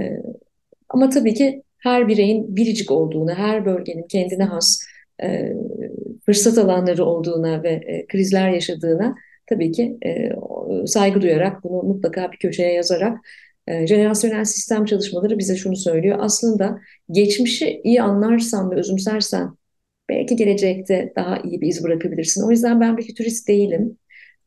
ama 0.89 1.09
tabii 1.09 1.33
ki 1.33 1.63
her 1.77 2.07
bireyin 2.07 2.55
biricik 2.55 2.91
olduğunu, 2.91 3.31
her 3.33 3.65
bölgenin 3.65 4.07
kendine 4.07 4.43
has 4.43 4.79
e, 5.23 5.53
fırsat 6.25 6.57
alanları 6.57 7.05
olduğuna 7.05 7.63
ve 7.63 7.69
e, 7.69 8.07
krizler 8.07 8.49
yaşadığına 8.49 9.15
tabii 9.47 9.71
ki 9.71 9.97
e, 10.05 10.29
saygı 10.87 11.21
duyarak 11.21 11.63
bunu 11.63 11.83
mutlaka 11.83 12.31
bir 12.31 12.37
köşeye 12.37 12.73
yazarak 12.73 13.17
e, 13.67 13.87
jenerasyonel 13.87 14.45
sistem 14.45 14.85
çalışmaları 14.85 15.39
bize 15.39 15.55
şunu 15.55 15.75
söylüyor. 15.75 16.17
Aslında 16.21 16.79
geçmişi 17.11 17.81
iyi 17.83 18.01
anlarsan 18.01 18.71
ve 18.71 18.75
özümsersen 18.75 19.49
belki 20.09 20.35
gelecekte 20.35 21.13
daha 21.15 21.37
iyi 21.37 21.61
bir 21.61 21.67
iz 21.67 21.83
bırakabilirsin. 21.83 22.43
O 22.47 22.51
yüzden 22.51 22.81
ben 22.81 22.97
bir 22.97 23.03
fütürist 23.03 23.47
değilim. 23.47 23.97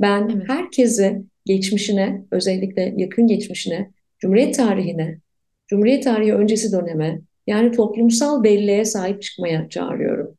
Ben 0.00 0.28
evet. 0.34 0.48
herkesi 0.48 1.22
geçmişine, 1.44 2.24
özellikle 2.30 2.94
yakın 2.96 3.26
geçmişine, 3.26 3.90
Cumhuriyet 4.18 4.56
tarihine, 4.56 5.18
Cumhuriyet 5.66 6.04
tarihi 6.04 6.34
öncesi 6.34 6.72
döneme, 6.72 7.20
yani 7.46 7.72
toplumsal 7.72 8.44
belleğe 8.44 8.84
sahip 8.84 9.22
çıkmaya 9.22 9.68
çağırıyorum. 9.68 10.38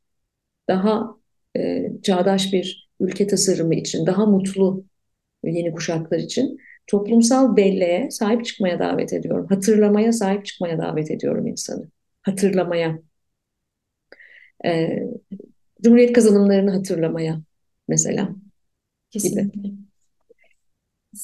Daha 0.69 1.15
e, 1.57 1.91
çağdaş 2.03 2.53
bir 2.53 2.89
ülke 2.99 3.27
tasarımı 3.27 3.75
için, 3.75 4.05
daha 4.05 4.25
mutlu 4.25 4.83
yeni 5.43 5.71
kuşaklar 5.71 6.17
için 6.17 6.57
toplumsal 6.87 7.55
belleğe 7.55 8.11
sahip 8.11 8.45
çıkmaya 8.45 8.79
davet 8.79 9.13
ediyorum. 9.13 9.47
Hatırlamaya 9.49 10.11
sahip 10.13 10.45
çıkmaya 10.45 10.77
davet 10.77 11.11
ediyorum 11.11 11.47
insanı. 11.47 11.89
Hatırlamaya. 12.21 12.99
Ee, 14.65 15.03
Cumhuriyet 15.83 16.13
kazanımlarını 16.13 16.71
hatırlamaya 16.71 17.41
mesela. 17.87 18.35
Kesinlikle. 19.09 19.61
Gibi. 19.61 19.73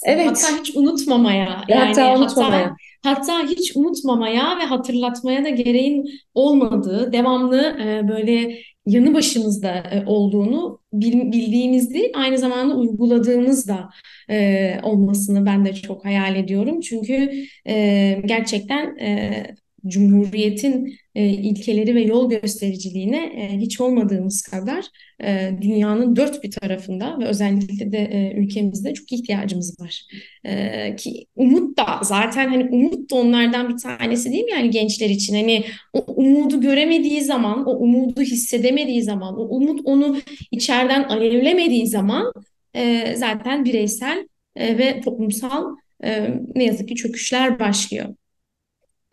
Evet. 0.06 0.28
Hatta 0.28 0.60
hiç 0.60 0.76
unutmamaya. 0.76 1.64
Yani 1.68 1.86
hatta 1.86 2.18
unutmamaya. 2.18 2.76
Hatta, 3.04 3.38
hatta 3.38 3.48
hiç 3.48 3.76
unutmamaya 3.76 4.58
ve 4.58 4.64
hatırlatmaya 4.64 5.46
da 5.46 5.50
gereğin 5.50 6.10
olmadığı, 6.34 7.14
devamlı 7.14 7.78
e, 7.82 8.08
böyle 8.08 8.60
yanı 8.86 9.14
başımızda 9.14 9.70
e, 9.70 10.04
olduğunu 10.06 10.80
bildiğimiz 10.94 11.94
değil, 11.94 12.12
aynı 12.16 12.38
zamanda 12.38 12.76
uyguladığımız 12.76 13.68
da 13.68 13.90
e, 14.30 14.80
olmasını 14.84 15.46
ben 15.46 15.66
de 15.66 15.74
çok 15.74 16.06
hayal 16.06 16.36
ediyorum. 16.36 16.82
Çünkü 16.82 17.32
e, 17.68 18.22
gerçekten 18.26 18.98
e, 18.98 19.56
Cumhuriyet'in 19.88 20.96
e, 21.16 21.28
ilkeleri 21.28 21.96
ve 21.96 22.02
yol 22.02 22.30
göstericiliğine 22.30 23.26
e, 23.26 23.58
hiç 23.58 23.82
olmadığımız 23.82 24.42
kadar 24.42 24.86
e, 25.24 25.52
dünyanın 25.62 26.16
dört 26.16 26.44
bir 26.44 26.52
tarafında 26.52 27.20
ve 27.20 27.26
özellikle 27.26 27.92
de 27.92 27.98
e, 27.98 28.34
ülkemizde 28.38 28.94
çok 28.94 29.12
ihtiyacımız 29.12 29.80
var. 29.80 30.02
E, 30.46 30.96
ki 30.96 31.26
umut 31.36 31.78
da 31.78 32.00
zaten 32.04 32.50
hani 32.50 32.70
umut 32.72 33.12
da 33.12 33.16
onlardan 33.16 33.70
bir 33.70 33.78
tanesi 33.78 34.32
değil 34.32 34.44
mi 34.44 34.52
yani 34.52 34.70
gençler 34.70 35.10
için? 35.10 35.36
Hani 35.36 35.64
o 35.94 36.04
umudu 36.08 36.62
göremediği 36.62 37.22
zaman, 37.22 37.66
o 37.66 37.72
umudu 37.72 38.22
hissedemediği 38.22 39.04
zaman, 39.04 39.40
o 39.40 39.44
umut 39.44 39.82
onu 39.84 40.18
içeriden 40.52 41.04
alevlemediği 41.04 41.88
zaman 41.88 42.34
e, 42.76 43.14
zaten 43.16 43.66
bireysel 43.66 44.28
e, 44.56 44.78
ve 44.78 45.02
toplumsal 45.02 45.76
e, 46.04 46.30
ne 46.56 46.64
yazık 46.64 46.88
ki 46.88 46.96
çöküşler 46.96 47.60
başlıyor. 47.60 48.16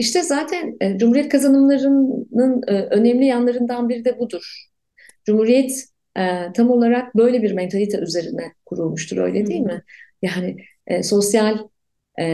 İşte 0.00 0.22
zaten 0.22 0.76
e, 0.80 0.98
Cumhuriyet 0.98 1.28
kazanımlarının 1.28 2.62
e, 2.68 2.72
önemli 2.72 3.26
yanlarından 3.26 3.88
biri 3.88 4.04
de 4.04 4.18
budur. 4.18 4.66
Cumhuriyet 5.24 5.84
e, 6.18 6.52
tam 6.54 6.70
olarak 6.70 7.16
böyle 7.16 7.42
bir 7.42 7.52
mentalite 7.52 7.98
üzerine 7.98 8.52
kurulmuştur 8.66 9.16
öyle 9.16 9.46
değil 9.46 9.60
mi? 9.60 9.82
Yani 10.22 10.56
e, 10.86 11.02
sosyal 11.02 11.58
e, 12.18 12.26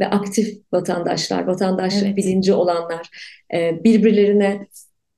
ve 0.00 0.06
aktif 0.06 0.58
vatandaşlar, 0.72 1.44
vatandaşlık 1.44 2.06
evet. 2.06 2.16
bilinci 2.16 2.52
olanlar, 2.52 3.08
e, 3.54 3.84
birbirlerine 3.84 4.66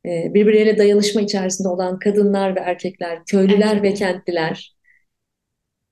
e, 0.06 0.34
birbirleriyle 0.34 0.78
dayanışma 0.78 1.20
içerisinde 1.20 1.68
olan 1.68 1.98
kadınlar 1.98 2.56
ve 2.56 2.60
erkekler, 2.60 3.24
köylüler 3.26 3.72
evet. 3.72 3.82
ve 3.82 3.94
kentliler. 3.94 4.76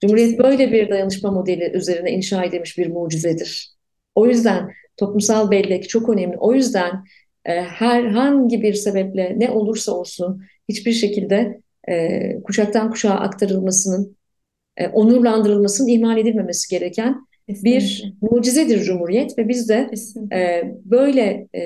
Cumhuriyet 0.00 0.38
böyle 0.38 0.72
bir 0.72 0.90
dayanışma 0.90 1.30
modeli 1.30 1.70
üzerine 1.74 2.10
inşa 2.10 2.44
edilmiş 2.44 2.78
bir 2.78 2.86
mucizedir. 2.86 3.70
O 4.14 4.26
yüzden 4.26 4.79
toplumsal 5.00 5.50
bellek 5.50 5.88
çok 5.88 6.08
önemli. 6.08 6.36
O 6.38 6.54
yüzden 6.54 7.04
e, 7.44 7.52
herhangi 7.60 8.62
bir 8.62 8.74
sebeple 8.74 9.34
ne 9.38 9.50
olursa 9.50 9.92
olsun 9.92 10.42
hiçbir 10.68 10.92
şekilde 10.92 11.60
e, 11.88 12.42
kuşaktan 12.42 12.90
kuşağa 12.90 13.14
aktarılmasının, 13.14 14.16
e, 14.76 14.88
onurlandırılmasının 14.88 15.88
ihmal 15.88 16.18
edilmemesi 16.18 16.70
gereken 16.70 17.16
Kesinlikle. 17.48 17.76
bir 17.78 18.14
mucizedir 18.20 18.80
Cumhuriyet 18.80 19.38
ve 19.38 19.48
biz 19.48 19.68
de 19.68 19.90
e, 20.32 20.62
böyle 20.84 21.48
e, 21.54 21.62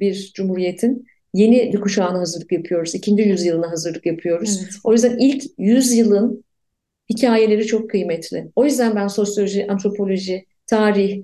bir 0.00 0.32
Cumhuriyet'in 0.34 1.06
yeni 1.34 1.72
bir 1.72 1.80
kuşağına 1.80 2.18
hazırlık 2.18 2.52
yapıyoruz. 2.52 2.94
İkinci 2.94 3.22
yüzyılına 3.22 3.70
hazırlık 3.70 4.06
yapıyoruz. 4.06 4.60
Evet. 4.62 4.72
O 4.84 4.92
yüzden 4.92 5.18
ilk 5.18 5.44
yüzyılın 5.58 6.44
hikayeleri 7.10 7.66
çok 7.66 7.90
kıymetli. 7.90 8.50
O 8.56 8.64
yüzden 8.64 8.96
ben 8.96 9.08
sosyoloji, 9.08 9.66
antropoloji, 9.68 10.44
tarih, 10.66 11.22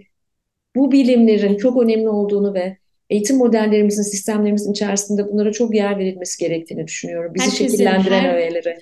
bu 0.77 0.93
bilimlerin 0.93 1.57
çok 1.57 1.83
önemli 1.83 2.09
olduğunu 2.09 2.55
ve 2.55 2.77
eğitim 3.11 3.37
modellerimizin, 3.37 4.03
sistemlerimizin 4.03 4.73
içerisinde 4.73 5.29
bunlara 5.29 5.53
çok 5.53 5.75
yer 5.75 5.99
verilmesi 5.99 6.45
gerektiğini 6.45 6.87
düşünüyorum. 6.87 7.35
Bizi 7.35 7.47
Herkesin, 7.47 7.69
şekillendiren 7.69 8.21
her, 8.21 8.35
öğeleri. 8.35 8.77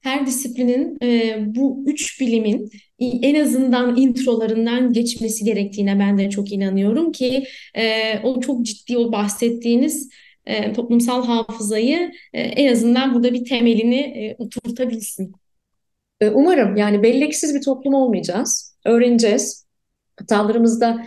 Her 0.00 0.26
disiplinin 0.26 0.98
e, 1.02 1.36
bu 1.54 1.84
üç 1.86 2.20
bilimin 2.20 2.70
en 2.98 3.44
azından 3.44 3.96
introlarından 3.96 4.92
geçmesi 4.92 5.44
gerektiğine 5.44 5.98
ben 5.98 6.18
de 6.18 6.30
çok 6.30 6.52
inanıyorum 6.52 7.12
ki 7.12 7.44
e, 7.74 8.18
o 8.22 8.40
çok 8.40 8.66
ciddi 8.66 8.98
o 8.98 9.12
bahsettiğiniz 9.12 10.08
e, 10.46 10.72
toplumsal 10.72 11.26
hafızayı 11.26 12.12
e, 12.32 12.40
en 12.40 12.72
azından 12.72 13.14
burada 13.14 13.32
bir 13.32 13.44
temelini 13.44 14.00
e, 14.00 14.36
oturtabilsin. 14.38 15.32
E, 16.20 16.28
umarım 16.28 16.76
yani 16.76 17.02
belleksiz 17.02 17.54
bir 17.54 17.62
toplum 17.62 17.94
olmayacağız. 17.94 18.76
Öğreneceğiz. 18.84 19.66
Hatalarımızda 20.16 21.06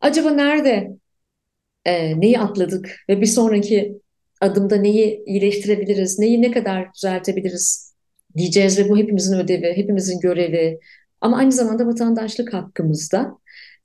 Acaba 0.00 0.30
nerede 0.30 0.90
e, 1.84 2.20
neyi 2.20 2.38
atladık 2.38 2.96
ve 3.08 3.20
bir 3.20 3.26
sonraki 3.26 4.00
adımda 4.40 4.76
neyi 4.76 5.24
iyileştirebiliriz, 5.26 6.18
neyi 6.18 6.42
ne 6.42 6.50
kadar 6.50 6.94
düzeltebiliriz 6.94 7.94
diyeceğiz 8.36 8.78
ve 8.78 8.88
bu 8.88 8.98
hepimizin 8.98 9.38
ödevi, 9.38 9.76
hepimizin 9.76 10.20
görevi 10.20 10.78
ama 11.20 11.36
aynı 11.36 11.52
zamanda 11.52 11.86
vatandaşlık 11.86 12.54
hakkımızda. 12.54 13.38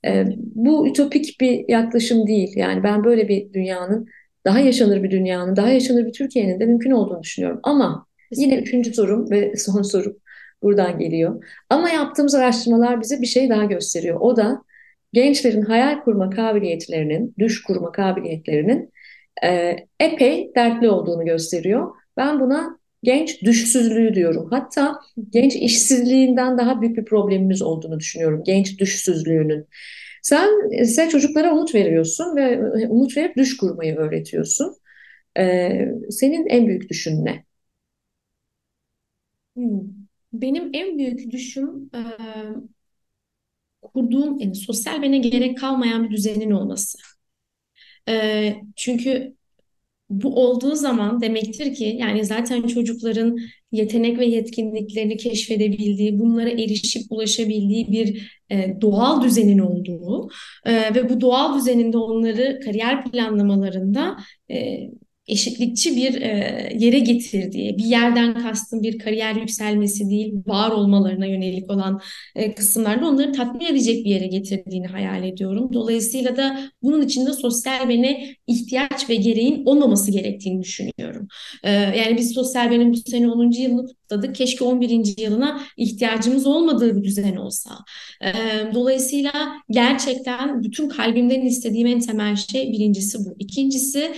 E, 0.06 0.26
bu 0.38 0.88
ütopik 0.88 1.42
bir 1.42 1.70
yaklaşım 1.70 2.28
değil. 2.28 2.54
Yani 2.56 2.84
ben 2.84 3.04
böyle 3.04 3.28
bir 3.28 3.54
dünyanın, 3.54 4.08
daha 4.46 4.60
yaşanır 4.60 5.04
bir 5.04 5.12
dünyanın, 5.12 5.56
daha 5.56 5.70
yaşanır 5.70 6.06
bir 6.06 6.14
Türkiye'nin 6.14 6.60
de 6.60 6.66
mümkün 6.66 6.92
olduğunu 6.92 7.24
düşünüyorum. 7.24 7.60
Ama 7.64 8.06
yine 8.32 8.58
üçüncü 8.58 8.94
sorum 8.94 9.32
ve 9.32 9.56
son 9.58 9.82
sorum 9.82 10.18
buradan 10.64 11.00
geliyor. 11.00 11.44
Ama 11.70 11.90
yaptığımız 11.90 12.36
araştırmalar 12.36 13.02
bize 13.02 13.22
bir 13.22 13.26
şey 13.26 13.50
daha 13.50 13.66
gösteriyor. 13.66 14.18
O 14.20 14.36
da 14.38 14.62
gençlerin 15.14 15.62
hayal 15.62 16.02
kurma 16.04 16.30
kabiliyetlerinin, 16.30 17.36
düş 17.40 17.64
kurma 17.64 17.92
kabiliyetlerinin 17.92 18.92
e, 19.46 19.76
epey 20.00 20.52
dertli 20.56 20.90
olduğunu 20.90 21.26
gösteriyor. 21.26 21.92
Ben 22.18 22.40
buna 22.40 22.80
genç 23.04 23.42
düşsüzlüğü 23.42 24.14
diyorum. 24.16 24.48
Hatta 24.50 25.00
genç 25.30 25.56
işsizliğinden 25.56 26.58
daha 26.58 26.82
büyük 26.82 26.98
bir 26.98 27.06
problemimiz 27.06 27.62
olduğunu 27.62 28.00
düşünüyorum. 28.00 28.44
Genç 28.46 28.80
düşsüzlüğünün. 28.80 29.68
Sen, 30.22 30.50
sen 30.84 31.10
çocuklara 31.10 31.54
umut 31.54 31.76
veriyorsun 31.76 32.36
ve 32.36 32.60
umut 32.88 33.18
verip 33.18 33.38
düş 33.38 33.58
kurmayı 33.58 33.96
öğretiyorsun. 33.96 34.76
Ee, 35.38 35.88
senin 36.10 36.48
en 36.48 36.68
büyük 36.68 36.90
düşün 36.90 37.26
ne? 37.26 37.46
Hmm. 39.56 39.82
Benim 40.34 40.70
en 40.74 40.98
büyük 40.98 41.32
düşüm 41.32 41.90
kurduğum 43.84 44.40
yani 44.40 44.56
sosyal 44.56 45.02
bene 45.02 45.18
gerek 45.18 45.58
kalmayan 45.58 46.04
bir 46.04 46.16
düzenin 46.18 46.52
olması. 46.52 46.98
E, 48.10 48.56
çünkü 48.76 49.36
bu 50.10 50.36
olduğu 50.36 50.76
zaman 50.76 51.22
demektir 51.22 51.76
ki 51.76 51.96
yani 52.00 52.26
zaten 52.26 52.68
çocukların 52.68 53.38
yetenek 53.72 54.20
ve 54.20 54.26
yetkinliklerini 54.26 55.18
keşfedebildiği, 55.18 56.20
bunlara 56.20 56.50
erişip 56.50 57.12
ulaşabildiği 57.12 57.92
bir 57.92 58.32
e, 58.52 58.82
doğal 58.82 59.24
düzenin 59.24 59.60
olduğu 59.60 60.30
e, 60.66 60.96
ve 60.96 61.10
bu 61.10 61.22
doğal 61.22 61.58
düzeninde 61.58 61.98
onları 61.98 62.60
kariyer 62.66 63.06
planlamalarında 63.06 64.18
e, 64.52 64.80
eşitlikçi 65.28 65.96
bir 65.96 66.22
e, 66.22 66.28
yere 66.80 67.00
getirdiği, 67.00 67.78
bir 67.78 67.84
yerden 67.84 68.34
kastım 68.34 68.84
bir 68.84 69.00
kariyer 69.00 69.36
yükselmesi 69.36 70.10
değil, 70.10 70.34
var 70.48 70.72
olmalarına 70.72 71.26
yönelik 71.26 71.72
olan 71.72 72.02
e, 72.36 72.56
kısımlarda 72.56 73.08
onları 73.10 73.32
tatmin 73.32 73.66
edecek 73.66 74.06
bir 74.06 74.10
yere 74.10 74.28
getirdiğini 74.28 74.88
hayal 74.88 75.24
ediyorum. 75.24 75.70
Dolayısıyla 75.74 76.38
da 76.38 76.60
bunun 76.82 77.02
içinde 77.02 77.34
sosyal 77.34 77.90
bene 77.90 78.36
ihtiyaç 78.48 79.10
ve 79.10 79.16
gereğin 79.16 79.66
olmaması 79.66 80.12
gerektiğini 80.12 80.62
düşünüyorum. 80.62 81.28
E, 81.64 81.72
yani 81.72 82.18
biz 82.18 82.34
sosyal 82.34 82.72
benim 82.72 82.94
bu 82.94 82.98
sene 82.98 83.28
10. 83.30 83.62
yılını 83.62 83.88
kutladık. 84.14 84.36
Keşke 84.36 84.64
11. 84.64 85.22
yılına 85.22 85.62
ihtiyacımız 85.78 86.48
olmadığı 86.48 86.96
bir 86.96 87.04
düzen 87.04 87.36
olsa. 87.36 87.70
Dolayısıyla 88.74 89.32
gerçekten 89.70 90.64
bütün 90.64 90.90
kalbimden 90.90 91.42
istediğim 91.42 91.88
en 91.88 92.00
temel 92.00 92.36
şey 92.36 92.72
birincisi 92.72 93.18
bu. 93.20 93.36
İkincisi 93.40 94.12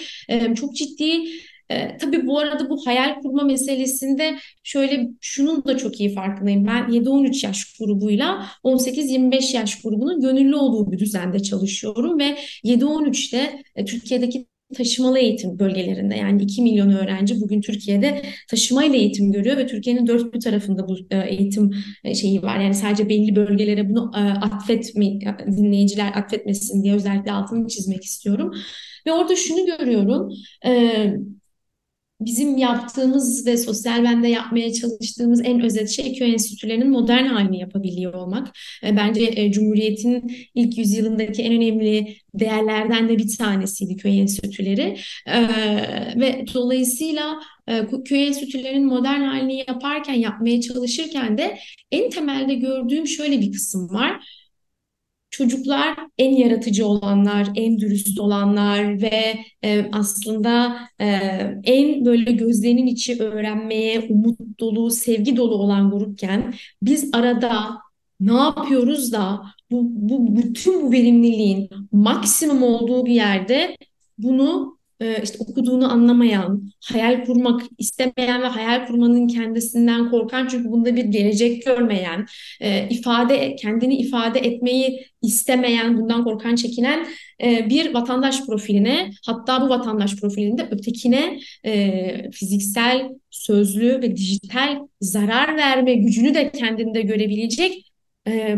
çok 0.55 0.75
ciddi 0.75 1.23
e, 1.69 1.97
tabii 1.97 2.27
bu 2.27 2.39
arada 2.39 2.69
bu 2.69 2.85
hayal 2.85 3.21
kurma 3.21 3.43
meselesinde 3.43 4.35
şöyle 4.63 5.09
şunun 5.21 5.65
da 5.65 5.77
çok 5.77 5.99
iyi 5.99 6.13
farkındayım. 6.13 6.67
Ben 6.67 6.89
7-13 6.89 7.45
yaş 7.45 7.77
grubuyla 7.79 8.45
18-25 8.63 9.55
yaş 9.55 9.81
grubunun 9.81 10.21
gönüllü 10.21 10.55
olduğu 10.55 10.91
bir 10.91 10.99
düzende 10.99 11.39
çalışıyorum 11.39 12.19
ve 12.19 12.37
7-13'te 12.63 13.63
e, 13.75 13.85
Türkiye'deki 13.85 14.47
taşımalı 14.73 15.19
eğitim 15.19 15.59
bölgelerinde 15.59 16.15
yani 16.15 16.43
2 16.43 16.61
milyon 16.61 16.89
öğrenci 16.89 17.41
bugün 17.41 17.61
Türkiye'de 17.61 18.21
taşımayla 18.49 18.95
eğitim 18.99 19.31
görüyor 19.31 19.57
ve 19.57 19.67
Türkiye'nin 19.67 20.07
dört 20.07 20.33
bir 20.33 20.39
tarafında 20.39 20.87
bu 20.87 20.97
e, 21.11 21.17
eğitim 21.17 21.71
e, 22.03 22.15
şeyi 22.15 22.41
var. 22.41 22.59
Yani 22.59 22.73
sadece 22.73 23.09
belli 23.09 23.35
bölgelere 23.35 23.89
bunu 23.89 24.11
e, 24.15 24.19
atfetme, 24.19 25.05
dinleyiciler 25.47 26.11
atfetmesin 26.15 26.83
diye 26.83 26.95
özellikle 26.95 27.31
altını 27.31 27.67
çizmek 27.67 28.03
istiyorum. 28.03 28.51
Ve 29.07 29.11
orada 29.13 29.35
şunu 29.35 29.65
görüyorum 29.65 30.29
bizim 32.25 32.57
yaptığımız 32.57 33.45
ve 33.45 33.57
sosyal 33.57 34.03
bende 34.03 34.27
yapmaya 34.27 34.73
çalıştığımız 34.73 35.41
en 35.43 35.61
özet 35.61 35.89
şey 35.89 36.15
köy 36.15 36.33
enstitülerinin 36.33 36.89
modern 36.89 37.25
halini 37.25 37.59
yapabiliyor 37.59 38.13
olmak. 38.13 38.47
E, 38.83 38.97
bence 38.97 39.33
e, 39.35 39.51
Cumhuriyet'in 39.51 40.31
ilk 40.55 40.77
yüzyılındaki 40.77 41.43
en 41.43 41.53
önemli 41.53 42.17
değerlerden 42.33 43.09
de 43.09 43.17
bir 43.17 43.37
tanesiydi 43.37 43.95
köy 43.97 44.19
enstitüleri. 44.19 44.97
E, 45.27 45.41
ve 46.19 46.45
dolayısıyla 46.53 47.39
köy 48.05 48.27
enstitülerinin 48.27 48.85
modern 48.85 49.21
halini 49.21 49.63
yaparken, 49.67 50.13
yapmaya 50.13 50.61
çalışırken 50.61 51.37
de 51.37 51.57
en 51.91 52.09
temelde 52.09 52.53
gördüğüm 52.53 53.07
şöyle 53.07 53.41
bir 53.41 53.51
kısım 53.51 53.89
var 53.89 54.44
çocuklar 55.37 55.97
en 56.17 56.31
yaratıcı 56.35 56.87
olanlar, 56.87 57.47
en 57.55 57.79
dürüst 57.79 58.19
olanlar 58.19 59.01
ve 59.01 59.37
e, 59.63 59.89
aslında 59.91 60.77
e, 60.99 61.05
en 61.63 62.05
böyle 62.05 62.31
gözlerinin 62.31 62.87
içi 62.87 63.23
öğrenmeye 63.23 63.99
umut 64.09 64.39
dolu, 64.59 64.91
sevgi 64.91 65.37
dolu 65.37 65.55
olan 65.55 65.91
grupken 65.91 66.53
biz 66.81 67.09
arada 67.13 67.77
ne 68.19 68.33
yapıyoruz 68.33 69.11
da 69.11 69.41
bu, 69.71 69.81
bu 69.91 70.35
bütün 70.35 70.81
bu 70.81 70.91
verimliliğin 70.91 71.69
maksimum 71.91 72.63
olduğu 72.63 73.05
bir 73.05 73.13
yerde 73.13 73.77
bunu 74.17 74.74
e, 74.99 75.23
işte 75.23 75.37
okuduğunu 75.39 75.91
anlamayan, 75.91 76.71
hayal 76.85 77.25
kurmak 77.25 77.61
istemeyen 77.77 78.41
ve 78.41 78.47
hayal 78.47 78.87
kurmanın 78.87 79.27
kendisinden 79.27 80.11
korkan 80.11 80.47
çünkü 80.47 80.71
bunda 80.71 80.95
bir 80.95 81.05
gelecek 81.05 81.65
görmeyen, 81.65 82.25
e, 82.61 82.89
ifade 82.89 83.55
kendini 83.55 83.95
ifade 83.97 84.39
etmeyi 84.39 85.05
istemeyen, 85.21 85.97
bundan 85.97 86.23
korkan, 86.23 86.55
çekinen 86.55 87.07
e, 87.43 87.69
bir 87.69 87.93
vatandaş 87.93 88.45
profiline, 88.45 89.11
hatta 89.25 89.61
bu 89.61 89.69
vatandaş 89.69 90.15
profilinde 90.15 90.67
ötekine 90.71 91.39
fiziksel, 92.31 93.09
sözlü 93.29 94.01
ve 94.01 94.15
dijital 94.15 94.87
zarar 95.01 95.57
verme 95.57 95.93
gücünü 95.93 96.33
de 96.33 96.51
kendinde 96.51 97.01
görebilecek 97.01 97.91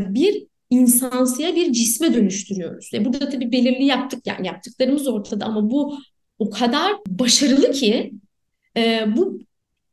bir 0.10 0.48
insansıya 0.70 1.56
bir 1.56 1.74
cisme 1.74 2.14
dönüştürüyoruz. 2.14 2.90
E 2.94 3.06
burada 3.06 3.30
tabii 3.30 3.52
belirli 3.52 3.86
yaptık 3.86 4.28
yani 4.28 4.48
yaptıklarımız 4.48 5.08
ortada 5.08 5.46
ama 5.46 5.72
bu 5.72 5.98
o 6.40 6.50
kadar 6.50 6.94
başarılı 7.08 7.72
ki 7.72 8.14
e, 8.78 9.06
bu 9.18 9.40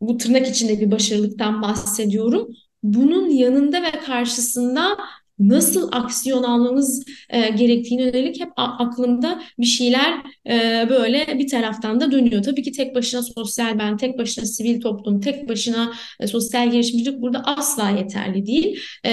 bu 0.01 0.19
tırnak 0.19 0.49
içinde 0.49 0.81
bir 0.81 0.91
başarılıktan 0.91 1.63
bahsediyorum. 1.63 2.49
Bunun 2.83 3.29
yanında 3.29 3.83
ve 3.83 3.91
karşısında 3.91 4.97
nasıl 5.39 5.89
aksiyon 5.93 6.43
almamız 6.43 7.05
e, 7.31 7.49
gerektiğine 7.49 8.03
yönelik 8.03 8.41
hep 8.41 8.51
aklımda 8.57 9.43
bir 9.59 9.67
şeyler 9.67 10.15
e, 10.47 10.87
böyle 10.91 11.39
bir 11.39 11.49
taraftan 11.49 12.01
da 12.01 12.13
dönüyor. 12.13 12.43
Tabii 12.43 12.63
ki 12.63 12.73
tek 12.73 12.95
başına 12.95 13.23
sosyal 13.23 13.79
ben, 13.79 13.97
tek 13.97 14.19
başına 14.19 14.45
sivil 14.45 14.81
toplum, 14.81 15.21
tek 15.21 15.49
başına 15.49 15.93
e, 16.21 16.27
sosyal 16.27 16.71
girişimcilik 16.71 17.21
burada 17.21 17.43
asla 17.45 17.91
yeterli 17.91 18.47
değil. 18.47 18.79
E, 19.07 19.11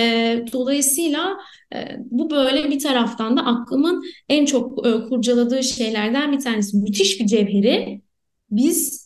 dolayısıyla 0.53 1.37
e, 1.75 1.97
bu 1.99 2.29
böyle 2.29 2.69
bir 2.71 2.79
taraftan 2.79 3.37
da 3.37 3.45
aklımın 3.45 4.03
en 4.29 4.45
çok 4.45 4.87
e, 4.87 4.91
kurcaladığı 5.09 5.63
şeylerden 5.63 6.31
bir 6.31 6.39
tanesi. 6.39 6.77
Müthiş 6.77 7.19
bir 7.19 7.25
cevheri 7.25 8.01
biz 8.51 9.00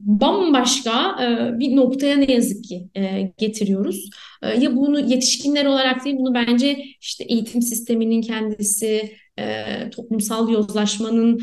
bambaşka 0.00 1.16
e, 1.22 1.58
bir 1.58 1.76
noktaya 1.76 2.16
ne 2.16 2.32
yazık 2.32 2.64
ki 2.64 2.88
e, 2.96 3.32
getiriyoruz. 3.38 4.10
E, 4.42 4.48
ya 4.48 4.76
bunu 4.76 5.00
yetişkinler 5.00 5.66
olarak 5.66 6.04
değil, 6.04 6.16
bunu 6.18 6.34
bence 6.34 6.84
işte 7.00 7.24
eğitim 7.24 7.62
sisteminin 7.62 8.22
kendisi, 8.22 9.16
e, 9.38 9.64
toplumsal 9.90 10.48
yozlaşmanın 10.48 11.40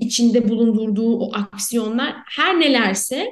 içinde 0.00 0.48
bulundurduğu 0.48 1.18
o 1.18 1.32
aksiyonlar 1.34 2.14
her 2.36 2.60
nelerse 2.60 3.26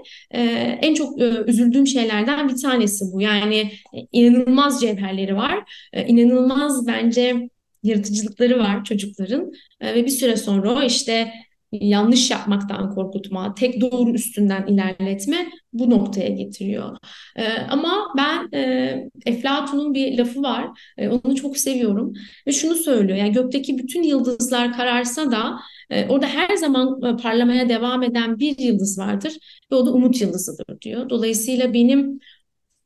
en 0.80 0.94
çok 0.94 1.20
üzüldüğüm 1.46 1.86
şeylerden 1.86 2.48
bir 2.48 2.56
tanesi 2.62 3.04
bu. 3.12 3.20
Yani 3.20 3.70
inanılmaz 4.12 4.80
cevherleri 4.80 5.36
var, 5.36 5.88
inanılmaz 6.06 6.86
bence 6.86 7.48
yaratıcılıkları 7.82 8.58
var 8.58 8.84
çocukların 8.84 9.52
ve 9.82 10.04
bir 10.04 10.10
süre 10.10 10.36
sonra 10.36 10.74
o 10.74 10.82
işte 10.82 11.32
yanlış 11.72 12.30
yapmaktan 12.30 12.94
korkutma, 12.94 13.54
tek 13.54 13.80
doğru 13.80 14.10
üstünden 14.10 14.66
ilerletme 14.66 15.48
bu 15.72 15.90
noktaya 15.90 16.28
getiriyor. 16.28 16.96
Ee, 17.36 17.48
ama 17.70 18.14
ben 18.16 18.58
e, 18.58 19.10
Eflatun'un 19.26 19.94
bir 19.94 20.18
lafı 20.18 20.42
var, 20.42 20.68
e, 20.96 21.08
onu 21.08 21.36
çok 21.36 21.56
seviyorum 21.56 22.12
ve 22.46 22.52
şunu 22.52 22.74
söylüyor, 22.74 23.18
yani 23.18 23.32
gökteki 23.32 23.78
bütün 23.78 24.02
yıldızlar 24.02 24.72
kararsa 24.76 25.30
da 25.30 25.58
e, 25.90 26.06
orada 26.08 26.26
her 26.26 26.56
zaman 26.56 27.02
e, 27.02 27.16
parlamaya 27.16 27.68
devam 27.68 28.02
eden 28.02 28.38
bir 28.38 28.58
yıldız 28.58 28.98
vardır 28.98 29.32
ve 29.72 29.76
o 29.76 29.86
da 29.86 29.92
umut 29.92 30.20
yıldızıdır 30.20 30.80
diyor. 30.80 31.10
Dolayısıyla 31.10 31.74
benim 31.74 32.20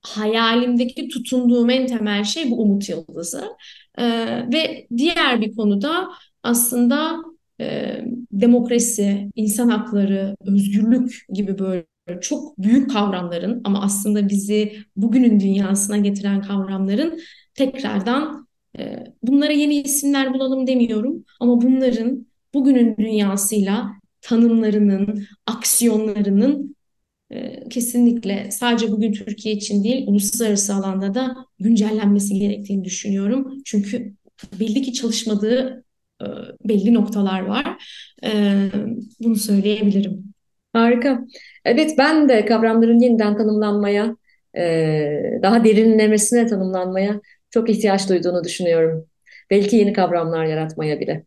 hayalimdeki 0.02 1.08
tutunduğum 1.08 1.70
en 1.70 1.86
temel 1.86 2.24
şey 2.24 2.50
bu 2.50 2.62
umut 2.62 2.88
yıldızı. 2.88 3.44
E, 3.98 4.04
ve 4.52 4.86
diğer 4.96 5.40
bir 5.40 5.56
konuda 5.56 6.08
aslında 6.42 7.16
e, 7.62 8.04
demokrasi, 8.32 9.30
insan 9.36 9.68
hakları, 9.68 10.36
özgürlük 10.46 11.26
gibi 11.32 11.58
böyle 11.58 11.84
çok 12.20 12.58
büyük 12.58 12.90
kavramların 12.90 13.60
ama 13.64 13.82
aslında 13.82 14.28
bizi 14.28 14.72
bugünün 14.96 15.40
dünyasına 15.40 15.96
getiren 15.96 16.42
kavramların 16.42 17.20
tekrardan 17.54 18.48
e, 18.78 19.04
bunlara 19.22 19.52
yeni 19.52 19.74
isimler 19.82 20.34
bulalım 20.34 20.66
demiyorum 20.66 21.24
ama 21.40 21.62
bunların 21.62 22.26
bugünün 22.54 22.96
dünyasıyla 22.96 23.90
tanımlarının, 24.20 25.26
aksiyonlarının 25.46 26.76
e, 27.30 27.68
kesinlikle 27.68 28.50
sadece 28.50 28.92
bugün 28.92 29.12
Türkiye 29.12 29.54
için 29.54 29.84
değil, 29.84 30.04
uluslararası 30.06 30.74
alanda 30.74 31.14
da 31.14 31.36
güncellenmesi 31.58 32.34
gerektiğini 32.34 32.84
düşünüyorum. 32.84 33.62
Çünkü 33.64 34.14
belli 34.60 34.82
ki 34.82 34.92
çalışmadığı 34.92 35.84
e, 36.22 36.68
belli 36.68 36.94
noktalar 36.94 37.40
var. 37.40 37.84
E, 38.24 38.30
bunu 39.20 39.36
söyleyebilirim. 39.36 40.32
Harika. 40.72 41.24
Evet 41.64 41.94
ben 41.98 42.28
de 42.28 42.44
kavramların 42.44 43.00
yeniden 43.00 43.36
tanımlanmaya, 43.36 44.16
e, 44.56 44.60
daha 45.42 45.64
derinlemesine 45.64 46.46
tanımlanmaya 46.46 47.20
çok 47.50 47.70
ihtiyaç 47.70 48.08
duyduğunu 48.08 48.44
düşünüyorum. 48.44 49.06
Belki 49.50 49.76
yeni 49.76 49.92
kavramlar 49.92 50.44
yaratmaya 50.44 51.00
bile. 51.00 51.24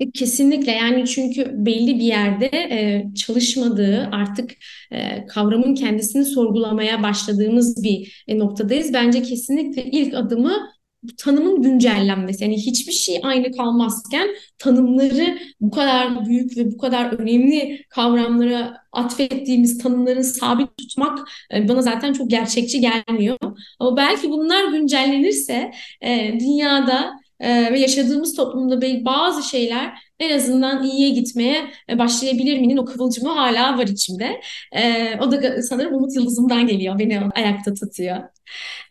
E, 0.00 0.10
kesinlikle 0.10 0.72
yani 0.72 1.06
çünkü 1.06 1.50
belli 1.66 1.94
bir 1.98 2.04
yerde 2.04 2.46
e, 2.46 3.06
çalışmadığı 3.14 4.08
artık 4.12 4.50
e, 4.92 5.26
kavramın 5.26 5.74
kendisini 5.74 6.24
sorgulamaya 6.24 7.02
başladığımız 7.02 7.84
bir 7.84 8.24
e, 8.28 8.38
noktadayız. 8.38 8.94
Bence 8.94 9.22
kesinlikle 9.22 9.84
ilk 9.84 10.14
adımı 10.14 10.52
tanımın 11.18 11.62
güncellenmesi. 11.62 12.44
Yani 12.44 12.56
hiçbir 12.56 12.92
şey 12.92 13.20
aynı 13.22 13.52
kalmazken 13.52 14.28
tanımları 14.58 15.38
bu 15.60 15.70
kadar 15.70 16.26
büyük 16.26 16.56
ve 16.56 16.72
bu 16.72 16.78
kadar 16.78 17.12
önemli 17.12 17.84
kavramlara 17.88 18.76
atfettiğimiz 18.92 19.78
tanımların 19.78 20.22
sabit 20.22 20.76
tutmak 20.76 21.18
e, 21.54 21.68
bana 21.68 21.82
zaten 21.82 22.12
çok 22.12 22.30
gerçekçi 22.30 22.80
gelmiyor. 22.80 23.38
Ama 23.78 23.96
belki 23.96 24.30
bunlar 24.30 24.72
güncellenirse 24.72 25.70
e, 26.00 26.40
dünyada 26.40 27.12
e, 27.40 27.72
ve 27.72 27.78
yaşadığımız 27.78 28.36
toplumda 28.36 29.04
bazı 29.04 29.48
şeyler 29.48 30.09
en 30.20 30.36
azından 30.36 30.84
iyiye 30.84 31.10
gitmeye 31.10 31.70
başlayabilir 31.98 32.58
miyim? 32.58 32.78
O 32.78 32.84
kıvılcımı 32.84 33.28
hala 33.28 33.78
var 33.78 33.86
içimde. 33.86 34.40
o 35.20 35.30
da 35.32 35.62
sanırım 35.62 35.94
Umut 35.94 36.16
Yıldızım'dan 36.16 36.66
geliyor. 36.66 36.98
Beni 36.98 37.20
ayakta 37.34 37.74
tutuyor. 37.74 38.16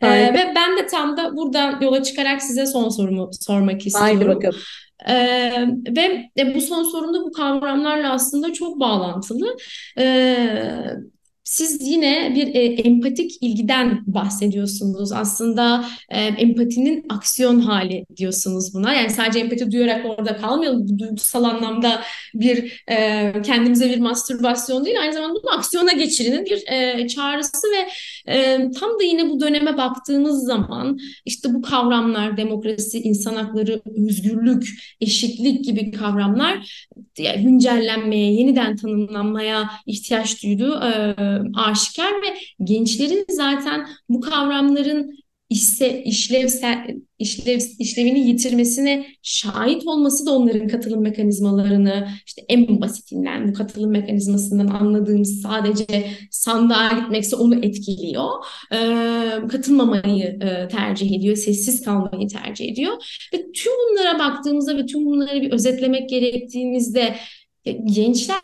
Ee, 0.02 0.08
ve 0.08 0.52
ben 0.56 0.78
de 0.78 0.86
tam 0.86 1.16
da 1.16 1.36
buradan 1.36 1.80
yola 1.80 2.02
çıkarak 2.02 2.42
size 2.42 2.66
son 2.66 2.88
sorumu 2.88 3.30
sormak 3.40 3.86
istiyorum. 3.86 4.16
Haydi 4.16 4.28
bakalım. 4.28 4.60
Ee, 5.08 5.66
ve 5.96 6.54
bu 6.54 6.60
son 6.60 6.82
sorumda 6.84 7.20
bu 7.20 7.32
kavramlarla 7.32 8.12
aslında 8.12 8.52
çok 8.52 8.80
bağlantılı. 8.80 9.56
Ee, 9.98 10.82
siz 11.50 11.88
yine 11.88 12.32
bir 12.34 12.54
e, 12.54 12.60
empatik 12.64 13.32
ilgiden 13.40 14.02
bahsediyorsunuz. 14.06 15.12
Aslında 15.12 15.84
e, 16.08 16.20
empatinin 16.20 17.06
aksiyon 17.08 17.60
hali 17.60 18.06
diyorsunuz 18.16 18.74
buna. 18.74 18.94
Yani 18.94 19.10
sadece 19.10 19.38
empati 19.38 19.72
duyarak 19.72 20.06
orada 20.06 20.36
kalmayalım. 20.36 20.98
Duygusal 20.98 21.44
anlamda 21.44 22.00
bir 22.34 22.82
e, 22.90 23.32
kendimize 23.42 23.90
bir 23.90 23.98
mastürbasyon 23.98 24.84
değil. 24.84 25.00
Aynı 25.00 25.12
zamanda 25.12 25.34
bunu 25.42 25.58
aksiyona 25.58 25.92
geçirinin 25.92 26.44
bir 26.44 26.72
e, 26.72 27.08
çağrısı 27.08 27.66
ve 27.66 27.88
e, 28.32 28.70
tam 28.70 28.90
da 29.00 29.02
yine 29.04 29.30
bu 29.30 29.40
döneme 29.40 29.76
baktığınız 29.76 30.44
zaman 30.44 30.98
işte 31.24 31.54
bu 31.54 31.62
kavramlar 31.62 32.36
demokrasi, 32.36 33.00
insan 33.00 33.34
hakları, 33.34 33.80
özgürlük, 33.96 34.68
eşitlik 35.00 35.64
gibi 35.64 35.90
kavramlar 35.90 36.86
güncellenmeye, 37.36 38.32
yeniden 38.32 38.76
tanımlanmaya 38.76 39.70
ihtiyaç 39.86 40.42
duyduğu 40.44 40.80
e, 40.84 41.14
aşikar 41.54 42.12
ve 42.12 42.36
gençlerin 42.64 43.24
zaten 43.30 43.86
bu 44.08 44.20
kavramların 44.20 45.20
ise 45.50 46.02
işlevsel 46.04 46.96
işlev, 47.18 47.60
işlevini 47.78 48.28
yitirmesine 48.28 49.06
şahit 49.22 49.86
olması 49.86 50.26
da 50.26 50.30
onların 50.30 50.68
katılım 50.68 51.02
mekanizmalarını 51.02 52.08
işte 52.26 52.42
en 52.48 52.80
basitinden 52.80 53.48
bu 53.48 53.52
katılım 53.52 53.90
mekanizmasından 53.90 54.66
anladığımız 54.66 55.40
sadece 55.42 56.06
sandığa 56.30 56.88
gitmekse 56.88 57.36
onu 57.36 57.54
etkiliyor. 57.54 58.28
Ee, 58.72 59.48
katılmamayı 59.48 60.24
e, 60.24 60.68
tercih 60.68 61.18
ediyor, 61.18 61.36
sessiz 61.36 61.82
kalmayı 61.82 62.28
tercih 62.28 62.72
ediyor. 62.72 62.92
Ve 63.34 63.52
tüm 63.52 63.72
bunlara 63.90 64.18
baktığımızda 64.18 64.76
ve 64.76 64.86
tüm 64.86 65.06
bunları 65.06 65.42
bir 65.42 65.52
özetlemek 65.52 66.08
gerektiğimizde 66.08 67.16
gençler 67.84 68.40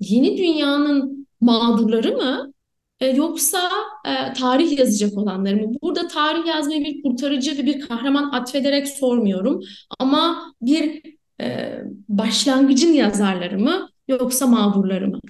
yeni 0.00 0.38
dünyanın 0.38 1.17
mağdurları 1.40 2.16
mı? 2.16 2.52
E, 3.00 3.06
yoksa 3.06 3.70
e, 4.06 4.32
tarih 4.32 4.78
yazacak 4.78 5.18
olanları 5.18 5.56
mı? 5.56 5.72
Burada 5.82 6.08
tarih 6.08 6.46
yazmayı 6.46 6.84
bir 6.84 7.02
kurtarıcı 7.02 7.58
ve 7.58 7.66
bir 7.66 7.80
kahraman 7.80 8.30
atfederek 8.30 8.88
sormuyorum. 8.88 9.60
Ama 9.98 10.52
bir 10.62 11.02
e, 11.40 11.78
başlangıcın 12.08 12.92
yazarları 12.92 13.58
mı 13.58 13.88
yoksa 14.08 14.46
mağdurları 14.46 15.08
mı? 15.08 15.20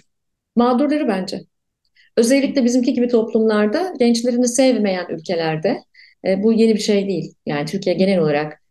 Mağdurları 0.57 1.09
bence. 1.09 1.41
Özellikle 2.17 2.65
bizimki 2.65 2.93
gibi 2.95 3.09
toplumlarda 3.09 3.93
gençlerini 3.99 4.49
sevmeyen 4.49 5.07
ülkelerde 5.09 5.83
bu 6.37 6.53
yeni 6.53 6.75
bir 6.75 6.81
şey 6.81 7.09
değil. 7.09 7.35
Yani 7.47 7.67
Türkiye 7.67 7.95
genel 7.95 8.19
olarak 8.19 8.63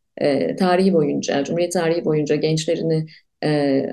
tarihi 0.59 0.93
boyunca, 0.93 1.43
Cumhuriyet 1.43 1.73
tarihi 1.73 2.05
boyunca 2.05 2.35
gençlerini 2.35 3.05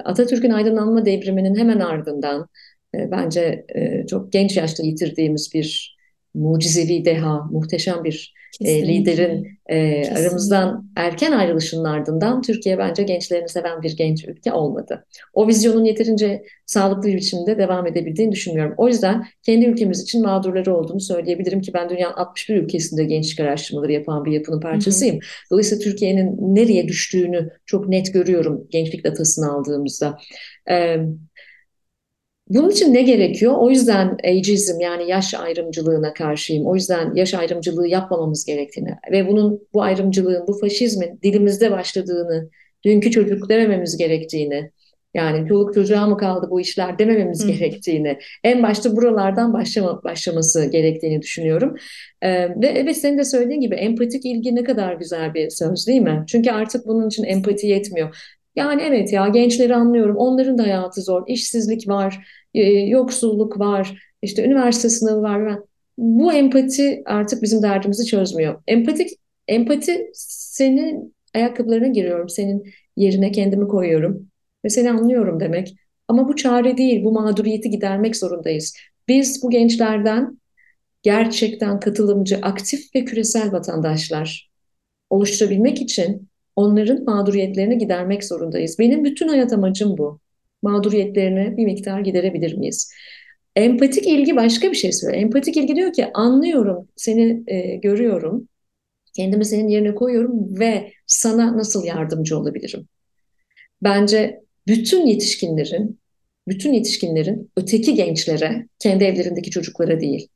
Atatürk'ün 0.05 0.51
aydınlanma 0.51 1.07
devriminin 1.07 1.57
hemen 1.57 1.81
ardından 1.81 2.49
e, 2.95 3.11
bence 3.11 3.67
e, 3.75 4.07
çok 4.07 4.33
genç 4.33 4.57
yaşta 4.57 4.83
yitirdiğimiz 4.83 5.51
bir 5.55 5.97
mucizevi 6.35 7.05
deha, 7.05 7.43
muhteşem 7.51 8.05
bir 8.05 8.35
e, 8.61 8.89
liderin 8.89 9.59
e, 9.67 10.09
aramızdan 10.11 10.91
erken 10.97 11.33
ayrılışının 11.33 11.85
ardından 11.85 12.43
Türkiye 12.43 12.79
bence 12.79 13.03
gençlerini 13.03 13.49
seven 13.49 13.83
bir 13.83 13.97
genç 13.97 14.25
ülke 14.25 14.53
olmadı. 14.53 15.07
O 15.33 15.49
vizyonun 15.49 15.85
yeterince 15.85 16.43
sağlıklı 16.67 17.09
bir 17.09 17.17
biçimde 17.17 17.59
devam 17.59 17.87
edebildiğini 17.87 18.33
düşünmüyorum. 18.33 18.75
O 18.77 18.89
yüzden 18.89 19.25
kendi 19.43 19.67
ülkemiz 19.67 20.03
için 20.03 20.23
mağdurları 20.23 20.77
olduğunu 20.77 21.01
söyleyebilirim 21.01 21.61
ki 21.61 21.75
ben 21.75 21.91
dünyanın 21.91 22.15
61 22.15 22.57
ülkesinde 22.57 23.05
gençlik 23.05 23.41
araştırmaları 23.41 23.93
yapan 23.93 24.25
bir 24.25 24.33
yapının 24.33 24.61
parçasıyım. 24.61 25.15
Hı 25.15 25.19
hı. 25.19 25.51
Dolayısıyla 25.51 25.85
Türkiye'nin 25.85 26.55
nereye 26.55 26.89
düştüğünü 26.89 27.51
çok 27.67 27.89
net 27.89 28.13
görüyorum 28.13 28.67
gençlik 28.71 29.05
datasını 29.05 29.53
aldığımızda. 29.53 30.19
Evet 30.67 31.01
bunun 32.49 32.71
için 32.71 32.95
ne 32.95 33.03
gerekiyor? 33.03 33.55
O 33.59 33.71
yüzden 33.71 34.17
ageism 34.25 34.81
yani 34.81 35.11
yaş 35.11 35.35
ayrımcılığına 35.35 36.13
karşıyım. 36.13 36.67
O 36.67 36.75
yüzden 36.75 37.15
yaş 37.15 37.35
ayrımcılığı 37.35 37.89
yapmamamız 37.89 38.45
gerektiğini 38.45 38.91
ve 39.13 39.29
bunun 39.29 39.61
bu 39.75 39.83
ayrımcılığın, 39.83 40.47
bu 40.47 40.59
faşizmin 40.59 41.21
dilimizde 41.23 41.71
başladığını, 41.71 42.51
dünkü 42.85 43.11
çocuk 43.11 43.49
demememiz 43.49 43.97
gerektiğini, 43.97 44.71
yani 45.15 45.49
çoluk 45.49 45.75
çocuğa 45.75 46.07
mı 46.07 46.17
kaldı 46.17 46.47
bu 46.51 46.61
işler 46.61 46.99
demememiz 46.99 47.45
Hı. 47.45 47.49
gerektiğini, 47.49 48.19
en 48.45 48.63
başta 48.63 48.97
buralardan 48.97 49.53
başlama, 49.53 50.03
başlaması 50.05 50.65
gerektiğini 50.65 51.23
düşünüyorum. 51.23 51.77
Ee, 52.23 52.49
ve 52.49 52.67
evet 52.67 52.97
senin 52.97 53.19
de 53.19 53.25
söylediğin 53.25 53.61
gibi 53.61 53.75
empatik 53.75 54.25
ilgi 54.25 54.55
ne 54.55 54.65
kadar 54.65 54.95
güzel 54.95 55.35
bir 55.35 55.51
söz 55.51 55.87
değil 55.87 56.01
mi? 56.01 56.25
Çünkü 56.29 56.51
artık 56.51 56.87
bunun 56.87 57.09
için 57.09 57.25
empati 57.25 57.67
yetmiyor. 57.67 58.17
Yani 58.57 58.83
evet 58.83 59.13
ya 59.13 59.29
gençleri 59.29 59.75
anlıyorum. 59.75 60.17
Onların 60.17 60.59
da 60.59 60.63
hayatı 60.63 61.01
zor. 61.03 61.23
İşsizlik 61.27 61.89
var, 61.89 62.27
e, 62.55 62.63
yoksulluk 62.71 63.59
var, 63.59 63.99
işte 64.23 64.45
üniversite 64.45 64.89
sınavı 64.89 65.23
var. 65.23 65.59
Bu 65.99 66.33
empati 66.33 67.03
artık 67.07 67.43
bizim 67.43 67.63
derdimizi 67.63 68.07
çözmüyor. 68.07 68.63
Empatik 68.67 69.11
empati 69.49 70.11
senin 70.15 71.15
ayakkabılarına 71.35 71.89
giriyorum. 71.89 72.29
Senin 72.29 72.75
yerine 72.97 73.33
kendimi 73.33 73.69
koyuyorum 73.69 74.31
ve 74.65 74.69
seni 74.69 74.91
anlıyorum 74.91 75.41
demek. 75.41 75.75
Ama 76.09 76.29
bu 76.29 76.37
çare 76.37 76.77
değil. 76.77 77.05
Bu 77.05 77.13
mağduriyeti 77.13 77.71
gidermek 77.71 78.17
zorundayız. 78.17 78.75
Biz 79.09 79.43
bu 79.43 79.51
gençlerden 79.51 80.39
gerçekten 81.03 81.81
katılımcı, 81.81 82.39
aktif 82.43 82.95
ve 82.95 83.05
küresel 83.05 83.53
vatandaşlar 83.53 84.51
oluşturabilmek 85.11 85.83
için 85.83 86.29
onların 86.57 87.05
mağduriyetlerini 87.05 87.79
gidermek 87.79 88.25
zorundayız. 88.25 88.79
Benim 88.79 89.05
bütün 89.05 89.29
hayat 89.29 89.53
amacım 89.53 89.99
bu. 89.99 90.21
Mağduriyetlerini 90.63 91.57
bir 91.57 91.65
miktar 91.65 92.01
giderebilir 92.01 92.55
miyiz? 92.55 92.93
Empatik 93.57 94.07
ilgi 94.07 94.37
başka 94.37 94.71
bir 94.71 94.77
şey 94.77 94.93
söylüyor. 94.93 95.23
Empatik 95.23 95.57
ilgi 95.57 95.77
diyor 95.77 95.93
ki 95.93 96.07
anlıyorum, 96.15 96.89
seni 96.97 97.43
e, 97.47 97.77
görüyorum, 97.77 98.49
kendimi 99.17 99.45
senin 99.45 99.69
yerine 99.69 99.95
koyuyorum 99.95 100.59
ve 100.59 100.93
sana 101.07 101.57
nasıl 101.57 101.85
yardımcı 101.85 102.39
olabilirim? 102.39 102.89
Bence 103.83 104.41
bütün 104.67 105.07
yetişkinlerin, 105.07 105.99
bütün 106.49 106.73
yetişkinlerin 106.73 107.51
öteki 107.57 107.95
gençlere, 107.95 108.69
kendi 108.79 109.05
evlerindeki 109.05 109.51
çocuklara 109.51 110.01
değil, 110.01 110.29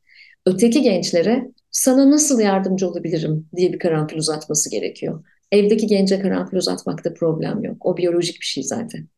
öteki 0.47 0.83
gençlere 0.83 1.49
sana 1.71 2.11
nasıl 2.11 2.41
yardımcı 2.41 2.89
olabilirim 2.89 3.49
diye 3.57 3.73
bir 3.73 3.79
karanfil 3.79 4.16
uzatması 4.16 4.71
gerekiyor. 4.71 5.25
Evdeki 5.53 5.86
gence 5.86 6.20
karanfil 6.20 6.57
uzatmakta 6.57 7.14
problem 7.14 7.64
yok. 7.64 7.86
O 7.86 7.96
biyolojik 7.96 8.40
bir 8.40 8.46
şey 8.46 8.62
zaten. 8.62 9.09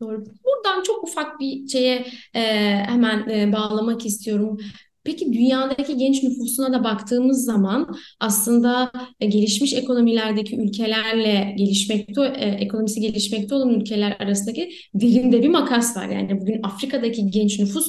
Doğru. 0.00 0.24
Buradan 0.44 0.82
çok 0.82 1.04
ufak 1.04 1.40
bir 1.40 1.68
şeye 1.68 2.06
e, 2.34 2.40
hemen 2.86 3.28
e, 3.28 3.52
bağlamak 3.52 4.06
istiyorum. 4.06 4.58
Peki 5.04 5.32
dünyadaki 5.32 5.96
genç 5.96 6.22
nüfusuna 6.22 6.72
da 6.72 6.84
baktığımız 6.84 7.44
zaman 7.44 7.96
aslında 8.20 8.92
e, 9.20 9.26
gelişmiş 9.26 9.74
ekonomilerdeki 9.74 10.56
ülkelerle 10.60 11.54
gelişmekte 11.58 12.22
e, 12.22 12.48
ekonomisi 12.48 13.00
gelişmekte 13.00 13.54
olan 13.54 13.70
ülkeler 13.70 14.16
arasındaki 14.20 14.70
derinde 14.94 15.42
bir 15.42 15.48
makas 15.48 15.96
var. 15.96 16.08
Yani 16.08 16.40
bugün 16.40 16.60
Afrika'daki 16.62 17.30
genç 17.30 17.58
nüfus 17.58 17.88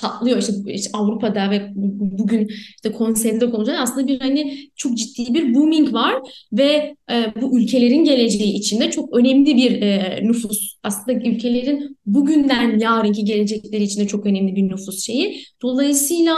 patlıyor 0.00 0.38
işte, 0.38 0.52
işte 0.66 0.90
Avrupa'da 0.92 1.50
ve 1.50 1.72
bugün 2.18 2.48
işte 2.48 2.92
konseyde 2.92 3.50
konuşan 3.50 3.74
aslında 3.74 4.08
bir 4.08 4.20
hani 4.20 4.70
çok 4.76 4.96
ciddi 4.96 5.34
bir 5.34 5.54
booming 5.54 5.92
var 5.92 6.14
ve 6.52 6.96
e, 7.10 7.32
bu 7.42 7.58
ülkelerin 7.60 8.04
geleceği 8.04 8.54
içinde 8.54 8.90
çok 8.90 9.16
önemli 9.16 9.56
bir 9.56 9.82
e, 9.82 10.20
nüfus 10.22 10.76
aslında 10.82 11.28
ülkelerin 11.28 11.98
bugünden 12.06 12.78
yarınki 12.78 13.24
gelecekleri 13.24 13.82
içinde 13.82 14.06
çok 14.06 14.26
önemli 14.26 14.56
bir 14.56 14.68
nüfus 14.68 15.00
şeyi. 15.06 15.44
Dolayısıyla 15.62 16.36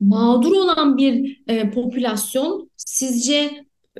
mağdur 0.00 0.52
olan 0.52 0.98
bir 0.98 1.42
e, 1.48 1.70
popülasyon 1.70 2.70
sizce 2.76 3.50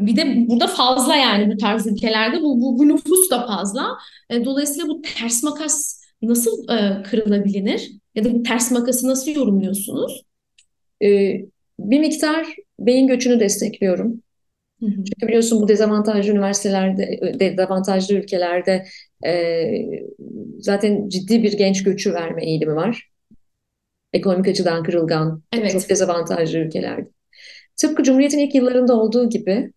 Bir 0.00 0.16
de 0.16 0.44
burada 0.48 0.66
fazla 0.66 1.16
yani 1.16 1.54
bu 1.54 1.56
tarz 1.56 1.86
ülkelerde 1.86 2.42
bu, 2.42 2.60
bu, 2.60 2.78
bu 2.78 2.88
nüfus 2.88 3.30
da 3.30 3.46
fazla. 3.46 3.98
E, 4.30 4.44
dolayısıyla 4.44 4.88
bu 4.88 5.02
ters 5.02 5.42
makas 5.42 6.00
nasıl 6.22 6.68
e, 6.68 7.02
kırılabilir? 7.02 7.90
Ya 8.14 8.24
da 8.24 8.34
bu 8.34 8.42
ters 8.42 8.70
makası 8.70 9.08
nasıl 9.08 9.30
yorumluyorsunuz? 9.30 10.22
Ee, 11.02 11.40
bir 11.80 12.00
miktar 12.00 12.46
beyin 12.80 13.06
göçünü 13.06 13.40
destekliyorum. 13.40 14.22
Hı 14.80 14.86
hı. 14.86 15.04
Çünkü 15.04 15.28
biliyorsun 15.28 15.62
bu 15.62 15.68
dezavantajlı 15.68 16.32
üniversitelerde, 16.32 17.20
dezavantajlı 17.40 18.14
ülkelerde 18.14 18.86
e, 19.26 19.64
zaten 20.58 21.08
ciddi 21.08 21.42
bir 21.42 21.52
genç 21.52 21.82
göçü 21.82 22.14
verme 22.14 22.46
eğilimi 22.46 22.74
var. 22.74 23.10
Ekonomik 24.12 24.48
açıdan 24.48 24.82
kırılgan, 24.82 25.42
Evet. 25.52 25.72
çok 25.72 25.88
dezavantajlı 25.88 26.58
ülkelerde. 26.58 27.08
Tıpkı 27.76 28.02
Cumhuriyet'in 28.02 28.38
ilk 28.38 28.54
yıllarında 28.54 28.94
olduğu 29.00 29.30
gibi, 29.30 29.72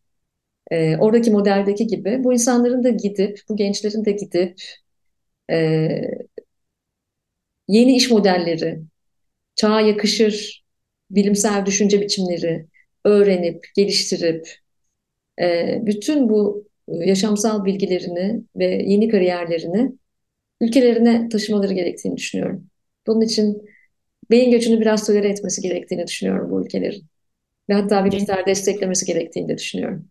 e, 0.71 0.97
oradaki 0.97 1.31
modeldeki 1.31 1.87
gibi 1.87 2.21
bu 2.23 2.33
insanların 2.33 2.83
da 2.83 2.89
gidip, 2.89 3.39
bu 3.49 3.55
gençlerin 3.57 4.05
de 4.05 4.11
gidip 4.11 4.61
e, 5.51 5.89
yeni 7.67 7.95
iş 7.95 8.11
modelleri, 8.11 8.81
çağa 9.55 9.81
yakışır 9.81 10.65
bilimsel 11.11 11.65
düşünce 11.65 12.01
biçimleri 12.01 12.67
öğrenip, 13.05 13.65
geliştirip, 13.75 14.47
e, 15.41 15.79
bütün 15.85 16.29
bu 16.29 16.67
yaşamsal 16.89 17.65
bilgilerini 17.65 18.43
ve 18.55 18.65
yeni 18.65 19.09
kariyerlerini 19.09 19.91
ülkelerine 20.61 21.29
taşımaları 21.29 21.73
gerektiğini 21.73 22.17
düşünüyorum. 22.17 22.67
Bunun 23.07 23.21
için 23.21 23.69
beyin 24.31 24.51
göçünü 24.51 24.81
biraz 24.81 25.07
tolere 25.07 25.29
etmesi 25.29 25.61
gerektiğini 25.61 26.07
düşünüyorum 26.07 26.51
bu 26.51 26.65
ülkelerin. 26.65 27.05
Ve 27.69 27.73
hatta 27.73 28.05
bir 28.05 28.13
miktar 28.13 28.45
desteklemesi 28.45 29.05
gerektiğini 29.05 29.49
de 29.49 29.57
düşünüyorum. 29.57 30.07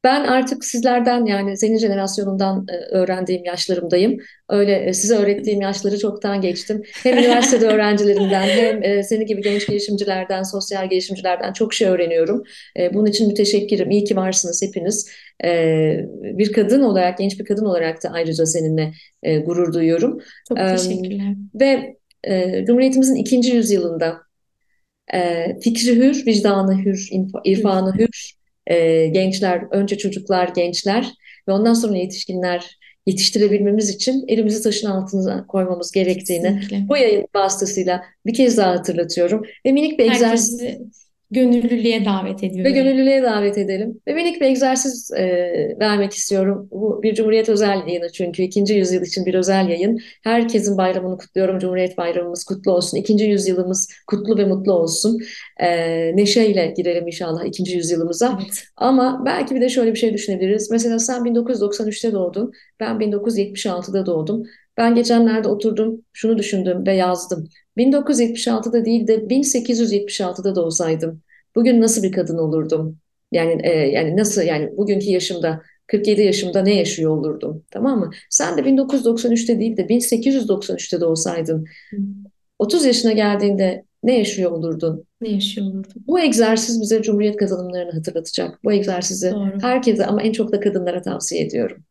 Ben 0.08 0.24
artık 0.24 0.66
sizlerden 0.66 1.26
yani 1.26 1.58
senin 1.58 1.78
jenerasyonundan 1.78 2.66
e, 2.70 2.96
öğrendiğim 2.96 3.46
yaşlarımdayım. 3.46 4.18
Öyle 4.50 4.76
e, 4.76 4.94
size 4.94 5.16
öğrettiğim 5.16 5.62
yaşları 5.62 6.00
çoktan 6.00 6.42
geçtim. 6.42 6.82
Hem 7.04 7.18
üniversitede 7.18 7.68
öğrencilerimden 7.68 8.42
hem 8.42 8.84
e, 8.84 9.04
seni 9.04 9.26
gibi 9.26 9.42
genç 9.42 9.68
girişimcilerden, 9.68 10.44
sosyal 10.44 10.90
girişimcilerden 10.90 11.54
çok 11.54 11.74
şey 11.74 11.88
öğreniyorum. 11.88 12.44
Bunun 12.94 13.06
için 13.06 13.28
müteşekkirim. 13.28 13.92
İyi 13.92 14.04
ki 14.04 14.16
varsınız 14.16 14.64
hepiniz. 14.64 15.10
Bir 16.38 16.54
kadın 16.54 16.82
olarak, 16.82 17.18
genç 17.18 17.40
bir 17.40 17.46
kadın 17.46 17.66
olarak 17.66 18.04
da 18.04 18.10
ayrıca 18.10 18.46
seninle 18.46 18.94
gurur 19.46 19.74
duyuyorum. 19.74 20.22
Çok 20.48 20.58
teşekkürler. 20.58 21.34
Ve 21.56 21.98
Cumhuriyetimizin 22.68 23.16
ikinci 23.16 23.56
yüzyılında 23.56 24.18
fikri 25.62 25.96
hür, 25.96 26.26
vicdanı 26.26 26.86
hür, 26.86 27.10
irfanı 27.46 27.94
hür 28.00 28.37
e, 28.70 29.08
gençler, 29.08 29.62
önce 29.72 29.98
çocuklar, 29.98 30.48
gençler 30.56 31.12
ve 31.48 31.52
ondan 31.52 31.74
sonra 31.74 31.98
yetişkinler 31.98 32.78
yetiştirebilmemiz 33.06 33.90
için 33.90 34.26
elimizi 34.28 34.64
taşın 34.64 34.88
altına 34.88 35.48
koymamız 35.48 35.92
gerektiğini 35.92 36.44
Kesinlikle. 36.44 36.90
bu 36.90 36.98
yayın 36.98 37.28
vasıtasıyla 37.36 38.04
bir 38.26 38.34
kez 38.34 38.58
daha 38.58 38.72
hatırlatıyorum. 38.72 39.44
Ve 39.66 39.72
minik 39.72 40.00
bir 40.00 40.12
egzersiz 40.12 40.62
Herkesi 40.62 41.07
gönüllülüğe 41.32 42.06
davet 42.06 42.44
ve 42.44 42.48
ediyorum. 42.48 42.74
gönüllülüğe 42.74 43.24
davet 43.24 43.58
edelim. 43.58 44.02
Ve 44.08 44.14
minik 44.14 44.42
bir 44.42 44.46
egzersiz 44.46 45.12
e, 45.12 45.26
vermek 45.80 46.14
istiyorum. 46.14 46.68
Bu 46.72 47.04
bir 47.04 47.16
Cumhuriyet 47.16 47.50
özel 47.50 47.88
yayını 47.88 48.12
çünkü 48.12 48.44
ikinci 48.44 48.74
yüzyıl 48.74 49.02
için 49.02 49.26
bir 49.26 49.34
özel 49.34 49.70
yayın. 49.70 50.00
Herkesin 50.24 50.78
bayramını 50.78 51.18
kutluyorum. 51.18 51.60
Cumhuriyet 51.60 51.98
bayramımız 51.98 52.44
kutlu 52.44 52.72
olsun. 52.72 52.98
İkinci 52.98 53.26
yüzyılımız 53.26 53.90
kutlu 54.08 54.38
ve 54.38 54.46
mutlu 54.46 54.74
olsun. 54.74 55.20
E, 55.60 55.68
neşeyle 56.16 56.74
girelim 56.78 57.08
inşallah 57.08 57.46
ikinci 57.46 57.78
yüzyılımıza. 57.78 58.40
Evet. 58.42 58.64
Ama 58.78 59.24
belki 59.26 59.56
bir 59.56 59.62
de 59.62 59.70
şöyle 59.70 59.94
bir 59.94 60.00
şey 60.00 60.14
düşünebiliriz. 60.14 60.72
Mesela 60.72 61.00
sen 61.00 61.22
1993'te 61.22 62.14
doğdun. 62.14 62.52
Ben 62.80 63.00
1976'da 63.00 64.06
doğdum. 64.06 64.44
Ben 64.78 64.96
geçenlerde 64.96 65.48
oturdum, 65.48 66.02
şunu 66.14 66.38
düşündüm 66.38 66.86
ve 66.86 66.94
yazdım. 66.94 67.50
1976'da 67.78 68.86
değil 68.86 69.08
de 69.08 69.30
1876'da 69.30 70.56
doğsaydım. 70.56 71.22
Bugün 71.56 71.82
nasıl 71.82 72.04
bir 72.04 72.12
kadın 72.12 72.38
olurdum? 72.38 72.98
Yani 73.32 73.62
e, 73.64 73.70
yani 73.70 74.18
nasıl 74.18 74.42
yani 74.42 74.78
bugünkü 74.78 75.06
yaşımda 75.06 75.62
47 75.88 76.22
yaşımda 76.22 76.62
ne 76.62 76.76
yaşıyor 76.76 77.18
olurdum? 77.18 77.64
Tamam 77.72 78.00
mı? 78.00 78.12
Sen 78.30 78.58
de 78.58 78.62
1993'te 78.62 79.60
değil 79.60 79.78
de 79.78 79.82
1893'te 79.82 81.02
doğsaydın. 81.02 81.66
Hı. 81.90 81.98
30 82.60 82.86
yaşına 82.86 83.12
geldiğinde 83.12 83.84
ne 84.04 84.18
yaşıyor 84.18 84.52
olurdun? 84.52 85.04
Ne 85.22 85.30
yaşıyor 85.30 85.68
olurdum? 85.68 86.04
Bu 86.08 86.20
egzersiz 86.20 86.82
bize 86.82 87.02
Cumhuriyet 87.02 87.36
kazanımlarını 87.36 87.92
hatırlatacak. 87.92 88.64
Bu 88.64 88.74
egzersizi 88.74 89.32
Doğru. 89.32 89.62
herkese 89.62 90.06
ama 90.06 90.22
en 90.22 90.32
çok 90.32 90.52
da 90.52 90.60
kadınlara 90.60 91.02
tavsiye 91.02 91.42
ediyorum. 91.46 91.84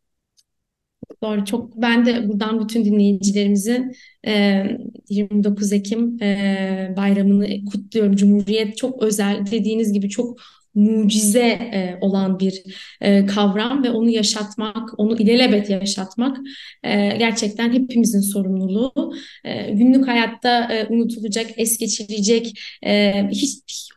Doğru. 1.23 1.45
Çok 1.45 1.81
ben 1.81 2.05
de 2.05 2.29
buradan 2.29 2.61
bütün 2.63 2.85
dinleyicilerimizin 2.85 3.91
e, 4.27 4.63
29 5.09 5.73
Ekim 5.73 6.23
e, 6.23 6.93
bayramını 6.97 7.65
kutluyorum. 7.65 8.15
Cumhuriyet 8.15 8.77
çok 8.77 9.03
özel 9.03 9.45
dediğiniz 9.51 9.93
gibi 9.93 10.09
çok 10.09 10.37
mucize 10.75 11.47
e, 11.49 11.97
olan 12.01 12.39
bir 12.39 12.63
e, 13.01 13.25
kavram 13.25 13.83
ve 13.83 13.89
onu 13.89 14.09
yaşatmak, 14.09 14.99
onu 14.99 15.17
ilelebet 15.17 15.69
yaşatmak 15.69 16.37
e, 16.83 17.17
gerçekten 17.17 17.73
hepimizin 17.73 18.21
sorumluluğu. 18.21 19.13
E, 19.43 19.71
günlük 19.71 20.07
hayatta 20.07 20.73
e, 20.73 20.87
unutulacak, 20.87 21.47
es 21.57 21.77
geçilecek 21.77 22.59
e, 22.85 23.13
hiç 23.31 23.89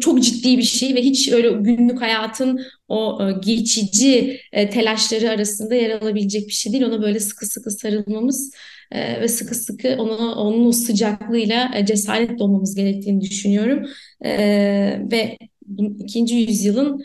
çok 0.00 0.22
ciddi 0.22 0.58
bir 0.58 0.62
şey 0.62 0.94
ve 0.94 1.02
hiç 1.02 1.32
öyle 1.32 1.50
günlük 1.50 2.00
hayatın 2.00 2.60
o 2.88 3.18
e, 3.22 3.32
geçici 3.46 4.40
e, 4.52 4.70
telaşları 4.70 5.30
arasında 5.30 5.74
yer 5.74 5.90
alabilecek 5.90 6.46
bir 6.48 6.52
şey 6.52 6.72
değil. 6.72 6.84
Ona 6.84 7.02
böyle 7.02 7.20
sıkı 7.20 7.46
sıkı 7.46 7.70
sarılmamız 7.70 8.52
e, 8.92 9.20
ve 9.20 9.28
sıkı 9.28 9.54
sıkı 9.54 9.96
ona, 9.98 10.34
onun 10.34 10.66
o 10.66 10.72
sıcaklığıyla 10.72 11.84
cesaretle 11.86 12.44
olmamız 12.44 12.74
gerektiğini 12.74 13.20
düşünüyorum. 13.20 13.86
Ve 15.12 15.38
ikinci 15.98 16.34
yüzyılın 16.34 17.04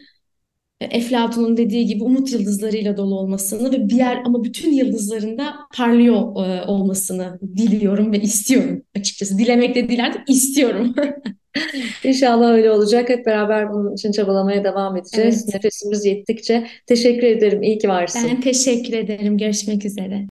Eflatun'un 0.91 1.57
dediği 1.57 1.85
gibi 1.85 2.03
umut 2.03 2.31
yıldızlarıyla 2.31 2.97
dolu 2.97 3.19
olmasını 3.19 3.71
ve 3.71 3.89
bir 3.89 3.95
yer 3.95 4.21
ama 4.25 4.43
bütün 4.43 4.71
yıldızların 4.71 5.37
da 5.37 5.53
parlıyor 5.75 6.17
e, 6.17 6.65
olmasını 6.65 7.39
diliyorum 7.57 8.11
ve 8.11 8.21
istiyorum 8.21 8.83
açıkçası. 8.97 9.37
Dilemek 9.37 9.75
de 9.75 9.89
değil 9.89 10.05
artık 10.05 10.29
istiyorum. 10.29 10.95
İnşallah 12.03 12.51
öyle 12.51 12.71
olacak. 12.71 13.09
Hep 13.09 13.25
beraber 13.25 13.73
bunun 13.73 13.93
için 13.93 14.11
çabalamaya 14.11 14.63
devam 14.63 14.97
edeceğiz. 14.97 15.43
Evet. 15.43 15.53
Nefesimiz 15.53 16.05
yettikçe. 16.05 16.67
Teşekkür 16.87 17.27
ederim. 17.27 17.63
İyi 17.63 17.77
ki 17.77 17.89
varsın. 17.89 18.29
Ben 18.31 18.41
teşekkür 18.41 18.93
ederim. 18.93 19.37
Görüşmek 19.37 19.85
üzere. 19.85 20.21